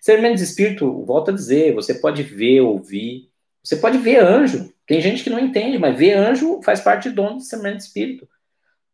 [0.00, 3.30] Semana de espírito, volta a dizer, você pode ver, ouvir,
[3.62, 4.72] você pode ver anjo.
[4.86, 7.82] Tem gente que não entende, mas ver anjo faz parte do dom de semana de
[7.82, 8.28] espírito.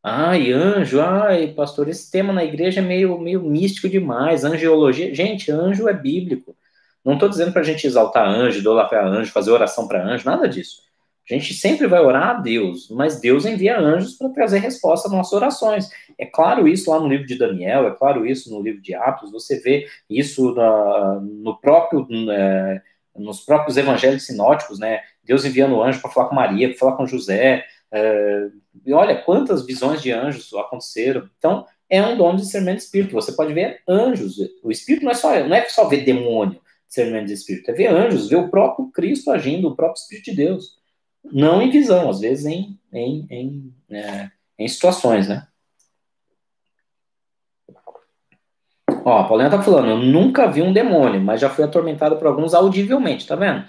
[0.02, 5.14] Ai, anjo, ai, pastor, esse tema na igreja é meio, meio místico demais, angiologia.
[5.14, 6.56] Gente, anjo é bíblico.
[7.04, 10.48] Não estou dizendo para a gente exaltar anjo, idolatrar anjo, fazer oração para anjo, nada
[10.48, 10.82] disso.
[11.30, 15.14] A gente sempre vai orar a Deus, mas Deus envia anjos para trazer resposta às
[15.14, 15.88] nossas orações.
[16.18, 19.30] É claro isso lá no livro de Daniel, é claro isso no livro de Atos,
[19.30, 22.82] você vê isso na, no próprio, é,
[23.16, 25.00] nos próprios evangelhos sinóticos, né?
[25.24, 28.48] Deus enviando anjo para falar com Maria, para falar com José, é,
[28.84, 31.28] e olha quantas visões de anjos aconteceram.
[31.38, 33.12] Então, é um dom de discernimento de espírito.
[33.12, 34.36] Você pode ver anjos.
[34.62, 36.58] O espírito não é só, não é só ver demônio,
[36.88, 40.36] discernimento de espírito, é ver anjos, ver o próprio Cristo agindo, o próprio Espírito de
[40.36, 40.81] Deus.
[41.24, 45.46] Não em visão, às vezes em, em, em, é, em situações, né?
[49.04, 52.26] Ó, a Paulinha tá falando, eu nunca vi um demônio, mas já fui atormentado por
[52.26, 53.64] alguns audivelmente, tá vendo?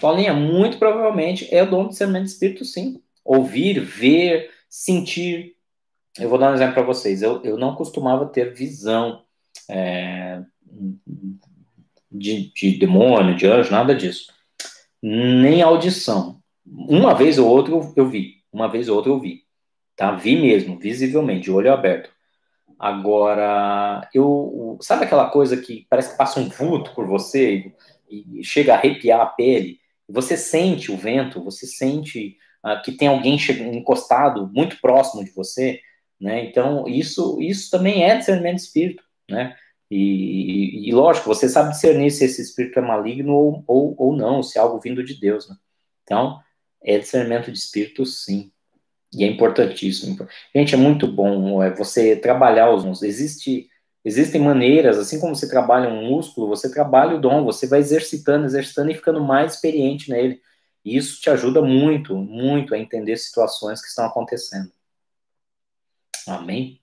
[0.00, 3.02] Paulinha, muito provavelmente é o dom de discernimento de espírito, sim.
[3.24, 5.54] Ouvir, ver, sentir.
[6.18, 7.22] Eu vou dar um exemplo para vocês.
[7.22, 9.22] Eu, eu não costumava ter visão
[9.68, 10.42] é,
[12.10, 14.32] de, de demônio, de anjo, nada disso.
[15.02, 16.37] Nem audição.
[16.70, 18.36] Uma vez ou outra eu, vi.
[18.52, 19.42] Uma vez ou outra eu vi.
[19.96, 20.12] Tá?
[20.12, 22.10] Vi mesmo, visivelmente, olho aberto.
[22.78, 24.78] Agora, eu.
[24.80, 27.72] Sabe aquela coisa que parece que passa um vulto por você
[28.08, 29.78] e, e chega a arrepiar a pele?
[30.08, 33.36] Você sente o vento, você sente uh, que tem alguém
[33.74, 35.80] encostado muito próximo de você,
[36.20, 36.44] né?
[36.44, 39.56] Então, isso, isso também é discernimento de espírito, né?
[39.90, 44.16] E, e, e, lógico, você sabe discernir se esse espírito é maligno ou, ou, ou
[44.16, 45.56] não, se é algo vindo de Deus, né?
[46.02, 46.38] Então,
[46.88, 48.50] é discernimento de espírito, sim.
[49.12, 50.16] E é importantíssimo.
[50.54, 53.02] Gente, é muito bom é, você trabalhar os dons.
[53.02, 53.68] Existe,
[54.04, 58.46] existem maneiras, assim como você trabalha um músculo, você trabalha o dom, você vai exercitando,
[58.46, 60.40] exercitando e ficando mais experiente nele.
[60.84, 64.70] E isso te ajuda muito, muito a entender situações que estão acontecendo.
[66.26, 66.80] Amém?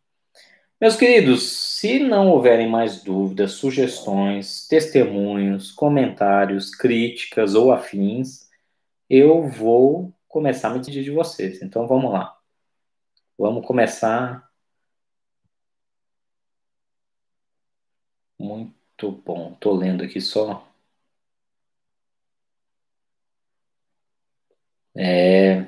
[0.79, 8.44] Meus queridos, se não houverem mais dúvidas, sugestões, testemunhos, comentários, críticas ou afins,
[9.09, 11.61] eu vou começar a me despedir de vocês.
[11.61, 12.37] Então vamos lá.
[13.37, 14.49] Vamos começar.
[18.39, 19.55] Muito bom.
[19.59, 20.65] Tô lendo aqui só.
[24.97, 25.65] É,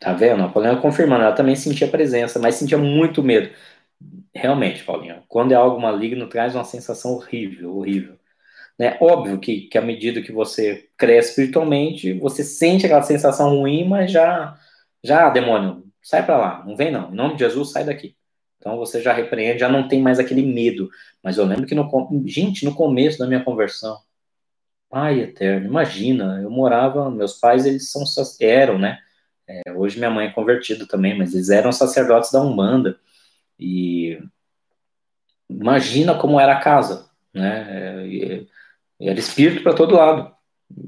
[0.00, 0.42] tá vendo?
[0.44, 3.54] A Paulina confirmando, ela também sentia presença, mas sentia muito medo.
[4.34, 8.17] Realmente, Paulinha, quando é algo maligno, traz uma sensação horrível, horrível.
[8.78, 8.96] Né?
[9.00, 14.12] Óbvio que, que à medida que você cresce espiritualmente, você sente aquela sensação ruim, mas
[14.12, 14.56] já,
[15.02, 17.10] já, demônio, sai para lá, não vem não.
[17.12, 18.16] Em nome de Jesus, sai daqui.
[18.58, 20.88] Então você já repreende, já não tem mais aquele medo.
[21.22, 21.88] Mas eu lembro que no
[22.26, 23.98] gente, no começo da minha conversão,
[24.88, 28.04] Pai eterno, imagina, eu morava, meus pais eles são
[28.40, 28.98] eram, né?
[29.46, 32.98] É, hoje minha mãe é convertida também, mas eles eram sacerdotes da Umbanda.
[33.58, 34.18] E
[35.48, 38.06] imagina como era a casa, né?
[38.06, 38.46] É,
[39.00, 40.34] era espírito para todo lado.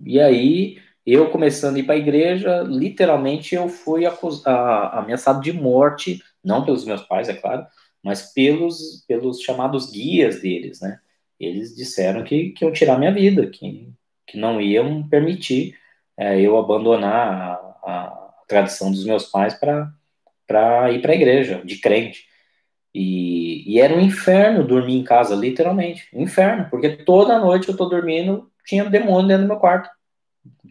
[0.05, 4.05] E aí, eu começando a ir para a igreja, literalmente eu fui
[4.45, 7.67] ameaçado de morte, não pelos meus pais, é claro,
[8.03, 10.99] mas pelos, pelos chamados guias deles, né?
[11.39, 13.91] Eles disseram que, que iam tirar minha vida, que,
[14.27, 15.75] que não iam permitir
[16.17, 21.79] é, eu abandonar a, a, tradição dos meus pais para ir para a igreja, de
[21.79, 22.27] crente.
[22.95, 26.09] E, e, era um inferno dormir em casa, literalmente.
[26.13, 29.89] Um inferno, porque toda noite eu tô dormindo, tinha demônio dentro do meu quarto.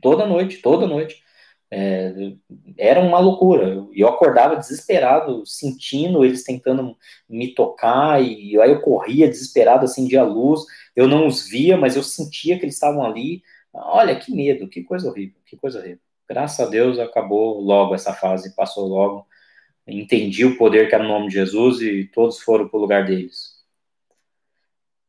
[0.01, 1.23] Toda noite, toda noite.
[1.71, 2.33] É,
[2.77, 3.85] era uma loucura.
[3.93, 6.97] E eu acordava desesperado, sentindo eles tentando
[7.29, 10.61] me tocar, e aí eu corria desesperado, acendia a luz.
[10.95, 13.43] Eu não os via, mas eu sentia que eles estavam ali.
[13.73, 15.99] Olha, que medo, que coisa horrível, que coisa horrível.
[16.27, 19.25] Graças a Deus acabou logo essa fase, passou logo
[19.89, 23.05] entendi o poder que era no nome de Jesus e todos foram para o lugar
[23.05, 23.59] deles.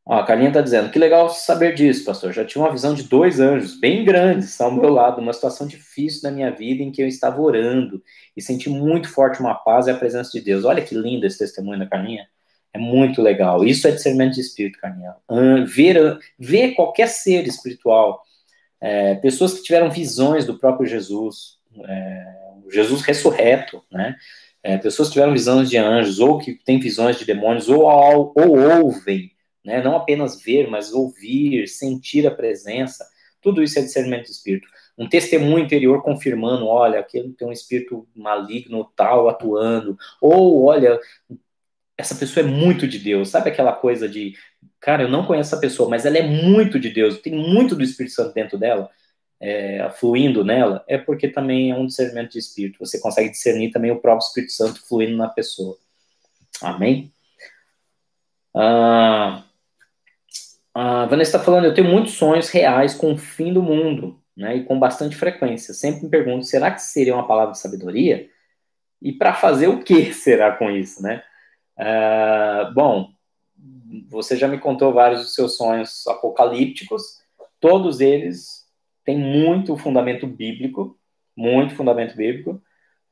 [0.05, 2.33] Ó, a Carlinha está dizendo, que legal saber disso, pastor.
[2.33, 6.21] Já tinha uma visão de dois anjos bem grandes ao meu lado, uma situação difícil
[6.23, 8.01] na minha vida em que eu estava orando
[8.35, 10.65] e senti muito forte uma paz e a presença de Deus.
[10.65, 12.27] Olha que lindo esse testemunho da Carlinha.
[12.73, 13.63] É muito legal.
[13.63, 15.13] Isso é discernimento de espírito, Carlinha.
[15.67, 18.23] Ver, ver qualquer ser espiritual,
[18.79, 22.25] é, pessoas que tiveram visões do próprio Jesus, é,
[22.71, 24.15] Jesus ressurreto, né?
[24.63, 28.33] É, pessoas que tiveram visões de anjos, ou que têm visões de demônios, ou, ou,
[28.35, 29.31] ou ouvem,
[29.65, 33.05] né, não apenas ver, mas ouvir, sentir a presença,
[33.41, 34.67] tudo isso é discernimento de espírito.
[34.97, 40.99] Um testemunho interior confirmando, olha, aquele tem um espírito maligno tal atuando, ou olha,
[41.97, 44.35] essa pessoa é muito de Deus, sabe aquela coisa de,
[44.79, 47.83] cara, eu não conheço essa pessoa, mas ela é muito de Deus, tem muito do
[47.83, 48.89] Espírito Santo dentro dela
[49.41, 52.77] é, fluindo nela, é porque também é um discernimento de espírito.
[52.79, 55.75] Você consegue discernir também o próprio Espírito Santo fluindo na pessoa.
[56.61, 57.11] Amém?
[58.55, 59.43] Ah,
[60.75, 64.57] a Vanessa está falando, eu tenho muitos sonhos reais com o fim do mundo, né,
[64.57, 65.73] e com bastante frequência.
[65.73, 68.29] Sempre me pergunto, será que seria uma palavra de sabedoria?
[69.01, 71.23] E para fazer o que será com isso, né?
[71.75, 73.11] Ah, bom,
[74.07, 77.21] você já me contou vários dos seus sonhos apocalípticos,
[77.59, 78.60] todos eles
[79.03, 80.97] tem muito fundamento bíblico,
[81.35, 82.61] muito fundamento bíblico.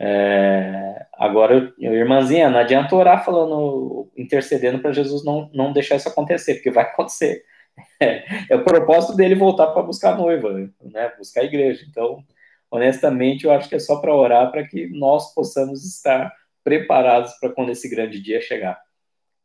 [0.01, 6.55] É, agora, irmãzinha, não adianta orar falando, intercedendo para Jesus não, não deixar isso acontecer,
[6.55, 7.43] porque vai acontecer.
[8.01, 11.13] É, é o propósito dele voltar para buscar a noiva, né?
[11.17, 11.85] Buscar a igreja.
[11.89, 12.25] Então,
[12.69, 16.29] honestamente, eu acho que é só para orar para que nós possamos estar
[16.61, 18.77] preparados para quando esse grande dia chegar.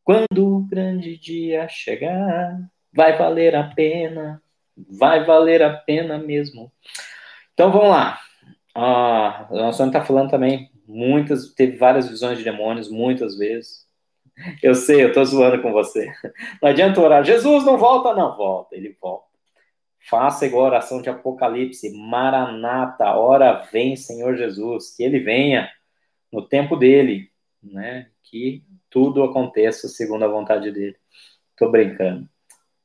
[0.03, 2.59] Quando o grande dia chegar,
[2.93, 4.43] vai valer a pena,
[4.77, 6.73] vai valer a pena mesmo.
[7.53, 8.19] Então vamos lá.
[8.75, 13.85] Ah, o nosso está falando também muitas, teve várias visões de demônios, muitas vezes.
[14.63, 16.13] Eu sei, eu estou zoando com você.
[16.61, 19.25] Não adianta orar, Jesus não volta, não volta, ele volta.
[20.09, 25.71] Faça igual a oração de Apocalipse, Maranata, hora vem, Senhor Jesus, que ele venha
[26.31, 27.31] no tempo dele,
[27.63, 28.11] né?
[28.23, 30.97] Que tudo aconteça segundo a vontade dele.
[31.53, 32.29] Estou brincando.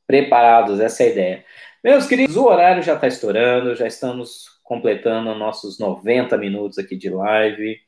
[0.10, 1.46] Preparados, essa é a ideia.
[1.84, 7.12] Meus queridos, o horário já está estourando, já estamos completando nossos 90 minutos aqui de
[7.12, 7.80] live.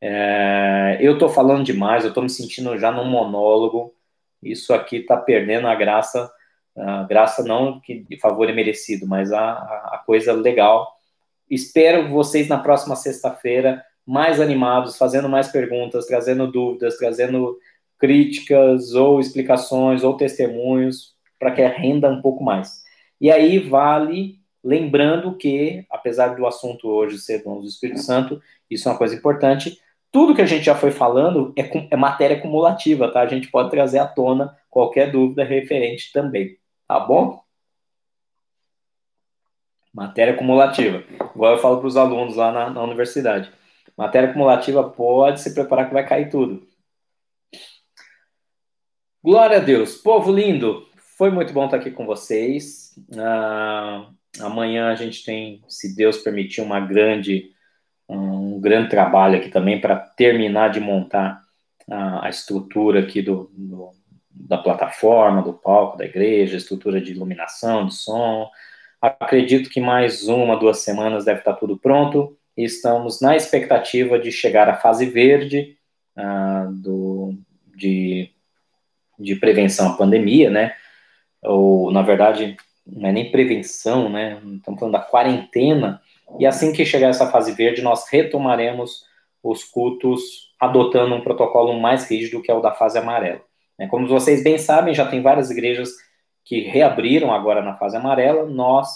[0.00, 3.94] É, eu estou falando demais, eu estou me sentindo já num monólogo.
[4.42, 6.32] Isso aqui está perdendo a graça
[6.74, 10.96] a graça não que de favor é merecido, mas a, a coisa legal.
[11.50, 17.58] Espero vocês na próxima sexta-feira mais animados, fazendo mais perguntas, trazendo dúvidas, trazendo
[17.98, 22.82] críticas ou explicações ou testemunhos para que renda um pouco mais.
[23.20, 28.88] E aí vale lembrando que, apesar do assunto hoje ser dons do Espírito Santo, isso
[28.88, 29.80] é uma coisa importante.
[30.10, 33.20] Tudo que a gente já foi falando é, é matéria cumulativa, tá?
[33.20, 36.58] A gente pode trazer à tona qualquer dúvida referente também.
[36.86, 37.40] Tá bom?
[39.92, 41.02] Matéria cumulativa.
[41.34, 43.52] Igual eu falo para os alunos lá na, na universidade.
[43.96, 46.66] Matéria cumulativa pode se preparar que vai cair tudo.
[49.22, 49.96] Glória a Deus.
[49.96, 50.87] Povo lindo,
[51.18, 52.94] foi muito bom estar aqui com vocês.
[53.10, 57.50] Uh, amanhã a gente tem, se Deus permitir, uma grande,
[58.08, 61.42] um grande trabalho aqui também para terminar de montar
[61.90, 63.90] a estrutura aqui do, do,
[64.30, 68.48] da plataforma, do palco da igreja, estrutura de iluminação, de som.
[69.00, 72.36] Acredito que mais uma, duas semanas deve estar tudo pronto.
[72.56, 75.76] E estamos na expectativa de chegar à fase verde
[76.16, 77.34] uh, do,
[77.74, 78.30] de,
[79.18, 80.74] de prevenção à pandemia, né?
[81.42, 82.56] Ou, na verdade,
[82.86, 84.40] não é nem prevenção, né?
[84.56, 86.00] Estamos falando da quarentena.
[86.38, 89.04] E assim que chegar essa fase verde, nós retomaremos
[89.42, 93.40] os cultos adotando um protocolo mais rígido que é o da fase amarela.
[93.78, 93.86] Né?
[93.86, 95.90] Como vocês bem sabem, já tem várias igrejas
[96.44, 98.46] que reabriram agora na fase amarela.
[98.46, 98.88] Nós,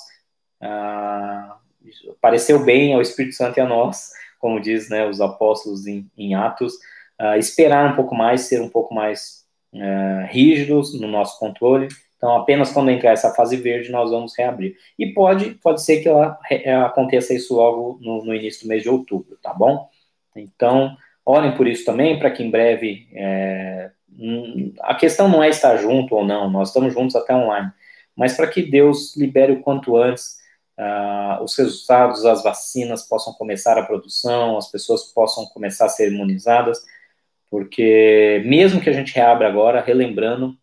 [0.60, 1.56] ah,
[2.20, 6.34] pareceu bem ao Espírito Santo e a nós, como diz né, os apóstolos em, em
[6.34, 6.74] Atos,
[7.18, 9.44] ah, esperar um pouco mais, ser um pouco mais
[9.74, 11.88] ah, rígidos no nosso controle.
[12.22, 14.76] Então, apenas quando entrar essa fase verde, nós vamos reabrir.
[14.96, 16.38] E pode, pode ser que ela,
[16.86, 19.88] aconteça isso logo no, no início do mês de outubro, tá bom?
[20.36, 20.96] Então,
[21.26, 25.76] orem por isso também, para que em breve é, Hum, a questão não é estar
[25.76, 27.70] junto ou não, nós estamos juntos até online,
[28.16, 30.36] mas para que Deus libere o quanto antes
[30.78, 36.12] uh, os resultados, as vacinas possam começar a produção, as pessoas possam começar a ser
[36.12, 36.82] imunizadas,
[37.50, 40.56] porque mesmo que a gente reabra agora, relembrando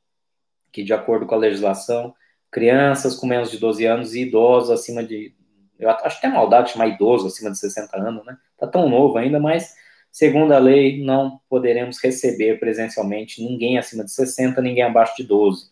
[0.71, 2.13] que, de acordo com a legislação,
[2.51, 5.33] crianças com menos de 12 anos e idosos acima de.
[5.77, 8.37] Eu acho até maldade chamar idoso acima de 60 anos, né?
[8.57, 9.73] Tá tão novo ainda, mas
[10.11, 15.69] Segundo a lei, não poderemos receber presencialmente ninguém acima de 60, ninguém abaixo de 12.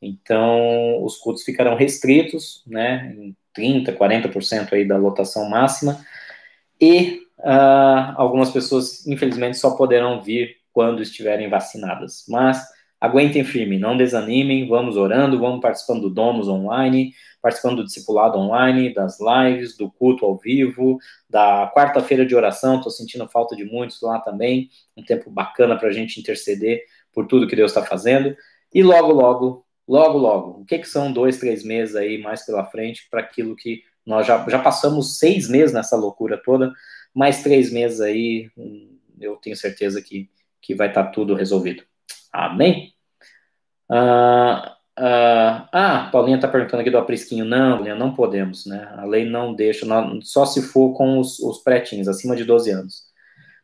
[0.00, 6.04] Então, os cultos ficarão restritos, né, em 30, 40% aí da lotação máxima,
[6.80, 12.24] e uh, algumas pessoas, infelizmente, só poderão vir quando estiverem vacinadas.
[12.28, 12.64] Mas
[13.04, 17.12] aguentem firme, não desanimem, vamos orando, vamos participando do Domus online,
[17.42, 20.98] participando do discipulado online, das lives, do culto ao vivo,
[21.28, 25.88] da quarta-feira de oração, estou sentindo falta de muitos lá também, um tempo bacana para
[25.88, 26.82] a gente interceder
[27.12, 28.34] por tudo que Deus está fazendo,
[28.72, 32.64] e logo, logo, logo, logo, o que, que são dois, três meses aí mais pela
[32.64, 36.72] frente para aquilo que nós já, já passamos seis meses nessa loucura toda,
[37.14, 40.30] mais três meses aí, hum, eu tenho certeza que,
[40.62, 41.84] que vai estar tá tudo resolvido.
[42.32, 42.93] Amém?
[43.90, 47.44] Uh, uh, ah, Paulinha está perguntando aqui do aprisquinho.
[47.44, 48.88] Não, Paulinha, não podemos, né?
[48.96, 52.70] A lei não deixa, não, só se for com os, os pretinhos, acima de 12
[52.70, 53.02] anos.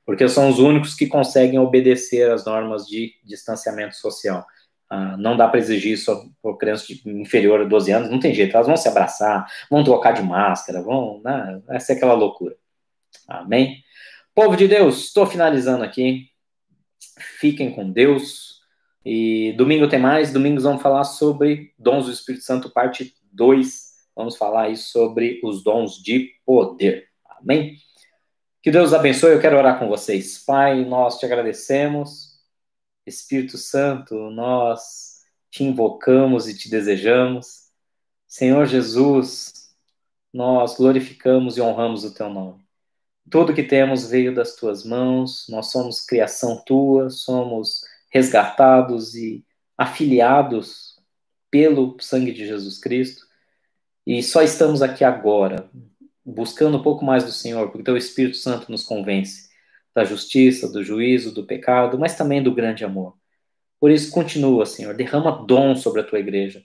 [0.04, 4.46] Porque são os únicos que conseguem obedecer às normas de distanciamento social.
[4.92, 8.56] Uh, não dá para exigir isso por crianças inferior a 12 anos, não tem jeito,
[8.56, 11.20] elas vão se abraçar, vão trocar de máscara, vão.
[11.22, 11.62] Né?
[11.68, 12.56] É aquela loucura.
[13.28, 13.84] Amém?
[14.34, 16.28] Povo de Deus, estou finalizando aqui.
[17.18, 18.59] Fiquem com Deus.
[19.04, 23.90] E domingo tem mais, domingos vamos falar sobre dons do Espírito Santo, parte 2.
[24.14, 27.08] Vamos falar aí sobre os dons de poder.
[27.24, 27.76] Amém?
[28.62, 30.44] Que Deus abençoe, eu quero orar com vocês.
[30.44, 32.38] Pai, nós te agradecemos.
[33.06, 35.20] Espírito Santo, nós
[35.50, 37.70] te invocamos e te desejamos.
[38.28, 39.74] Senhor Jesus,
[40.32, 42.62] nós glorificamos e honramos o teu nome.
[43.30, 49.44] Tudo que temos veio das tuas mãos, nós somos criação tua, somos resgatados e
[49.78, 50.96] afiliados
[51.50, 53.26] pelo sangue de Jesus Cristo.
[54.06, 55.70] E só estamos aqui agora,
[56.24, 59.48] buscando um pouco mais do Senhor, porque teu Espírito Santo nos convence
[59.94, 63.16] da justiça, do juízo, do pecado, mas também do grande amor.
[63.80, 66.62] Por isso, continua, Senhor, derrama dom sobre a tua igreja.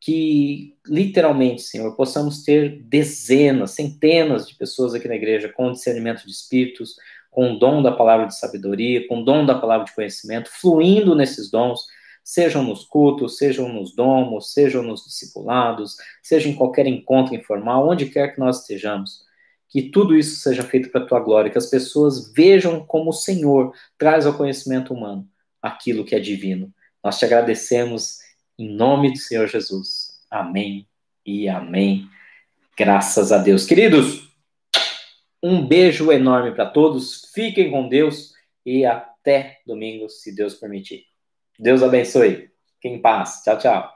[0.00, 6.32] Que, literalmente, Senhor, possamos ter dezenas, centenas de pessoas aqui na igreja com discernimento de
[6.32, 6.96] espíritos,
[7.34, 11.16] com o dom da palavra de sabedoria, com o dom da palavra de conhecimento, fluindo
[11.16, 11.80] nesses dons,
[12.22, 18.06] sejam nos cultos, sejam nos domos, sejam nos discipulados, seja em qualquer encontro informal, onde
[18.06, 19.24] quer que nós estejamos.
[19.68, 23.12] Que tudo isso seja feito para a tua glória, que as pessoas vejam como o
[23.12, 25.28] Senhor traz ao conhecimento humano
[25.60, 26.72] aquilo que é divino.
[27.02, 28.18] Nós te agradecemos
[28.56, 30.20] em nome do Senhor Jesus.
[30.30, 30.86] Amém
[31.26, 32.08] e amém.
[32.78, 33.66] Graças a Deus.
[33.66, 34.33] Queridos,
[35.44, 37.30] um beijo enorme para todos.
[37.34, 38.32] Fiquem com Deus
[38.64, 41.04] e até domingo, se Deus permitir.
[41.58, 42.50] Deus abençoe.
[42.76, 43.42] Fiquem em paz.
[43.44, 43.93] Tchau, tchau.